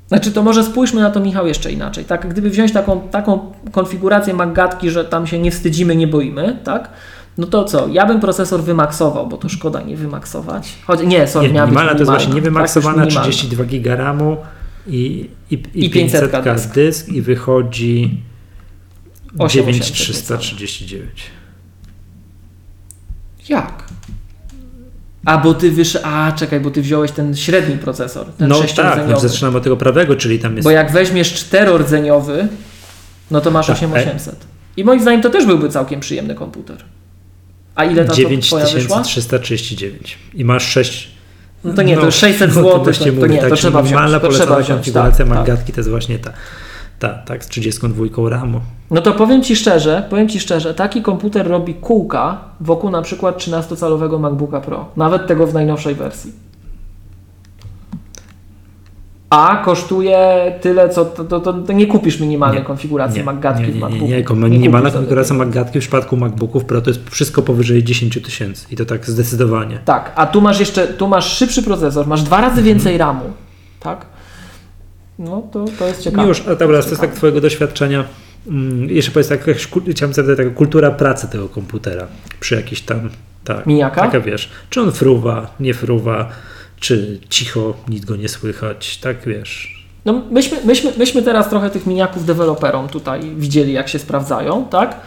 [0.09, 2.05] Znaczy, to może spójrzmy na to, Michał, jeszcze inaczej.
[2.05, 6.91] Tak, gdyby wziąć taką, taką konfigurację Maggatki, że tam się nie wstydzimy, nie boimy, tak?
[7.39, 7.89] No to co?
[7.89, 10.73] Ja bym procesor wymaksował, bo to szkoda nie wymaksować.
[10.87, 12.45] Choć, nie, sorry, Nie, miała minimalna to jest właśnie minimalna.
[12.51, 13.33] niewymaksowana, Tak, już minimalna.
[13.33, 14.37] 32 giga RAMu
[14.87, 16.75] i, i, i, I 500 500 dysk.
[16.75, 18.23] dysk i wychodzi
[19.39, 20.31] 8339.
[20.39, 21.23] 9339.
[23.49, 23.85] Jak?
[25.25, 25.99] A, bo ty wysz...
[26.03, 29.77] A, czekaj, bo ty wziąłeś ten średni procesor, ten No tak, no, zaczynamy od tego
[29.77, 32.49] prawego, czyli tam jest Bo jak weźmiesz czterordzeniowy,
[33.31, 34.47] no to masz Tak, 8800.
[34.77, 36.77] I moim zdaniem to też byłby całkiem przyjemny komputer.
[37.77, 39.03] A ile ta to twoja wyszła?
[39.03, 41.17] 9339 i masz 6
[41.65, 43.83] No to nie, to 600 no zł, to, właśnie to, mówię, nie, tak, to trzeba
[43.83, 44.13] wziąć.
[44.23, 45.39] To trzeba konfiguracja tak, tak.
[45.39, 46.33] Magatki to jest właśnie ta,
[46.99, 48.61] ta, tak, z 32 RAMu.
[48.91, 53.39] No to powiem Ci szczerze, powiem Ci szczerze, taki komputer robi kółka wokół na przykład
[53.39, 54.89] 13-calowego MacBooka Pro.
[54.97, 56.46] Nawet tego w najnowszej wersji.
[59.31, 63.73] A kosztuje tyle, co to, to, to, to nie kupisz minimalnej Nie, konfiguracji Nie, nie,
[63.73, 64.07] w MacBooku.
[64.07, 65.45] nie, nie, minimalna konfiguracja tego.
[65.45, 69.79] Magatki w przypadku MacBooków Pro to jest wszystko powyżej 10 tysięcy i to tak zdecydowanie.
[69.85, 73.33] Tak, a tu masz jeszcze, tu masz szybszy procesor, masz dwa razy więcej RAMu,
[73.81, 74.07] tak?
[75.19, 76.29] No to, to jest ciekawe.
[76.29, 78.05] Już, a dobra, to jest tak twojego doświadczenia.
[78.49, 79.41] Mm, jeszcze powiedz, tak,
[79.91, 82.07] chciałem zapytać, taka kultura pracy tego komputera
[82.41, 83.11] przy jakiejś tam,
[83.45, 84.01] tak, Miniaka?
[84.01, 86.29] taka wiesz, czy on fruwa, nie fruwa,
[86.87, 89.85] czy cicho, nic go nie słychać, tak wiesz.
[90.05, 95.01] No myśmy, myśmy, myśmy teraz trochę tych miniaków deweloperom tutaj widzieli, jak się sprawdzają, tak?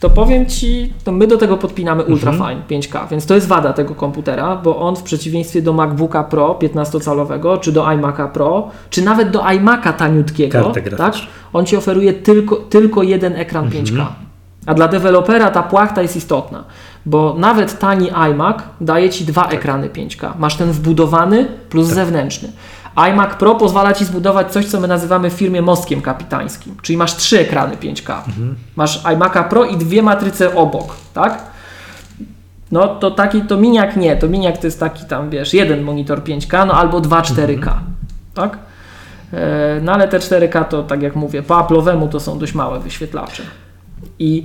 [0.00, 3.94] To powiem Ci, to my do tego podpinamy Ultrafine 5K, więc to jest wada tego
[3.94, 9.30] komputera, bo on w przeciwieństwie do MacBooka Pro 15-calowego, czy do iMac'a Pro, czy nawet
[9.30, 11.14] do iMac'a taniutkiego, tak?
[11.52, 14.06] On Ci oferuje tylko, tylko jeden ekran 5K.
[14.66, 16.64] A dla dewelopera ta płachta jest istotna,
[17.06, 20.32] bo nawet tani iMac daje Ci dwa ekrany 5K.
[20.38, 22.52] Masz ten wbudowany plus zewnętrzny.
[23.10, 27.16] iMac Pro pozwala Ci zbudować coś, co my nazywamy w firmie mostkiem kapitańskim, czyli masz
[27.16, 28.16] trzy ekrany 5K.
[28.76, 31.42] Masz iMac'a Pro i dwie matryce obok, tak?
[32.72, 36.22] No to taki, to miniak nie, to miniak to jest taki tam, wiesz, jeden monitor
[36.22, 37.72] 5K, no albo dwa 4K,
[38.34, 38.58] tak?
[39.32, 42.80] E, No ale te 4K to, tak jak mówię, po Apple'owemu to są dość małe
[42.80, 43.42] wyświetlacze.
[44.18, 44.44] I,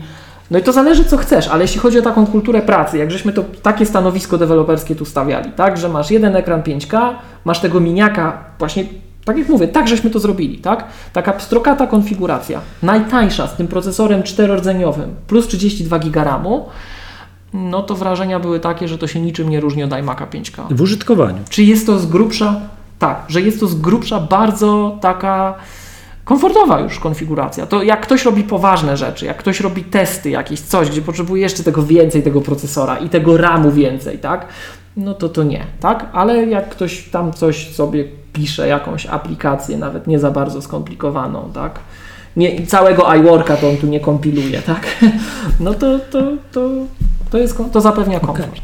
[0.51, 3.33] no i to zależy co chcesz, ale jeśli chodzi o taką kulturę pracy, jak żeśmy
[3.33, 7.13] to takie stanowisko deweloperskie tu stawiali, tak, że masz jeden ekran 5K,
[7.45, 8.85] masz tego miniaka, właśnie
[9.25, 10.87] tak jak mówię, tak żeśmy to zrobili, tak?
[11.13, 16.69] Taka pstrokata konfiguracja, najtańsza z tym procesorem czterordzeniowym plus 32 GB RAMu,
[17.53, 20.75] no to wrażenia były takie, że to się niczym nie różni od iMac'a 5K.
[20.75, 21.39] W użytkowaniu.
[21.49, 22.61] Czy jest to z grubsza?
[22.99, 25.53] Tak, że jest to z grubsza bardzo taka
[26.25, 27.65] komfortowa już konfiguracja.
[27.65, 31.63] To jak ktoś robi poważne rzeczy, jak ktoś robi testy, jakieś coś, gdzie potrzebuje jeszcze
[31.63, 34.45] tego więcej, tego procesora i tego RAMu więcej, tak?
[34.97, 36.09] No to to nie, tak?
[36.13, 41.79] Ale jak ktoś tam coś sobie pisze, jakąś aplikację, nawet nie za bardzo skomplikowaną, tak?
[42.35, 44.87] Nie, całego iWorka to on tu nie kompiluje, tak?
[45.59, 46.21] No to, to,
[46.51, 46.69] to,
[47.29, 48.61] to, jest, to zapewnia komfort.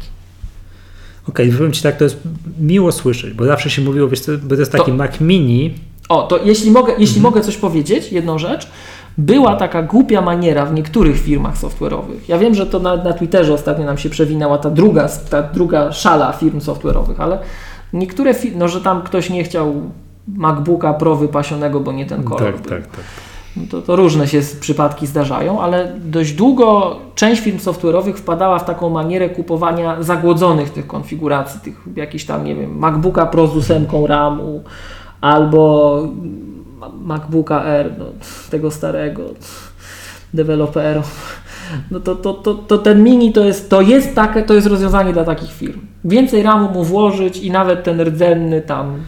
[1.28, 2.18] Okej, powiem Ci tak, to jest
[2.60, 5.74] miło słyszeć, bo zawsze się mówiło, wiesz, bo to jest taki To- Mac Mini,
[6.08, 8.70] O, to jeśli mogę, jeśli mogę coś powiedzieć, jedną rzecz.
[9.18, 12.18] Była taka głupia maniera w niektórych firmach software'owych.
[12.28, 15.92] Ja wiem, że to na, na Twitterze ostatnio nam się przewinęła ta druga, ta druga
[15.92, 17.38] szala firm software'owych, ale
[17.92, 19.74] niektóre firmy, no że tam ktoś nie chciał
[20.28, 22.70] MacBooka Pro wypasionego, bo nie ten kolor tak, był.
[22.70, 23.04] tak, tak.
[23.56, 28.64] No To, to różne się przypadki zdarzają, ale dość długo część firm software'owych wpadała w
[28.64, 34.06] taką manierę kupowania zagłodzonych tych konfiguracji, tych jakichś tam, nie wiem, MacBooka Pro z ósemką
[34.06, 34.62] RAMu
[35.20, 36.02] albo
[36.78, 38.04] Ma- MacBooka R, no,
[38.50, 39.34] tego starego
[40.34, 41.38] deweloperów.
[41.90, 45.12] No to, to, to, to ten mini to jest, to jest takie, to jest rozwiązanie
[45.12, 45.80] dla takich firm.
[46.04, 49.00] Więcej RAMu mu włożyć i nawet ten rdzenny tam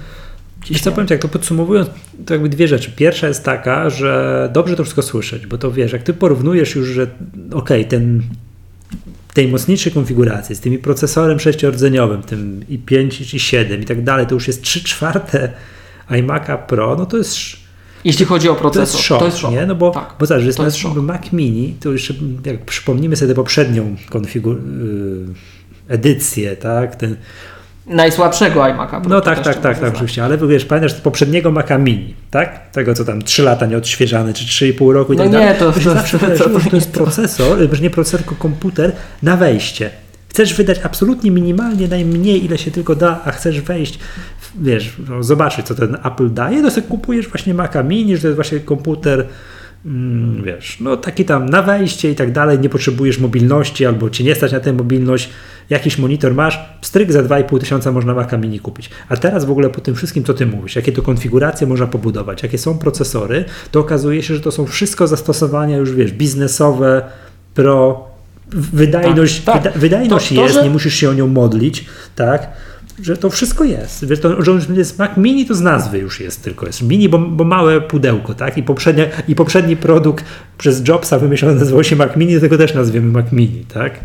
[0.70, 1.88] Wiesz co powiem to podsumowując,
[2.26, 2.90] to jakby dwie rzeczy.
[2.96, 6.88] Pierwsza jest taka, że dobrze to wszystko słyszeć, bo to wiesz, jak ty porównujesz już,
[6.88, 7.06] że
[7.52, 8.22] okej, ten
[9.34, 14.26] tej mocniejszej konfiguracji, z tymi procesorem sześciordzeniowym, tym i 5 i 7 i tak dalej,
[14.26, 15.52] to już jest 3 czwarte
[16.10, 17.36] iMac'a Pro, no to jest
[18.04, 19.50] jeśli chodzi o procesor, to jest szok, to jest szok.
[19.52, 19.66] nie?
[19.66, 20.96] No bo, tak, bo zobacz, jest, to jest szok.
[20.96, 22.14] Mac Mini, to jeszcze
[22.46, 24.58] jak przypomnimy sobie poprzednią konfigur-
[25.88, 26.96] y, edycję, tak?
[26.96, 27.16] Ten,
[27.86, 29.00] Najsłabszego iMac'a.
[29.00, 32.70] Pro, no tak, tak, tak, tak, oczywiście, ale wiesz, pamiętasz poprzedniego Maca Mini, tak?
[32.70, 35.58] Tego, co tam 3 lata nieodświeżany, czy 3,5 roku i No tak nie, dalej.
[35.58, 38.92] to- Wiesz, to- to- to- jest procesor, y, nie procesor, tylko komputer
[39.22, 39.90] na wejście.
[40.28, 43.98] Chcesz wydać absolutnie minimalnie, najmniej ile się tylko da, a chcesz wejść,
[44.60, 48.28] wiesz, no, zobaczyć co ten Apple daje, to sobie kupujesz właśnie Maca Mini, że to
[48.28, 49.26] jest właśnie komputer,
[49.86, 54.24] mm, wiesz, no taki tam na wejście i tak dalej, nie potrzebujesz mobilności albo cię
[54.24, 55.30] nie stać na tę mobilność,
[55.70, 58.90] jakiś monitor masz, stryk za 2,5 tysiąca można Maca Mini kupić.
[59.08, 62.42] A teraz w ogóle po tym wszystkim, co ty mówisz, jakie to konfiguracje można pobudować,
[62.42, 67.02] jakie są procesory, to okazuje się, że to są wszystko zastosowania już, wiesz, biznesowe,
[67.54, 68.08] pro,
[68.48, 69.62] wydajność, Tak, tak.
[69.62, 71.84] Wyda, wydajność To- to, jest, że- nie musisz się o nią modlić,
[72.16, 72.48] tak?
[73.02, 74.06] Że to wszystko jest.
[74.06, 76.66] Wiesz, to, że jest Mac Mini, to z nazwy już jest tylko.
[76.66, 78.58] Jest mini, bo, bo małe pudełko, tak?
[78.58, 80.24] I, poprzednia, I poprzedni produkt
[80.58, 84.00] przez Jobsa wymyślony nazywał się Mac Mini, dlatego też nazwiemy Mac Mini, tak?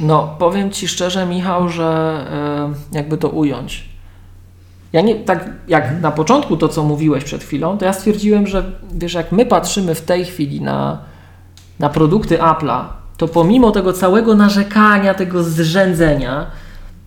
[0.00, 1.84] No, powiem Ci szczerze, Michał, że
[2.92, 3.90] e, jakby to ująć.
[4.92, 8.64] Ja nie, tak jak na początku to, co mówiłeś przed chwilą, to ja stwierdziłem, że
[8.92, 10.98] wiesz, jak my patrzymy w tej chwili na,
[11.78, 12.84] na produkty Apple'a,
[13.16, 16.46] to pomimo tego całego narzekania, tego zrzędzenia,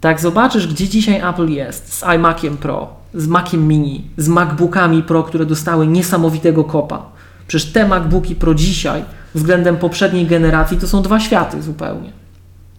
[0.03, 5.23] tak zobaczysz, gdzie dzisiaj Apple jest z iMaciem Pro, z Maciem Mini, z MacBookami Pro,
[5.23, 7.05] które dostały niesamowitego kopa.
[7.47, 9.05] Przecież te MacBooki Pro dzisiaj
[9.35, 12.11] względem poprzedniej generacji to są dwa światy zupełnie.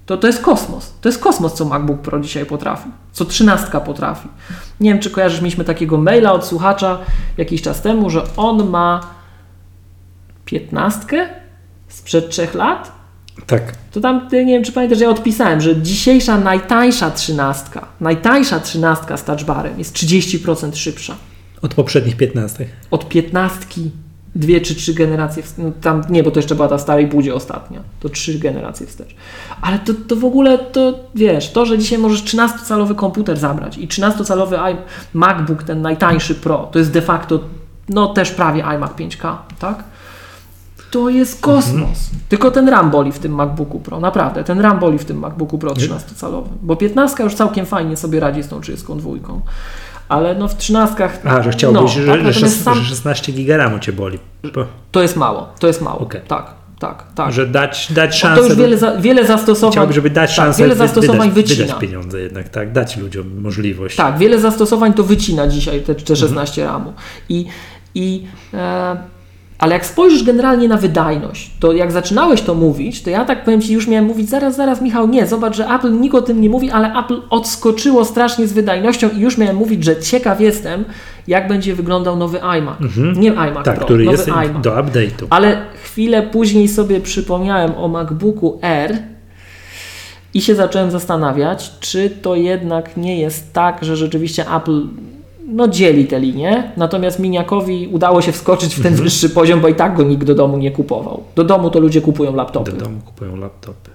[0.07, 0.95] To, to jest kosmos.
[1.01, 2.89] To jest kosmos, co MacBook Pro dzisiaj potrafi.
[3.13, 4.29] Co trzynastka potrafi.
[4.81, 6.99] Nie wiem, czy kojarzysz, mieliśmy takiego maila od słuchacza
[7.37, 9.01] jakiś czas temu, że on ma
[10.45, 11.29] piętnastkę
[11.89, 13.04] sprzed trzech lat.
[13.47, 13.73] Tak.
[13.93, 19.17] To tam, ty, nie wiem, czy pamiętasz, ja odpisałem, że dzisiejsza najtańsza trzynastka, najtańsza trzynastka
[19.17, 21.17] z touchbarem jest 30% szybsza.
[21.63, 22.67] Od poprzednich 15.
[22.91, 23.91] Od piętnastki
[24.35, 27.81] dwie czy trzy generacje, no tam nie, bo to jeszcze była ta starej budzie ostatnia,
[28.01, 29.15] to trzy generacje wstecz.
[29.63, 33.89] Ale to, to w ogóle, to wiesz, to, że dzisiaj możesz 13-calowy komputer zabrać i
[33.89, 34.77] 13-calowy i-
[35.19, 37.41] MacBook, ten najtańszy Pro, to jest de facto,
[37.89, 39.85] no też prawie iMac 5K, tak?
[40.95, 42.11] To jest kosmos.
[42.29, 45.59] Tylko ten RAM boli w tym MacBooku Pro, naprawdę, ten RAM boli w tym MacBooku
[45.59, 49.11] Pro 13-calowym, bo 15 już całkiem fajnie sobie radzi z tą 32.
[50.09, 53.57] Ale no w 13 A, że chciałbyś, no, że, tak, że, sam- że 16 giga
[53.57, 54.19] RAMu cię boli.
[54.55, 55.99] Bo, to jest mało, to jest mało.
[56.01, 56.21] Okej.
[56.29, 57.33] Tak, tak, tak.
[57.33, 58.41] Że dać, dać Bo szansę.
[58.43, 59.73] to już wiele, za, wiele zastosowań.
[59.73, 61.67] Chciałbym, żeby dać tak, szansę wiele wy- zastosowań wydać, wycina.
[61.67, 62.73] wydać pieniądze jednak, tak?
[62.73, 63.97] Dać ludziom możliwość.
[63.97, 66.07] Tak, wiele zastosowań to wycina dzisiaj te, Mhm.
[66.07, 66.93] te 16 ramu.
[67.29, 67.47] I,
[67.95, 68.97] i, e,
[69.59, 73.61] ale jak spojrzysz generalnie na wydajność, to jak zaczynałeś to mówić, to ja tak powiem
[73.61, 76.51] Ci, już miałem mówić, zaraz, zaraz Michał, nie, zobacz, że Apple nikt o tym nie
[76.51, 80.85] mówi, ale Apple odskoczyło strasznie z wydajnością i już miałem mówić, że ciekaw jestem,
[81.29, 82.77] jak będzie wyglądał nowy iMac.
[83.17, 84.63] Nie iMac Tak, Pro, który nowy jest iMac.
[84.63, 85.27] do update'u.
[85.31, 88.99] Ale chwilę później sobie przypomniałem o MacBooku R
[90.35, 94.83] i się zacząłem zastanawiać, czy to jednak nie jest tak, że rzeczywiście Apple
[95.47, 99.05] no, dzieli te linie, natomiast Miniakowi udało się wskoczyć w ten Mhm.
[99.05, 101.23] wyższy poziom, bo i tak go nikt do domu nie kupował.
[101.35, 102.73] Do domu to ludzie kupują Do laptopy.
[102.73, 103.91] domu kupują laptopy.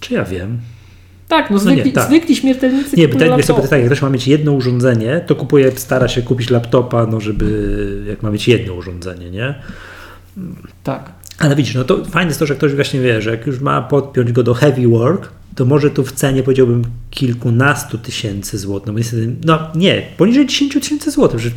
[0.00, 0.58] Czy ja wiem?
[1.28, 2.06] Tak, no nie, zwykli, tak.
[2.08, 5.70] zwykli śmiertelnicy Nie, kupują wiesz, sobie tak, jak ktoś ma mieć jedno urządzenie, to kupuje,
[5.70, 9.54] stara się kupić laptopa, no żeby, jak ma mieć jedno urządzenie, nie?
[10.84, 11.12] Tak.
[11.42, 13.82] Ale widzisz, no to fajne jest to, że ktoś właśnie wie, że jak już ma
[13.82, 18.86] podpiąć go do heavy work, to może tu w cenie powiedziałbym kilkunastu tysięcy złotych.
[18.86, 21.40] No, bo niestety, no nie, poniżej 10 tysięcy złotych.
[21.40, 21.50] że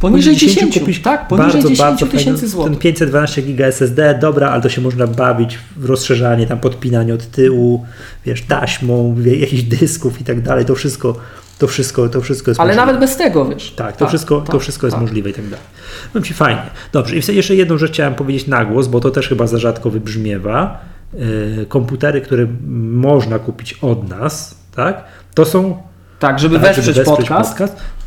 [0.00, 2.72] Poniżej 10, kupić tak, poniżej bardzo, 10 bardzo tysięcy złotych.
[2.72, 7.30] Ten 512 giga SSD, dobra, ale to się można bawić w rozszerzanie, tam podpinanie od
[7.30, 7.86] tyłu,
[8.26, 10.64] wiesz, taśmą, jakichś dysków i tak dalej.
[10.64, 11.16] To wszystko,
[11.58, 12.86] to wszystko, to wszystko jest Ale możliwe.
[12.86, 13.70] nawet bez tego, wiesz.
[13.76, 15.02] Tak, to, wszystko, to tak, wszystko jest tak.
[15.02, 15.66] możliwe i tak dalej.
[16.12, 16.62] Powiem Ci fajnie.
[16.92, 19.90] Dobrze, i jeszcze jedną rzecz chciałem powiedzieć na głos, bo to też chyba za rzadko
[19.90, 20.80] wybrzmiewa.
[21.14, 22.46] Yy, komputery, które
[22.90, 25.04] można kupić od nas, tak,
[25.34, 25.82] to są
[26.18, 27.58] Tak, żeby tak, wesprzeć, podcast.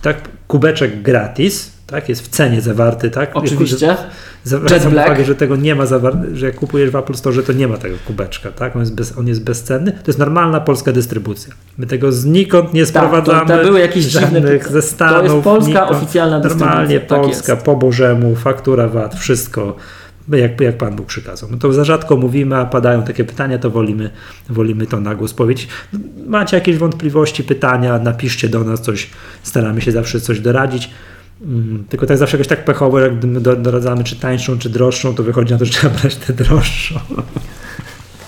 [0.02, 3.32] tak, kubeczek gratis, tak, jest w cenie zawarty, tak.
[3.34, 3.96] Oczywiście.
[4.44, 7.68] Zwracam uwagę, że tego nie ma, zawar- że jak kupujesz w Apple Store, to nie
[7.68, 8.76] ma tego kubeczka, tak?
[8.76, 9.92] On jest, bez, on jest bezcenny.
[9.92, 11.54] To jest normalna polska dystrybucja.
[11.78, 13.40] My tego znikąd nie sprowadzamy.
[13.40, 15.24] Tak, to- to były jakieś dziwne ze to Stanów.
[15.32, 15.92] jest polska nikąd.
[15.92, 17.66] oficjalna dystrybucja, Normalnie tak polska, jest.
[17.66, 19.76] po Bożemu, faktura VAT, wszystko.
[20.32, 21.50] Jak, jak Pan Bóg przykazał.
[21.52, 24.10] No to za rzadko mówimy, a padają takie pytania, to wolimy,
[24.50, 25.68] wolimy to na głos powiedzieć.
[26.28, 29.10] Macie jakieś wątpliwości, pytania, napiszcie do nas coś,
[29.44, 30.90] staramy się zawsze coś doradzić.
[31.42, 35.24] Mm, Tylko tak zawsze jakoś tak pechowo, jak do- doradzamy czy tańszą, czy droższą, to
[35.24, 37.00] wychodzi na to, że trzeba brać tę droższą.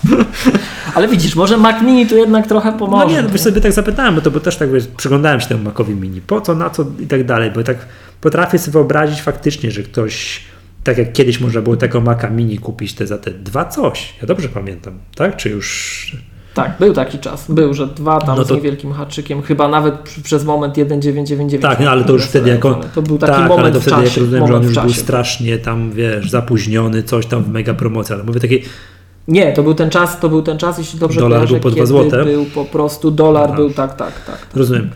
[0.96, 3.06] Ale widzisz, może Mac Mini tu jednak trochę pomoże.
[3.06, 5.64] No nie, no sobie tak zapytałem, bo to bo też tak wiesz, przyglądałem się temu
[5.64, 7.78] Macowi Mini, po co, na co i tak dalej, bo tak
[8.22, 10.42] potrafię sobie wyobrazić faktycznie, że ktoś,
[10.84, 14.28] tak jak kiedyś można było tego Maca Mini kupić te za te dwa coś, ja
[14.28, 15.38] dobrze pamiętam, tak?
[15.38, 16.18] Czy już...
[16.64, 17.52] Tak, był taki czas.
[17.52, 21.62] Był, że dwa tam No to- z niewielkim haczykiem, chyba nawet przez moment 1999.
[21.62, 22.80] Tak, no, ale to już wtedy jako...
[22.96, 24.08] To był taki tak, moment ale to w wtedy czasie.
[24.22, 27.74] jak rozumiem, że on już w był strasznie tam, wiesz, zapóźniony, coś tam w mega
[27.74, 28.64] promocji, ale mówię takiej,
[29.28, 31.70] Nie, to był ten czas, to był ten czas, jeśli dobrze Dolar kojarzę, był po
[31.70, 32.24] dwa kiedy złote?
[32.26, 33.56] był po prostu dolar Aha.
[33.56, 34.48] był tak, tak, tak.
[34.56, 34.90] rozumiem,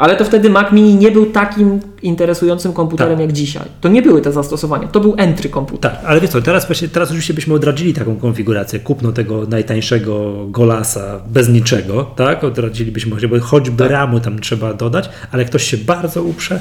[0.00, 3.20] Ale to wtedy Mac Mini nie był takim interesującym komputerem Tak.
[3.20, 3.62] jak dzisiaj.
[3.80, 5.90] To nie były te zastosowania, to był entry komputer.
[5.92, 10.32] Tak, ale wiesz co, teraz właśnie, teraz oczywiście byśmy odradzili taką konfigurację, kupno tego najtańszego
[10.46, 13.90] Golasa bez niczego, tak, odradzilibyśmy, bo choćby Tak.
[13.90, 16.60] ramu tam trzeba dodać, ale ktoś się bardzo uprze,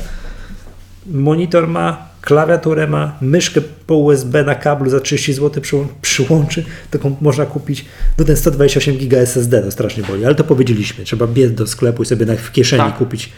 [1.07, 7.15] monitor ma, klawiaturę ma, myszkę po USB na kablu za 30 zł przyłą- przyłączy, taką
[7.21, 7.85] można kupić,
[8.17, 12.03] no ten 128 giga SSD, to strasznie boli, ale to powiedzieliśmy, trzeba biec do sklepu
[12.03, 12.97] i sobie na, w kieszeni Tak.
[12.97, 13.29] kupić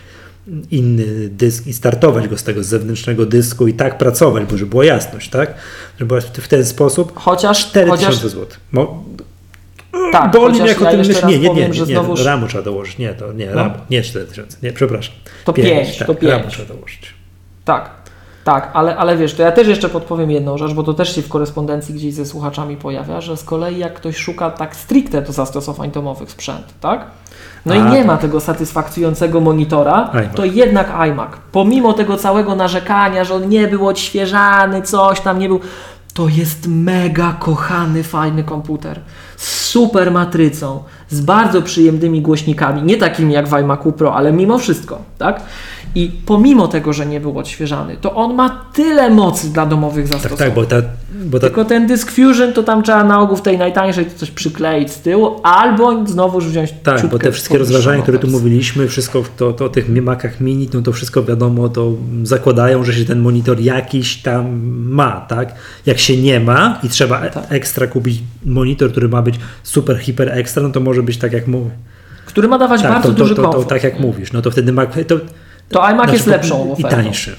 [0.71, 4.85] inny dysk i startować go z tego zewnętrznego dysku i tak pracować, bo żeby była
[4.85, 5.53] jasność, tak?
[5.99, 8.45] Żeby była w ten sposób Chociaż, 4000 chociaż zł.
[8.71, 9.03] Mo,
[10.11, 11.27] tak, boli jako ja jeszcze myśl.
[11.27, 12.97] Nie, nie, nie, nie, znowuż ramu trzeba dołożyć.
[12.97, 13.55] Nie, to nie, No.
[13.55, 14.57] ramu, nie 4000.
[14.63, 15.13] Nie, przepraszam.
[15.45, 16.31] To Pięć, pięć, tak, to pięć.
[16.31, 17.13] Ramu trzeba dołożyć.
[17.65, 17.89] Tak,
[18.53, 21.21] tak, ale, ale wiesz, to ja też jeszcze podpowiem jedną rzecz, bo to też się
[21.21, 25.33] w korespondencji gdzieś ze słuchaczami pojawia, że z kolei jak ktoś szuka tak stricte do
[25.33, 27.05] zastosowań domowych sprzęt, tak?
[27.65, 28.05] No A, i nie tak.
[28.05, 30.35] ma tego satysfakcjonującego monitora, iMac.
[30.35, 35.47] to jednak iMac, pomimo tego całego narzekania, że on nie był odświeżany, coś tam nie
[35.47, 35.59] był,
[36.13, 38.99] to jest mega kochany, fajny komputer.
[39.37, 44.57] Z super matrycą, z bardzo przyjemnymi głośnikami, nie takimi jak w iMacu Pro, ale mimo
[44.57, 45.41] wszystko, tak?
[45.95, 50.13] I pomimo tego, że nie był odświeżany, to on ma tyle mocy dla domowych Tak,
[50.13, 50.47] zastosowań.
[50.47, 50.75] tak, bo ta,
[51.25, 54.31] bo ta Tylko ten Disk Fusion to tam trzeba na ogół w tej najtańszej coś
[54.31, 59.23] przykleić z tyłu, albo znowuż wziąć Tak, bo te wszystkie rozważania, które tu mówiliśmy, wszystko
[59.37, 61.91] to, to o tych Macach mini, no to wszystko wiadomo, to
[62.23, 64.59] zakładają, że się ten monitor jakiś tam
[64.89, 65.55] ma, tak?
[65.85, 67.43] Jak się nie ma i trzeba e- Tak.
[67.49, 71.47] ekstra kupić monitor, który ma być super, hiper ekstra, no to może być tak jak
[71.47, 71.69] mówię.
[72.25, 73.69] Który ma dawać Tak, bardzo to, to, duży to, to, komfort.
[73.69, 75.15] tak jak mówisz, no to wtedy Mac, to,
[75.71, 76.89] To iMac znaczy, jest lepszą i ofertą.
[77.03, 77.35] tańszy.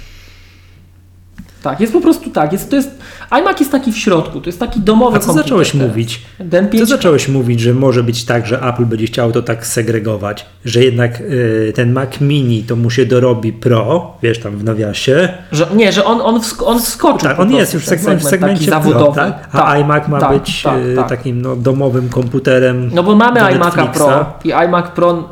[1.63, 2.53] Tak, jest po prostu tak.
[2.53, 2.91] Jest, to jest,
[3.31, 6.23] iMac jest taki w środku, to jest taki domowy A co komputer zacząłeś mówić?
[6.39, 10.47] Co 5 zacząłeś mówić, że może być tak, że Apple będzie chciało to tak segregować,
[10.65, 15.29] że jednak y, ten Mac Mini to mu się dorobi Pro, wiesz, tam w nawiasie,
[15.53, 17.89] Że, nie, że on, on, wsk- on wskoczył Tak, on prostu jest już w w
[17.89, 19.15] segmencie, w segment taki segmencie zawodowy.
[19.21, 19.49] Pro, tak?
[19.53, 21.09] A Tak, iMac ma tak, być tak, e, tak.
[21.09, 22.91] takim no, domowym komputerem.
[22.95, 23.93] No bo mamy Netflixa.
[23.93, 25.29] Pro i iMac Pro,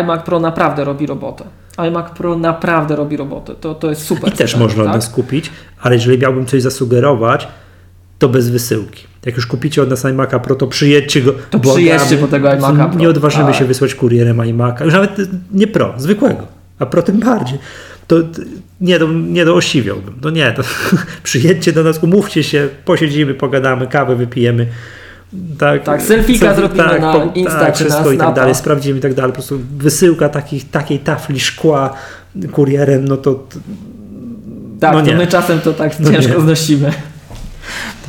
[0.00, 1.44] iMac Pro naprawdę robi robotę.
[1.76, 3.54] iMac Pro naprawdę robi robotę.
[3.54, 4.32] To, to jest super.
[4.34, 4.94] I też super, można tak?
[4.94, 7.48] nas kupić, ale jeżeli miałbym coś zasugerować,
[8.18, 9.04] to bez wysyłki.
[9.26, 11.32] Jak już kupicie od nas iMac'a Pro, to przyjedźcie go.
[11.50, 11.86] To błagamy.
[11.86, 12.98] przyjedźcie po tego iMac'a Pro.
[13.00, 13.54] Nie odważymy Tak.
[13.54, 14.84] się wysłać kurierem iMac'a.
[14.84, 15.10] Już nawet
[15.52, 16.46] nie Pro, zwykłego.
[16.78, 17.58] A Pro tym bardziej.
[18.06, 18.16] To
[18.80, 20.14] nie, to, nie to osiwiałbym.
[20.20, 20.62] To nie, to
[21.22, 24.66] przyjedźcie do nas, umówcie się, posiedzimy, pogadamy, kawę wypijemy.
[25.58, 29.32] Tak, Tak, selfieka zrobimy na Insta tak, na i tak dalej, sprawdzimy i tak dalej.
[29.32, 31.94] Po prostu wysyłka takich, takiej tafli szkła
[32.52, 33.44] kurierem, no to
[34.80, 36.40] Tak, No to my czasem to tak No ciężko nie.
[36.40, 36.92] znosimy.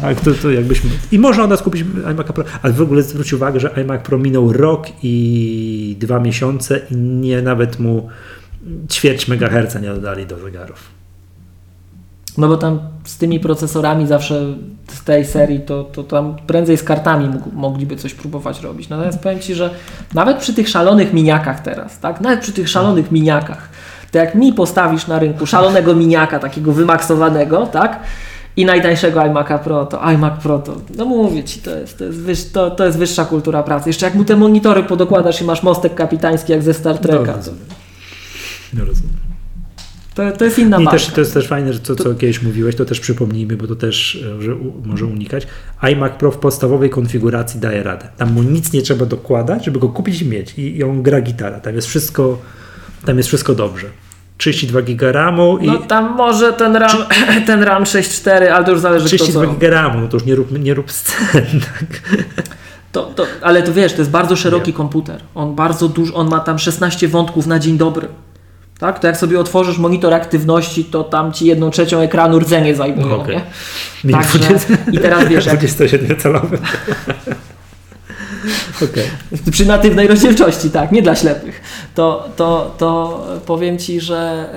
[0.02, 0.90] Tak, to, to jakbyśmy.
[1.12, 1.82] I można od nas kupić
[2.12, 6.80] iMac Pro, ale w ogóle zwróć uwagę, że iMac Pro minął rok i dwa miesiące
[6.92, 8.10] i nie nawet mu
[8.92, 11.01] ćwierć megaherca nie dodali do zegarów.
[12.42, 14.46] No bo tam z tymi procesorami zawsze
[14.88, 18.90] z tej serii to, to tam prędzej z kartami mógł, mogliby coś próbować robić.
[18.90, 19.70] Natomiast powiem Ci, że
[20.14, 22.22] nawet przy tych szalonych miniakach teraz, tak?
[22.22, 23.70] Nawet przy tych szalonych miniakach,
[24.12, 28.00] to jak mi postawisz na rynku szalonego miniaka, takiego wymaksowanego, tak?
[28.58, 32.20] I najtańszego iMac'a Pro, to iMac Pro to, no mówię Ci, to jest, to, jest
[32.20, 33.90] wyż, to, to jest wyższa kultura pracy.
[33.90, 37.38] Jeszcze jak mu te monitory podokładasz i masz mostek kapitański jak ze Star Treka, to,
[37.38, 37.66] rozumiem.
[38.74, 39.21] Nie rozumiem.
[40.32, 42.76] To, to jest inna I też, to jest też fajne, że to, co kiedyś mówiłeś,
[42.76, 45.48] to też przypomnijmy, bo to też e, że u, może unikać.
[45.82, 48.08] iMac Pro w podstawowej konfiguracji daje radę.
[48.18, 50.54] Tam mu nic nie trzeba dokładać, żeby go kupić i mieć.
[50.58, 51.60] I, i on gra gitara.
[51.60, 52.38] Tam jest wszystko,
[53.06, 53.88] tam jest wszystko dobrze.
[54.38, 56.98] 32 giga RAMu i No tam może ten RAM,
[57.48, 59.52] ten RAM 6.4, ale to już zależy kto 32 co.
[59.54, 61.46] giga RAMu, no to już nie rób, nie rób scen.
[61.62, 62.02] Tak?
[62.92, 65.22] To, to, ale to wiesz, to jest bardzo szeroki komputer.
[65.36, 68.08] On bardzo duży, on ma tam 16 wątków na dzień dobry.
[68.82, 69.00] Tak?
[69.00, 73.36] To jak sobie otworzysz monitor aktywności, to tam ci jedną trzecią ekranu rdzenie zajmują, Okej.
[73.36, 73.42] nie?
[74.04, 76.58] Mi Także, 20 I teraz wiesz, jak 27 celowy.
[78.78, 79.04] Okej.
[79.52, 81.62] przy natywnej rozdzielczości, tak, nie dla ślepych,
[81.96, 84.50] to, to, to powiem Ci, że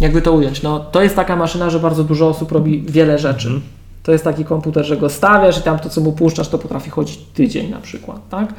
[0.00, 3.48] jakby to ująć, no, to jest taka maszyna, że bardzo dużo osób robi wiele rzeczy.
[3.48, 3.62] Mhm.
[4.02, 6.90] To jest taki komputer, że go stawiasz i tam to, co mu puszczasz, to potrafi
[6.90, 8.54] chodzić tydzień na przykład, tak?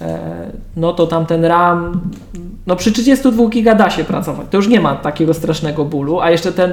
[0.00, 0.18] E,
[0.76, 2.00] no to tam ten RAM,
[2.66, 6.30] no przy 32 giga da się pracować, to już nie ma takiego strasznego bólu, a
[6.30, 6.72] jeszcze ten,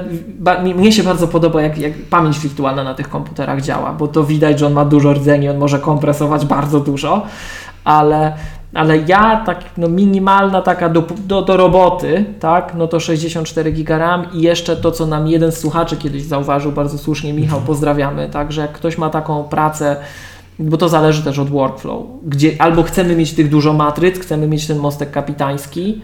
[0.76, 4.58] mnie się bardzo podoba jak, jak pamięć wirtualna na tych komputerach działa, bo to widać,
[4.58, 7.26] że on ma dużo rdzeni, on może kompresować bardzo dużo,
[7.84, 8.32] ale,
[8.74, 13.98] ale ja tak no minimalna taka do, do, do roboty, tak, no to 64 giga
[13.98, 18.28] RAM i jeszcze to, co nam jeden z słuchaczy kiedyś zauważył, bardzo słusznie, Michał, pozdrawiamy,
[18.28, 19.96] tak, że jak ktoś ma taką pracę,
[20.58, 24.66] bo to zależy też od workflow, gdzie albo chcemy mieć tych dużo matryc, chcemy mieć
[24.66, 26.02] ten mostek kapitański,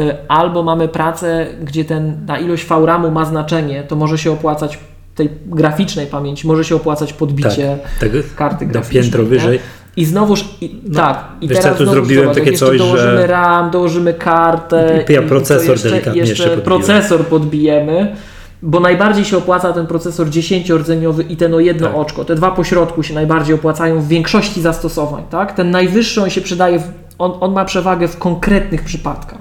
[0.00, 4.78] y, albo mamy pracę, gdzie ten, ta ilość VRAMu ma znaczenie, to może się opłacać
[5.14, 9.02] tej graficznej pamięci, może się opłacać podbicie tak, tak, karty graficznej.
[9.02, 9.58] piętro wyżej.
[9.96, 13.20] I znowuż, i, no, tak, i wiesz, teraz ja tu zrobiłem zobacz, takie coś, dołożymy
[13.20, 13.26] że...
[13.26, 18.16] RAM, dołożymy kartę, ja procesor jeszcze, delikatnie jeszcze, jeszcze procesor podbijemy,
[18.62, 21.96] bo najbardziej się opłaca ten procesor 10-rdzeniowy i ten o jedno tak.
[21.96, 22.24] oczko.
[22.24, 25.24] Te dwa pośrodku się najbardziej opłacają w większości zastosowań.
[25.30, 25.52] Tak?
[25.52, 26.82] Ten najwyższy on się przydaje, w,
[27.18, 29.38] on, on ma przewagę w konkretnych przypadkach.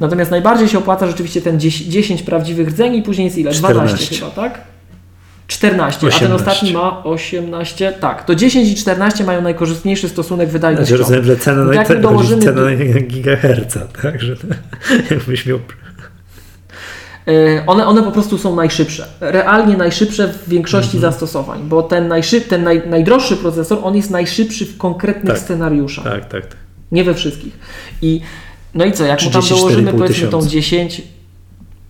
[0.00, 3.52] Natomiast najbardziej się opłaca rzeczywiście ten 10, 10 prawdziwych rdzeni i później jest ile?
[3.52, 3.96] 14.
[3.96, 4.60] 12 chyba, tak?
[5.46, 6.16] 14, 18.
[6.16, 7.92] a ten ostatni ma 18.
[7.92, 10.86] Tak, to 10 i 14 mają najkorzystniejszy stosunek wydajności.
[10.88, 12.42] Znaczy rozumiem, że cena, no na, cena, dołożymy...
[12.42, 14.22] cena na gigaherca, tak?
[14.22, 14.36] Że
[15.10, 15.58] jakbyś miał
[17.66, 19.06] one, one po prostu są najszybsze.
[19.20, 21.12] Realnie najszybsze w większości mhm.
[21.12, 25.42] zastosowań, bo ten, najszyb, ten naj, najdroższy procesor, on jest najszybszy w konkretnych tak.
[25.42, 26.04] scenariuszach.
[26.04, 26.56] Tak, tak, tak.
[26.92, 27.58] Nie we wszystkich.
[28.02, 28.20] I
[28.74, 31.02] no i co, jak mu tam dołożymy powiedzmy tą 10,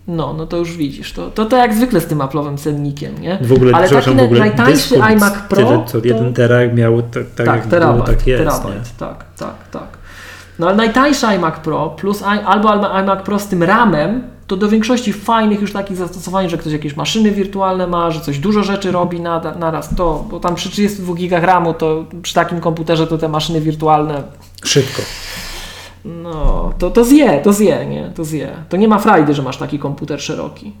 [0.07, 1.13] no, no to już widzisz.
[1.13, 3.37] To, to, to jak zwykle z tym Apple'owym cennikiem, nie?
[3.41, 5.57] W ogóle, Ale taki w ogóle najtańszy iMac Pro.
[5.57, 8.43] Tyle, to jeden terabajt miał tak, tak, tak, jak było, tak jest.
[8.43, 9.87] Terabajt, tak, tak, tak.
[10.59, 14.23] No ale najtańszy iMac Pro plus albo iMac Pro z tym RAMem
[14.53, 18.39] to do większości fajnych już takich zastosowań, że ktoś jakieś maszyny wirtualne ma, że coś
[18.39, 22.59] dużo rzeczy robi na, naraz, to, bo tam przy 32 gigach RAMu to przy takim
[22.59, 24.23] komputerze to te maszyny wirtualne...
[24.63, 25.01] Szybko.
[26.05, 28.11] No, to, to zje, to zje, nie?
[28.15, 28.51] To zje.
[28.69, 30.73] To nie ma frajdy, że masz taki komputer szeroki.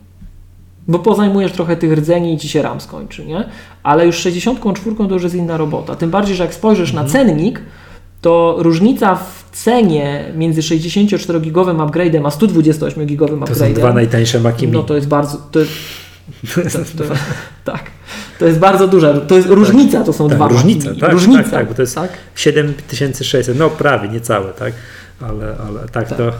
[0.87, 3.49] Bo pozajmujesz trochę tych rdzeni i ci się RAM skończy, nie?
[3.83, 5.95] Ale już 64 to już jest inna robota.
[5.95, 7.05] Tym bardziej, że jak spojrzysz mhm.
[7.05, 7.61] na cennik,
[8.23, 13.47] to różnica w cenie między 64-gigowym upgrade'em a 128-gigowym upgrade'em.
[13.47, 15.37] To są dwa najtańsze Maci No to jest bardzo...
[15.51, 15.59] To
[16.63, 17.13] jest, to, to,
[17.63, 17.83] tak.
[18.39, 20.89] To jest bardzo duża, to jest różnica, to są tak, dwa różnica.
[20.99, 22.11] Tak, różnica, tak, tak, bo to jest tak?
[22.35, 24.73] 7600, no prawie, niecałe, tak?
[25.21, 26.17] Ale, ale tak, tak.
[26.17, 26.31] to...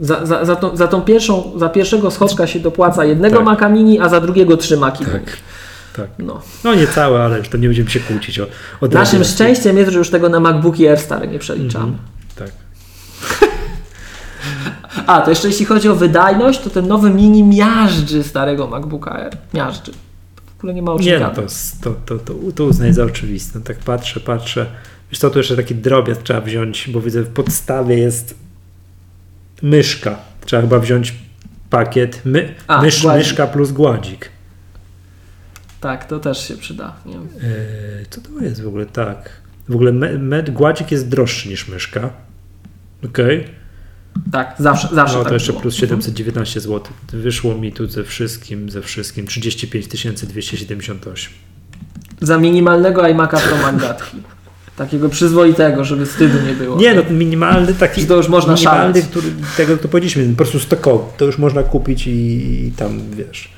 [0.00, 3.44] Za, za, za, tą, za tą pierwszą, za pierwszego schodka się dopłaca jednego tak.
[3.44, 5.22] Maca Mini, a za drugiego trzy Maci tak.
[5.96, 6.10] Tak.
[6.18, 6.42] No.
[6.64, 8.46] no nie całe, ale już to nie będziemy się kłócić o,
[8.80, 11.84] o Naszym szczęściem jest, że już tego na MacBooki Air stare nie przeliczamy.
[11.84, 11.98] Mm,
[12.36, 12.50] tak.
[15.06, 19.36] A, to jeszcze jeśli chodzi o wydajność, to ten nowy mini miażdży starego MacBooka Air.
[19.54, 19.92] Miażdży.
[20.46, 21.42] W ogóle nie ma Nie, no to,
[21.82, 23.60] to, to, to, to uznaj za oczywiste.
[23.60, 24.66] Tak patrzę, patrzę.
[25.10, 28.34] Wiesz co, tu jeszcze taki drobiazg trzeba wziąć, bo widzę w podstawie jest
[29.62, 30.16] myszka.
[30.44, 31.14] Trzeba chyba wziąć
[31.70, 34.33] pakiet my, A, mysz, myszka plus gładzik.
[35.84, 36.96] Tak, to też się przyda.
[37.06, 37.14] Nie.
[37.14, 38.86] Eee, co to jest w ogóle?
[38.86, 39.30] Tak.
[39.68, 42.10] W ogóle med, gładzik jest droższy niż myszka.
[43.04, 43.40] Okej.
[43.40, 43.54] Okay.
[44.32, 45.62] Tak, zawsze, zawsze No tak to jeszcze było.
[45.62, 46.92] plus 719 zł.
[47.12, 49.86] Wyszło mi tu ze wszystkim, ze wszystkim 35
[50.26, 51.32] 278.
[52.20, 54.16] Za minimalnego iMac'a Pro Mangatki.
[54.76, 56.76] Takiego przyzwoitego, żeby wstydu nie było.
[56.76, 58.06] Nie, no minimalny taki.
[58.06, 61.04] To już można minimalny, który, tego to powiedzieliśmy, po prostu stokowy.
[61.16, 62.10] To już można kupić i,
[62.66, 63.54] i tam wiesz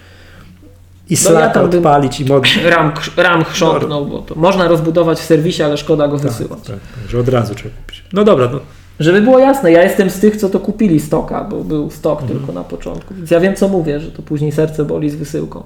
[1.11, 2.45] i Slacka no ja odpalić i mod...
[2.65, 6.59] RAM, RAM chrząknął, bo to można rozbudować w serwisie, ale szkoda go tak, wysyłać.
[6.59, 8.05] Tak, tak, że od razu trzeba kupić.
[8.13, 8.61] No dobra, no.
[9.01, 12.39] Żeby było jasne, ja jestem z tych, co to kupili stoka, bo był stok mhm.
[12.39, 13.15] tylko na początku.
[13.15, 15.63] Więc ja wiem, co mówię, że to później serce boli z wysyłką.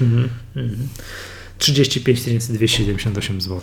[0.00, 0.28] Mhm.
[0.56, 0.88] Mhm.
[1.58, 3.60] 35 278 zł.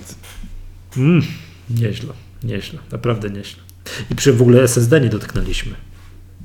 [0.97, 1.21] Mm,
[1.69, 3.63] nieźle, nieźle, naprawdę nieźle.
[4.11, 5.73] I przy w ogóle SSD nie dotknęliśmy.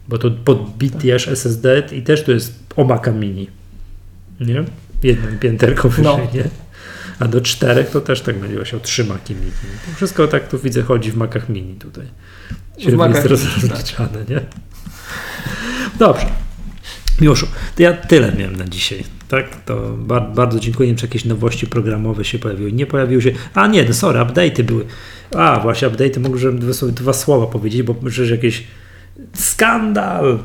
[0.08, 3.48] Bo to podbitiaż SSD i też to jest omaka mini
[4.40, 4.64] nie?
[5.02, 6.18] Jednym pięterką wyżej, no.
[6.34, 6.44] nie?
[7.18, 9.52] A do czterech to też tak myliło się o trzy maki mini.
[9.90, 12.06] To wszystko tak tu widzę chodzi w makach mini tutaj.
[12.78, 14.40] Średnio jest rozliczane, nie?
[15.98, 16.26] Dobrze.
[17.20, 17.46] Miłoszu,
[17.76, 19.04] to ja tyle miałem na dzisiaj.
[19.28, 20.86] Tak, to bar bardzo dziękuję.
[20.86, 22.72] Nie wiem, czy jakieś nowości programowe się pojawiły.
[22.72, 23.32] Nie pojawiły się.
[23.54, 24.84] A nie, no sorry, update'y były.
[25.36, 28.64] A, właśnie update'y, mogę dwa, dwa słowa powiedzieć, bo przecież jakiś
[29.34, 30.38] skandal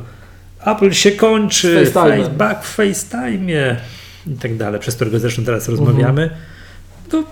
[0.64, 1.92] Apple się kończy,
[2.38, 3.76] back w FaceTime
[4.26, 6.22] i tak dalej, przez którego zresztą teraz rozmawiamy.
[6.22, 6.40] Mhm.
[7.08, 7.24] To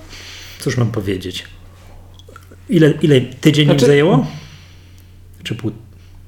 [0.59, 1.44] cóż mam powiedzieć?
[2.68, 3.84] Ile, ile tydzień znaczy...
[3.84, 4.26] im zajęło?
[5.42, 5.70] Czy pół?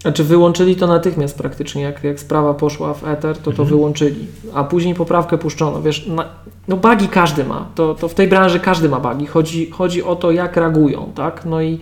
[0.02, 3.68] Znaczy wyłączyli to natychmiast praktycznie, jak, jak sprawa poszła w Ether, to to Mhm.
[3.68, 5.82] wyłączyli, a później poprawkę puszczono.
[5.82, 6.28] Wiesz, na,
[6.68, 9.27] no bugi każdy ma, to, to w tej branży każdy ma bugi.
[9.27, 11.44] Chodzi, chodzi o to, jak reagują, tak?
[11.44, 11.78] No i,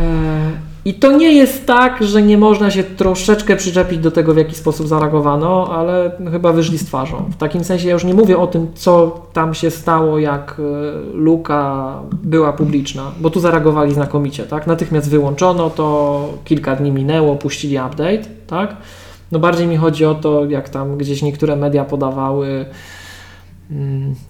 [0.00, 4.36] e, i to nie jest tak, że nie można się troszeczkę przyczepić do tego, w
[4.36, 7.30] jaki sposób zareagowano, ale chyba wyszli z twarzą.
[7.30, 10.62] W takim sensie ja już nie mówię o tym, co tam się stało, jak e,
[11.14, 14.66] luka była publiczna, bo tu zareagowali znakomicie, tak?
[14.66, 18.76] Natychmiast wyłączono to, kilka dni minęło, puścili update, tak?
[19.32, 22.64] No bardziej mi chodzi o to, jak tam gdzieś niektóre media podawały,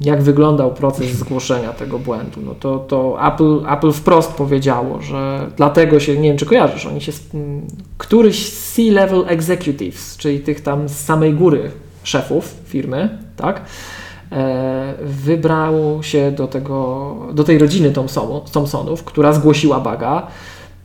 [0.00, 2.40] jak wyglądał proces zgłoszenia tego błędu.
[2.44, 7.00] No to, to Apple, Apple wprost powiedziało, że dlatego się, nie wiem czy kojarzysz, oni
[7.00, 7.66] się, z- mm,
[7.98, 11.70] któryś C-level executives, czyli tych tam z samej góry
[12.02, 13.62] szefów firmy, tak,
[14.32, 20.26] e, wybrał się do, tego, do tej rodziny Thompsonu, Thompsonów, która zgłosiła baga.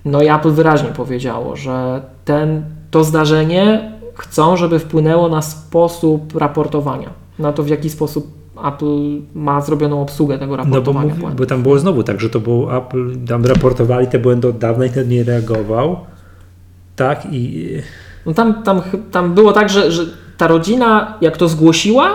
[0.06, 7.10] No i Apple wyraźnie powiedziało, że ten, to zdarzenie chcą, żeby wpłynęło na sposób raportowania,
[7.40, 8.28] na to w jaki sposób
[8.68, 11.38] Apple ma zrobioną obsługę tego No bo, raportowania mówi, błędu.
[11.38, 14.86] bo tam było znowu tak, że to było Apple, tam raportowali te błędy od dawna
[14.86, 15.98] i ten nie reagował.
[16.96, 17.68] Tak i
[18.26, 18.82] No tam, tam,
[19.12, 20.06] tam było tak, że, że
[20.38, 22.10] ta rodzina, jak to zgłosiła,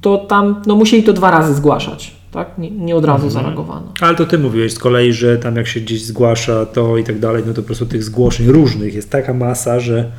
[0.00, 2.16] to tam no, musieli to dwa razy zgłaszać.
[2.32, 2.58] Tak?
[2.58, 3.32] Nie, nie od razu Mhm.
[3.44, 3.86] zareagowano.
[4.00, 7.18] Ale to ty mówiłeś z kolei, że tam jak się gdzieś zgłasza to i tak
[7.18, 10.12] dalej, no to po prostu tych zgłoszeń różnych jest taka masa, że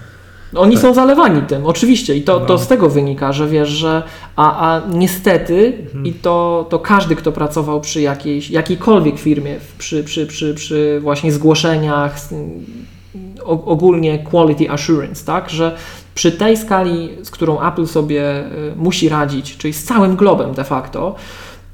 [0.55, 2.59] Oni są zalewani tym, oczywiście, i to, to No.
[2.59, 4.03] z tego wynika, że wiesz, że
[4.35, 10.03] a, a niestety, i to, to każdy, kto pracował przy jakiejś, jakiejkolwiek firmie, w- przy,
[10.03, 12.15] przy, przy, przy właśnie zgłoszeniach,
[13.45, 15.75] ogólnie quality assurance, tak, że
[16.15, 18.39] przy tej skali, z którą Apple sobie
[18.71, 21.15] y, musi radzić, czyli z całym globem de facto,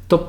[0.08, 0.24] to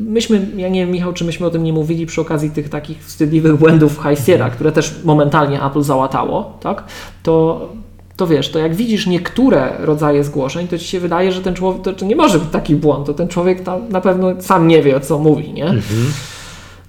[0.00, 3.04] myśmy, ja nie wiem Michał, czy myśmy o tym nie mówili przy okazji tych takich
[3.04, 6.84] wstydliwych błędów High Sierra, które też momentalnie Apple załatało, tak,
[7.22, 7.68] to
[8.16, 11.82] to wiesz, to jak widzisz niektóre rodzaje zgłoszeń, to ci się wydaje, że ten człowiek,
[11.82, 14.82] to, to nie może być taki błąd, to ten człowiek tam na pewno sam nie
[14.82, 15.74] wie, o co mówi, nie?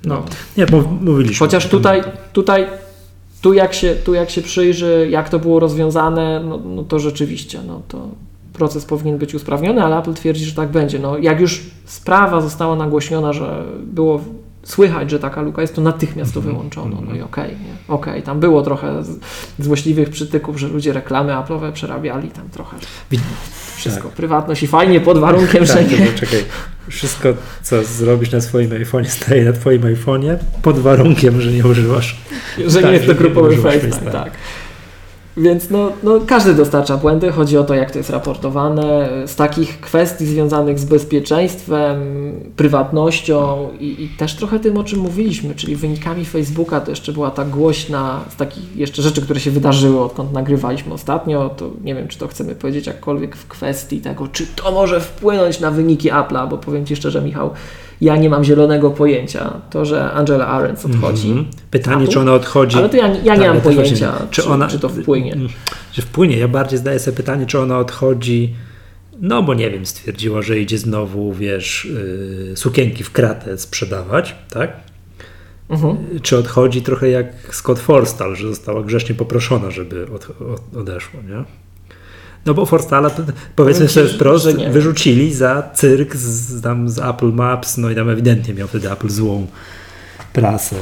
[0.05, 0.23] no,
[0.57, 1.45] nie, mów- mówiliśmy.
[1.45, 2.03] Chociaż tutaj,
[2.33, 2.67] tutaj
[3.41, 7.59] tu, jak się, tu jak się przyjrzy, jak to było rozwiązane, no, no to rzeczywiście,
[7.67, 8.07] no to
[8.53, 10.99] proces powinien być usprawniony, ale Apple twierdzi, że tak będzie.
[10.99, 14.21] No, jak już sprawa została nagłośniona, że było
[14.65, 17.01] słychać, że taka luka jest, to natychmiast to wyłączono.
[17.09, 17.93] No i okej, nie?
[17.95, 19.03] Okej, tam było trochę
[19.59, 22.77] złośliwych przytyków, że ludzie reklamy Apple'owe przerabiali tam trochę.
[23.75, 26.07] Wszystko, prywatność i fajnie pod warunkiem, że Tak, nie.
[26.07, 26.39] czekaj.
[26.89, 27.29] Wszystko,
[27.63, 32.17] co zrobisz na swoim iPhone'ie, staje na twoim iPhone'ie pod warunkiem, że nie używasz.
[32.67, 34.11] że Tak, nie jest to grupowy FaceTime, FaceTime.
[34.11, 34.31] tak.
[35.37, 39.09] Więc no, no, każdy dostarcza błędy, chodzi o to, jak to jest raportowane.
[39.25, 41.99] Z takich kwestii związanych z bezpieczeństwem,
[42.55, 47.31] prywatnością i, i też trochę tym, o czym mówiliśmy, czyli wynikami Facebooka, to jeszcze była
[47.31, 52.07] ta głośna, z takich jeszcze rzeczy, które się wydarzyły, odkąd nagrywaliśmy ostatnio, to nie wiem,
[52.07, 56.49] czy to chcemy powiedzieć jakkolwiek w kwestii tego, czy to może wpłynąć na wyniki Apple'a,
[56.49, 57.49] bo powiem Ci szczerze, Michał,
[58.01, 59.61] ja nie mam zielonego pojęcia.
[59.69, 61.45] To, że Angela Arendt odchodzi, Mhm.
[61.71, 62.13] Pytanie, Apple?
[62.13, 62.77] czy ona odchodzi.
[62.77, 65.35] ale to ja, ja nie Tak, mam pojęcia, czy, czy ona- czy to wpłynie.
[65.93, 66.37] Że wpłynie.
[66.37, 68.55] Ja bardziej zdaję sobie pytanie, czy ona odchodzi.
[69.21, 71.87] No bo nie wiem, stwierdziła, że idzie znowu, wiesz,
[72.49, 74.73] yy, sukienki w kratę sprzedawać, tak?
[75.69, 75.97] Mhm.
[76.21, 81.43] Czy odchodzi trochę jak Scott Forstall, że została grzecznie poproszona, żeby od, od, odeszło, nie?
[82.45, 83.23] No bo Forstalla, to-
[83.55, 88.53] powiedzmy sobie wprost, wyrzucili za cyrk z, tam z Apple Maps, no i tam ewidentnie
[88.53, 89.47] miał wtedy Apple złą
[90.33, 90.75] prasę.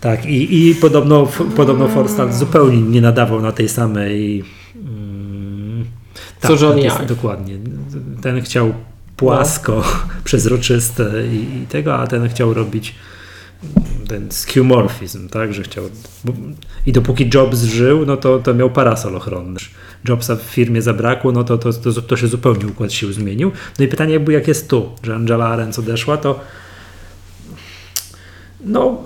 [0.00, 4.44] Tak, i, i podobno, f- podobno Forstall zupełnie nie nadawał na tej samej.
[4.76, 5.84] Mm,
[6.42, 7.06] Co Johnny na tej- Ive.
[7.08, 7.58] Dokładnie.
[8.22, 8.72] Ten chciał
[9.16, 9.82] płasko,
[10.24, 12.94] przezroczyste i, i tego, a ten chciał robić
[14.08, 15.84] ten skeuomorfizm, tak, że chciał.
[16.24, 16.32] Bo,
[16.86, 19.60] I dopóki Jobs żył, no to, to miał parasol ochronny.
[20.08, 23.52] Jobsa w firmie zabrakło, no to, to, to, to się zupełnie układ sił zmienił.
[23.78, 26.40] No i pytanie jakby jak jest tu, że Angela Arendt odeszła, to
[28.64, 29.02] no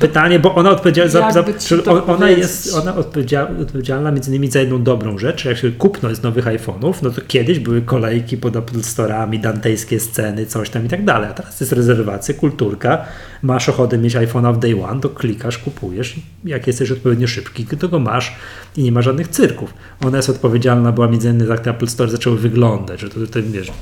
[0.00, 1.42] pytanie, bo ona odpowiedzialna za, za
[1.82, 5.72] to on- ona jest ona odpowiedzialna, odpowiedzialna między innymi za jedną dobrą rzecz, jak się
[5.72, 10.70] kupno jest nowych iPhone'ów, no to kiedyś były kolejki pod Apple Store'ami, dantejskie sceny, coś
[10.70, 13.04] tam i tak dalej, a teraz jest rezerwacja, kulturka,
[13.42, 17.88] masz ochotę mieć iPhone'a w day one, to klikasz, kupujesz, jak jesteś odpowiednio szybki, to
[17.88, 18.34] go masz
[18.76, 19.74] i nie ma żadnych cyrków.
[20.06, 23.14] Ona jest odpowiedzialna, była między innymi za jak te Apple Store zaczęły wyglądać, że to,
[23.32, 23.72] to wiesz,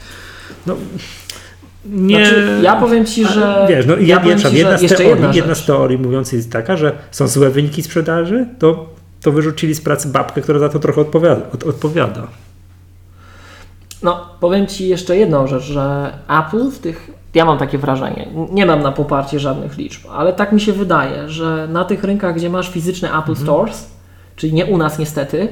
[0.66, 0.76] no
[1.86, 2.26] nie...
[2.26, 3.66] Znaczy, ja powiem Ci, że.
[3.68, 6.76] Wiesz, no, ja ja, ci, jedna, z teorii, jedna jedna z teorii mówiących jest taka,
[6.76, 8.86] że są złe wyniki sprzedaży, to,
[9.20, 11.42] to wyrzucili z pracy babkę, która za to trochę odpowiada.
[11.54, 12.26] Od, odpowiada.
[14.02, 18.28] No, powiem Ci jeszcze jedną rzecz, że Apple w tych Ja mam takie wrażenie.
[18.50, 22.34] Nie mam na poparcie żadnych liczb, ale tak mi się wydaje, że na tych rynkach,
[22.34, 23.36] gdzie masz fizyczne Apple Mhm.
[23.36, 23.90] Stores,
[24.36, 25.48] czyli nie u nas niestety,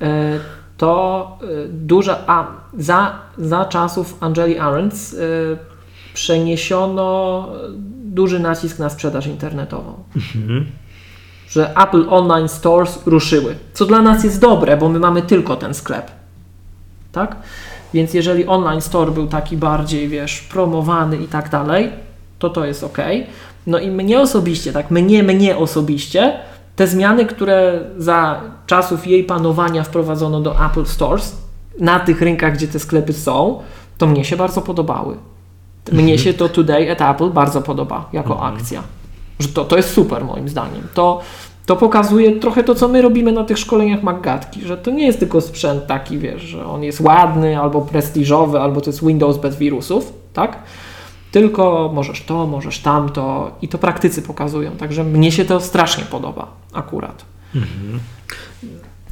[0.00, 0.38] e,
[0.76, 2.18] to e, duża.
[2.26, 2.46] A
[2.78, 5.71] za, za czasów Angeli Arendt e,
[6.14, 7.48] przeniesiono
[8.04, 9.94] duży nacisk na sprzedaż internetową.
[10.16, 10.66] Mhm.
[11.48, 13.54] Że Apple Online Stores ruszyły.
[13.72, 16.10] Co dla nas jest dobre, bo my mamy tylko ten sklep.
[17.12, 17.36] Tak?
[17.94, 21.90] Więc jeżeli online store był taki bardziej, wiesz, promowany i tak dalej,
[22.38, 22.98] to to jest ok.
[23.66, 26.40] No i mnie osobiście, tak, mnie, mnie osobiście,
[26.76, 31.36] te zmiany, które za czasów jej panowania wprowadzono do Apple Stores,
[31.80, 33.60] na tych rynkach, gdzie te sklepy są,
[33.98, 35.16] to mnie się bardzo podobały.
[35.92, 38.82] Mnie się to Today at Apple bardzo podoba jako akcja.
[39.38, 40.88] Że to, to jest super moim zdaniem.
[40.94, 41.20] To,
[41.66, 45.18] to pokazuje trochę to, co my robimy na tych szkoleniach Maggatki, że to nie jest
[45.18, 49.56] tylko sprzęt taki, wiesz, że on jest ładny albo prestiżowy, albo to jest Windows bez
[49.56, 50.58] wirusów, tak?
[51.32, 54.70] Tylko możesz to, możesz tamto i to praktycy pokazują.
[54.70, 57.24] Także mnie się to strasznie podoba akurat.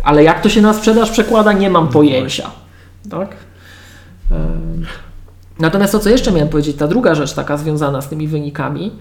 [0.05, 2.51] Ale jak to się na sprzedaż przekłada, nie mam pojęcia.
[3.11, 3.37] Tak?
[4.31, 4.87] Em,
[5.61, 8.93] Natomiast to, co jeszcze miałem powiedzieć, ta druga rzecz taka związana z tymi wynikami,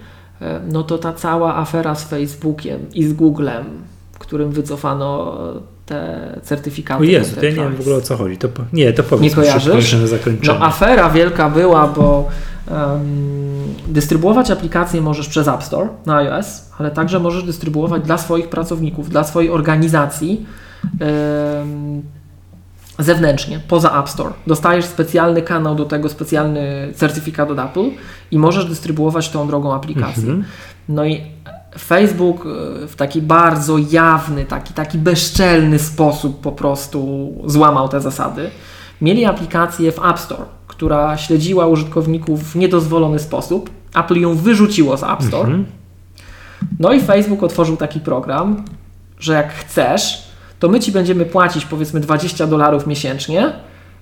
[0.41, 3.65] e, no to ta cała afera z Facebookiem i z Googlem,
[4.11, 5.37] w którym wycofano
[5.85, 7.01] te certyfikaty.
[7.01, 8.37] O Jezu, ja nie wiem w ogóle o co chodzi.
[8.37, 9.93] To, nie, to powiedz Nie kojarzysz?
[9.93, 10.59] na zakończenie.
[10.59, 12.27] No afera wielka była, bo
[12.67, 13.09] em,
[13.87, 19.09] dystrybuować aplikacje możesz przez App Store na iOS, ale także możesz dystrybuować dla swoich pracowników,
[19.09, 20.45] dla swojej organizacji
[20.99, 22.01] em,
[22.99, 24.33] zewnętrznie, poza App Store.
[24.47, 27.89] Dostajesz specjalny kanał do tego, specjalny certyfikat od Apple
[28.31, 30.23] i możesz dystrybuować tą drogą aplikację.
[30.23, 30.43] Mhm.
[30.89, 31.21] No i
[31.79, 38.49] Facebook e, w taki bardzo jawny, taki, taki bezczelny sposób po prostu złamał te zasady.
[39.01, 43.69] Mieli aplikację w App Store, która śledziła użytkowników w niedozwolony sposób.
[43.95, 45.43] Apple ją wyrzuciło z App Store.
[45.43, 45.65] Mhm.
[46.79, 48.63] No i Facebook otworzył taki program,
[49.19, 50.28] że jak chcesz,
[50.59, 53.53] to my ci będziemy płacić powiedzmy 20 dolarów miesięcznie.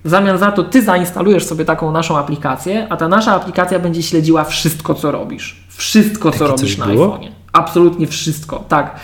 [0.04, 4.02] W zamian za to ty zainstalujesz sobie taką naszą aplikację, a ta nasza aplikacja będzie
[4.02, 5.64] śledziła wszystko, co robisz.
[5.68, 7.28] Wszystko, co Takie robisz na iPhone'ie.
[7.52, 8.96] Absolutnie wszystko, tak.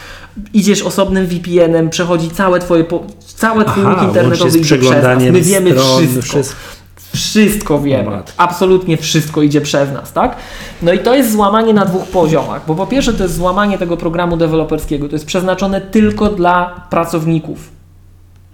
[0.54, 3.04] Idziesz osobnym VPN-em, przechodzi całe twoje, po,
[3.36, 5.22] całe twój Aha, link internetowy idzie przez nas.
[5.22, 6.22] My wiemy stron, wszystko.
[6.22, 6.83] wszystko.
[7.14, 8.22] Wszystko wiemy.
[8.36, 10.36] Absolutnie wszystko idzie przez nas, tak?
[10.82, 13.96] No i to jest złamanie na dwóch poziomach, bo po pierwsze to jest złamanie tego
[13.96, 17.70] programu deweloperskiego, to jest przeznaczone tylko dla pracowników,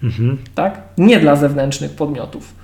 [0.02, 0.38] Mhm.
[0.54, 0.80] tak?
[0.98, 2.54] Nie dla zewnętrznych podmiotów.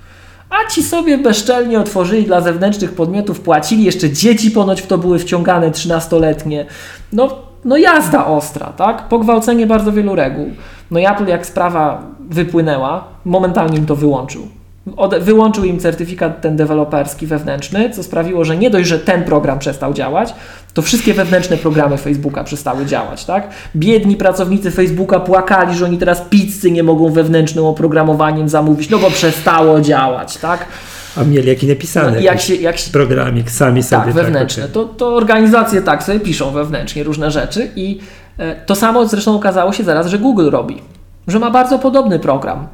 [0.49, 5.19] A ci sobie bezczelnie otworzyli dla zewnętrznych podmiotów, płacili, jeszcze dzieci ponoć w to były
[5.19, 6.65] wciągane 13-letnie.
[7.13, 9.07] No, no jazda ostra, tak?
[9.07, 10.51] Pogwałcenie bardzo wielu reguł.
[10.91, 14.47] No i Apple jak sprawa wypłynęła, momentalnie im to wyłączył.
[15.21, 19.93] Wyłączył im certyfikat ten deweloperski wewnętrzny, co sprawiło, że nie dość, że ten program przestał
[19.93, 20.33] działać,
[20.73, 23.49] to wszystkie wewnętrzne programy Facebooka przestały działać, tak?
[23.75, 29.09] Biedni pracownicy Facebooka płakali, że oni teraz pizzy nie mogą wewnętrznym oprogramowaniem zamówić, no bo
[29.11, 30.65] przestało działać, tak?
[31.17, 34.03] A mieli jaki napisany No, jak się, jak się, programik sami sobie.
[34.05, 34.63] tak, wewnętrzne.
[34.63, 34.73] okej.
[34.73, 37.99] To, to organizacje tak sobie piszą wewnętrznie różne rzeczy i
[38.37, 40.81] e, to samo zresztą okazało się zaraz, że Google robi,
[41.27, 42.67] że ma bardzo podobny program.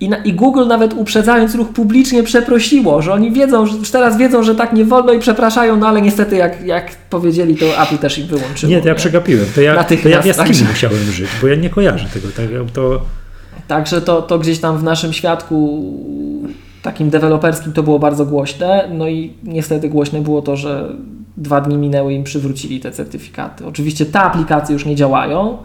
[0.00, 4.16] I, na, I Google nawet uprzedzając ruch publicznie przeprosiło, że oni wiedzą, że już teraz
[4.16, 7.98] wiedzą, że tak nie wolno i przepraszają, no ale niestety jak, jak powiedzieli, to Apple
[7.98, 8.70] też ich wyłączyło.
[8.70, 9.46] Nie, to ja przegapiłem.
[9.54, 12.28] To ja, to ja w jaskini także- musiałem żyć, bo ja nie kojarzę tego.
[12.36, 13.00] Tak, to,
[13.68, 15.84] Także to, to gdzieś tam w naszym świadku
[16.82, 18.88] takim deweloperskim to było bardzo głośne.
[18.92, 20.92] No i niestety głośne było to, że
[21.36, 23.66] dwa dni minęły i im przywrócili te certyfikaty.
[23.66, 25.58] Oczywiście te aplikacje już nie działają,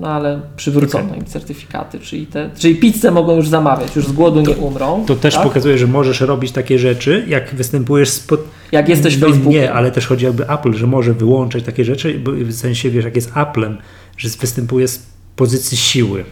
[0.00, 4.40] no ale przywrócono im certyfikaty, czyli, te, czyli pizzę mogą już zamawiać, już z głodu
[4.40, 5.04] nie umrą.
[5.06, 5.42] to też tak?
[5.42, 8.40] pokazuje, że możesz robić takie rzeczy, jak występujesz spod...
[8.72, 9.52] Jak jesteś no, Facebookiem.
[9.60, 13.04] Nie, ale też chodzi jakby Apple, że może wyłączać takie rzeczy, bo w sensie, wiesz,
[13.04, 13.78] jak jest Applem,
[14.16, 15.06] że występuje z
[15.36, 16.24] pozycji siły.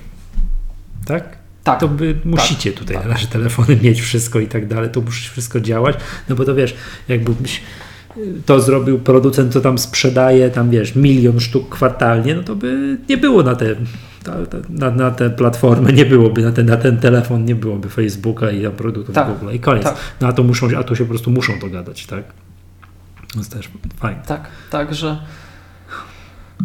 [1.07, 1.39] Tak?
[1.65, 1.81] Tak.
[1.81, 5.61] To wy musicie tutaj na nasze telefony mieć wszystko i tak dalej, to musi wszystko
[5.61, 5.97] działać,
[6.29, 6.75] no bo to wiesz,
[7.09, 7.61] jakbyś
[8.47, 13.17] to zrobił producent, co tam sprzedaje, tam wiesz, milion sztuk kwartalnie, no to by nie
[13.17, 13.67] było na te,
[14.69, 18.71] na, na tę platformę, nie byłoby, na ten, na ten telefon nie byłoby Facebooka i
[18.71, 19.85] produktów Tak, Google i koniec.
[19.85, 19.97] tak.
[20.21, 22.25] No a to muszą, a to się po prostu muszą dogadać, tak?
[23.33, 24.23] To jest też fajne.
[24.27, 25.17] Tak, także.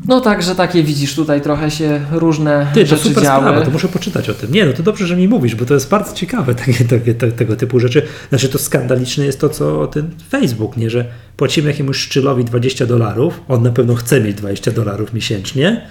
[0.08, 3.42] No także takie widzisz, tutaj trochę się różne Ty, to rzeczy super działy.
[3.42, 4.52] sprawa, to muszę poczytać o tym.
[4.52, 7.32] Nie, no to dobrze, że mi mówisz, bo to jest bardzo ciekawe takie, takie, te,
[7.32, 8.02] tego typu rzeczy.
[8.30, 11.06] Znaczy to skandaliczne jest to, co o ten Facebook, nie, że
[11.38, 15.82] płacimy jakiemuś szczylowi 20 dolarów, on na pewno chce mieć 20 dolarów miesięcznie,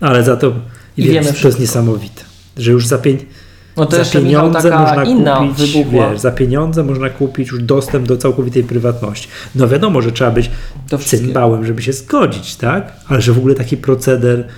[0.00, 0.52] ale za to
[0.96, 1.48] I wiemy to wszystko.
[1.48, 2.22] jest niesamowite,
[2.56, 3.20] że już za pięć,
[3.76, 8.64] No to za pieniądze można kupić, wiesz, za pieniądze można kupić już dostęp do całkowitej
[8.64, 9.28] prywatności.
[9.54, 10.50] No wiadomo, że trzeba być
[11.04, 12.92] cymbałem, żeby się zgodzić, tak?
[13.08, 14.48] Ale że w ogóle taki proceder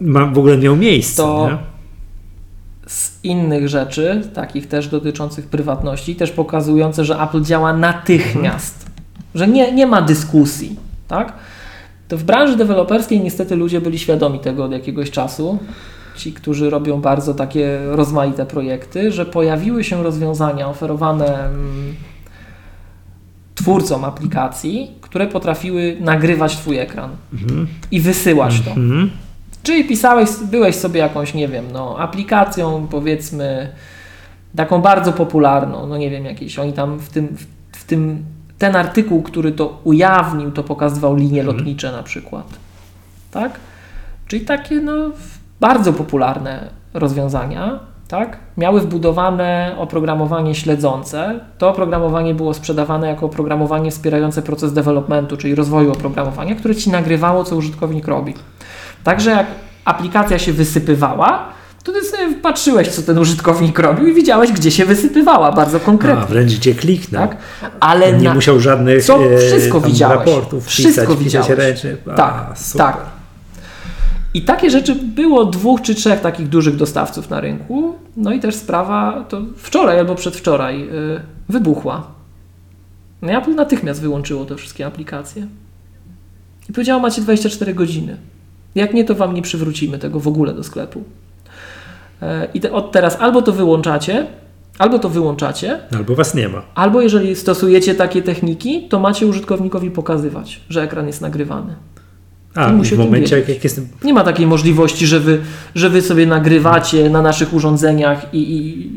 [0.00, 1.74] ma, w ogóle miał miejsce, To- nie?
[2.86, 8.86] z innych rzeczy, takich też dotyczących prywatności, też pokazujące, że Apple działa natychmiast,
[9.34, 10.76] że nie, nie ma dyskusji,
[11.08, 11.32] tak?
[12.08, 15.58] To w branży deweloperskiej niestety ludzie byli świadomi tego od jakiegoś czasu,
[16.16, 21.94] ci, którzy robią bardzo takie rozmaite projekty, że pojawiły się rozwiązania oferowane mm,
[23.54, 27.66] twórcom aplikacji, które potrafiły nagrywać Twój ekran Mhm.
[27.90, 28.70] i wysyłać to.
[28.70, 29.10] Mhm.
[29.62, 33.68] Czyli pisałeś, byłeś sobie jakąś, nie wiem, no, aplikacją, powiedzmy,
[34.56, 37.46] taką bardzo popularną, no nie wiem, jakieś, oni tam w tym, w,
[37.78, 38.24] w tym,
[38.58, 41.56] ten artykuł, który to ujawnił, to pokazywał linie Mhm.
[41.56, 42.46] lotnicze na przykład,
[43.30, 43.52] tak?
[44.28, 44.92] Czyli takie, no,
[45.60, 47.78] bardzo popularne rozwiązania,
[48.08, 48.36] tak?
[48.56, 51.40] Miały wbudowane oprogramowanie śledzące.
[51.58, 57.44] To oprogramowanie było sprzedawane jako oprogramowanie wspierające proces developmentu, czyli rozwoju oprogramowania, które ci nagrywało,
[57.44, 58.34] co użytkownik robi.
[59.04, 59.46] Także jak
[59.84, 61.44] aplikacja się wysypywała,
[61.84, 65.80] to ty sobie patrzyłeś, co ten użytkownik robił i widziałeś, gdzie się wysypywała, bardzo A,
[65.80, 66.26] konkretnie.
[66.26, 67.28] wręcz gdzie kliknął.
[67.28, 67.36] tak?
[67.80, 70.18] Ale Nie na, musiał żadnych co e, wszystko tam widziałeś.
[70.26, 71.46] raportów Wszystko pisać, widziałeś.
[71.48, 71.96] pisać ręcznie.
[72.12, 72.86] A, Tak, super.
[72.86, 72.96] tak.
[74.34, 77.94] I takie rzeczy było dwóch czy trzech takich dużych dostawców na rynku.
[78.16, 82.06] No i też sprawa to wczoraj albo przedwczoraj yy, wybuchła.
[83.22, 85.46] No Apple natychmiast wyłączyło te wszystkie aplikacje.
[86.70, 88.16] I powiedziało, macie 24 godziny.
[88.74, 91.02] Jak nie, to wam nie przywrócimy tego w ogóle do sklepu.
[92.22, 94.26] E, I te, od teraz albo to wyłączacie,
[94.78, 96.62] albo to wyłączacie, Albo was nie ma.
[96.74, 101.74] albo jeżeli stosujecie takie techniki, to macie użytkownikowi pokazywać, że ekran jest nagrywany.
[102.54, 105.40] A, I musi w momencie, jak, jak Nie ma takiej możliwości, że wy,
[105.74, 108.90] że wy sobie nagrywacie na naszych urządzeniach i, i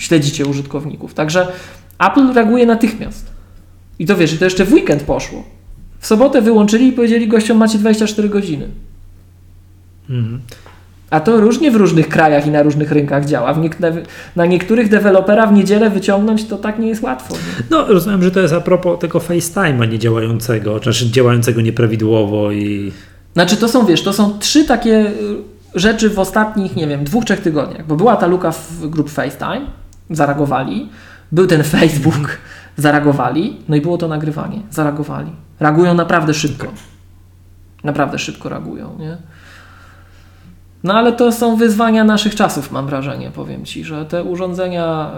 [0.00, 1.14] śledzicie użytkowników.
[1.14, 1.46] Także
[1.98, 3.26] Apple reaguje natychmiast.
[3.98, 5.44] I to wiesz, i to jeszcze w weekend poszło.
[5.98, 8.68] W sobotę wyłączyli i powiedzieli gościom macie 24 godziny.
[10.10, 10.40] Mhm.
[11.14, 13.54] A to różnie w różnych krajach i na różnych rynkach działa.
[14.36, 17.34] Na niektórych dewelopera w niedzielę wyciągnąć to tak nie jest łatwo.
[17.34, 17.64] Nie?
[17.70, 22.92] No, rozumiem, że to jest a propos tego FaceTime'a niedziałającego, znaczy działającego nieprawidłowo i...
[23.32, 25.12] Znaczy to są, wiesz, to są trzy takie y,
[25.74, 29.66] rzeczy w ostatnich, nie wiem, dwóch, trzech tygodniach, bo była ta luka w grup FaceTime,
[30.10, 30.88] zareagowali,
[31.32, 32.38] był ten Facebook,
[32.76, 35.30] zareagowali, no i było to nagrywanie, zareagowali.
[35.60, 36.66] Reagują naprawdę szybko.
[37.84, 39.16] Naprawdę szybko reagują, nie?
[40.84, 45.10] No ale to są wyzwania naszych czasów, mam wrażenie, powiem Ci, że te urządzenia,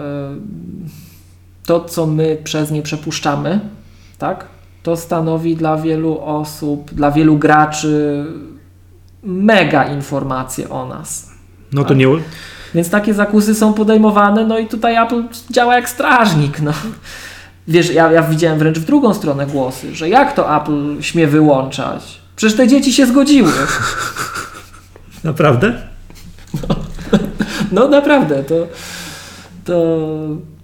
[0.85, 3.59] y, to co my przez nie przepuszczamy,
[4.17, 4.45] tak?
[4.83, 8.25] To stanowi dla wielu osób, dla wielu graczy
[9.23, 11.29] mega informacje o nas.
[11.73, 11.97] No to Tak.
[11.97, 12.07] nie...
[12.75, 16.61] Więc takie zakusy są podejmowane, no i tutaj Apple działa jak strażnik.
[16.61, 16.71] No.
[17.67, 22.21] Wiesz, ja, ja widziałem wręcz w drugą stronę głosy, że jak to Apple śmie wyłączać?
[22.35, 23.51] Przecież te dzieci się zgodziły.
[25.23, 25.73] Naprawdę?
[27.71, 28.55] No naprawdę, to,
[29.65, 29.97] to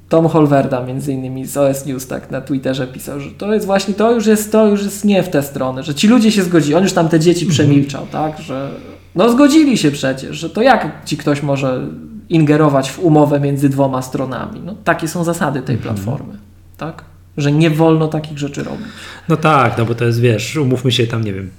[0.09, 3.93] Tom Holwerda między innymi z OS News tak na Twitterze pisał, że to jest właśnie,
[3.93, 6.75] to już jest, to już jest nie w tę stronę, że ci ludzie się zgodzili,
[6.75, 8.69] on już tam te dzieci przemilczał, tak, że
[9.15, 11.87] no zgodzili się przecież, że to jak ci ktoś może
[12.29, 16.37] ingerować w umowę między dwoma stronami, no takie są zasady tej platformy,
[16.77, 17.03] tak,
[17.37, 18.85] że nie wolno takich rzeczy robić.
[19.29, 21.49] No tak, no bo to jest, wiesz, umówmy się tam, nie wiem,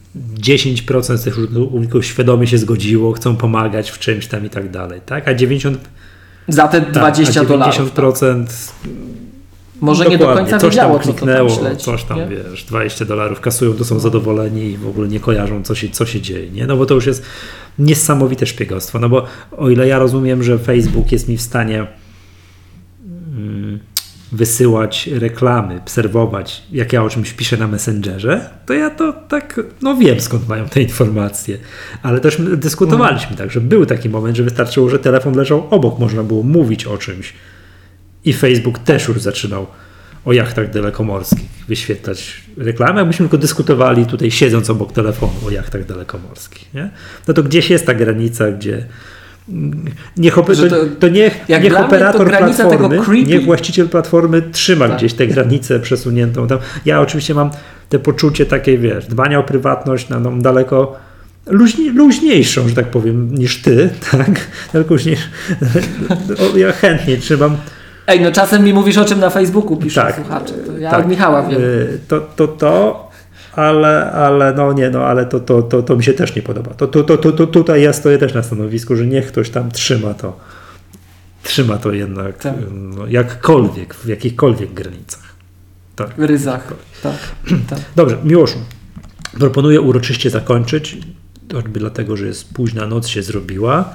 [0.41, 5.01] 10% z tych użytkowników świadomie się zgodziło, chcą pomagać w czymś tam i tak dalej,
[5.07, 5.29] tak?
[5.29, 5.79] A 90,
[6.49, 7.93] Za te tak, 20 a dolarów.
[7.93, 8.05] tak.
[8.05, 8.45] 90%
[9.81, 11.85] Może nie do dokładnie, końca coś wiedziało, tam co to tam kliknęło, śledzi.
[11.85, 12.27] coś tam, nie?
[12.27, 16.07] wiesz, 20 dolarów kasują, to są zadowoleni i w ogóle nie kojarzą, co się, co
[16.07, 16.67] się dzieje, nie?
[16.67, 17.23] No bo to już jest
[17.79, 19.25] niesamowite szpiegostwo, no bo
[19.57, 21.87] o ile ja rozumiem, że Facebook jest mi w stanie
[24.35, 29.97] wysyłać reklamy, obserwować, jak ja o czymś piszę na Messengerze, to ja to tak, no
[29.97, 31.59] wiem skąd mają te informacje,
[32.03, 35.99] ale też my dyskutowaliśmy tak, że był taki moment, że wystarczyło, że telefon leżał obok,
[35.99, 37.33] można było mówić o czymś
[38.25, 39.67] i Facebook też już zaczynał
[40.25, 46.75] o jachtach dalekomorskich wyświetlać reklamę, myśmy tylko dyskutowali tutaj siedząc obok telefonu o jachtach dalekomorskich.
[46.75, 46.91] Nie?
[47.29, 48.87] No to gdzieś jest ta granica, gdzie
[50.17, 50.43] niech, to,
[51.01, 54.97] to- niech, niech operator platformy, niech właściciel platformy trzyma Tak.
[54.97, 56.59] gdzieś tę granicę przesuniętą tam.
[56.85, 57.51] Ja oczywiście mam
[57.89, 60.97] te poczucie takiej, wiesz, dbania o prywatność na no, daleko
[61.47, 64.31] luźni, luźniejszą, że tak powiem, niż ty, tak?
[64.73, 65.23] Daleko luźniejszą.
[66.57, 67.57] Ja chętnie trzymam
[68.07, 70.15] Ej, no czasem mi mówisz o czym na Facebooku piszą Tak.
[70.17, 70.55] słuchacze.
[70.67, 71.01] To ja Tak.
[71.01, 71.61] od Michała wiem.
[71.63, 73.04] Y, To, to, to,
[73.57, 76.75] ale, ale no nie, no ale to, to, to, to mi się też nie podoba.
[76.75, 79.71] To, to, to, to, to tutaj ja stoję też na stanowisku, że niech ktoś tam
[79.71, 80.37] trzyma to.
[81.43, 82.55] Trzyma to jednak Tak.
[82.73, 85.35] no, jakkolwiek, w jakichkolwiek granicach.
[85.97, 86.11] Tak.
[86.19, 86.73] W ryzach.
[87.03, 87.19] Tak,
[87.71, 87.81] tak.
[87.97, 88.59] Dobrze, Miłoszu,
[89.39, 90.99] proponuję uroczyście zakończyć,
[91.53, 93.95] choćby dlatego, że jest późna noc się zrobiła.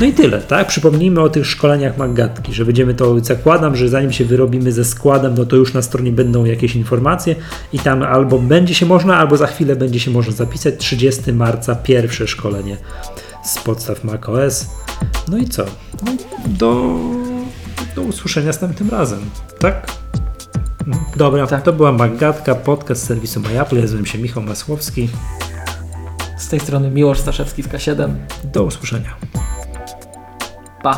[0.00, 0.66] No i tyle, tak?
[0.68, 5.34] Przypomnijmy o tych szkoleniach Maggatki, że będziemy to, zakładam, że zanim się wyrobimy ze składem,
[5.38, 7.36] no to już na stronie będą jakieś informacje
[7.72, 10.74] i tam albo będzie się można, albo za chwilę będzie się można zapisać.
[10.78, 12.76] 30 marca pierwsze szkolenie
[13.44, 14.66] z podstaw macOS.
[15.28, 15.64] No i co?
[16.06, 16.12] No,
[16.46, 16.96] do,
[17.96, 19.20] do usłyszenia następnym razem,
[19.58, 19.86] tak?
[21.16, 21.62] Dobra, Tak.
[21.62, 23.76] to była Maggatka, podcast serwisu MyApple.
[23.76, 25.08] Ja nazywam się Michał Masłowski.
[26.38, 28.08] Z tej strony Miłosz Staszewski z K7.
[28.44, 29.14] Do usłyszenia.
[30.82, 30.92] 八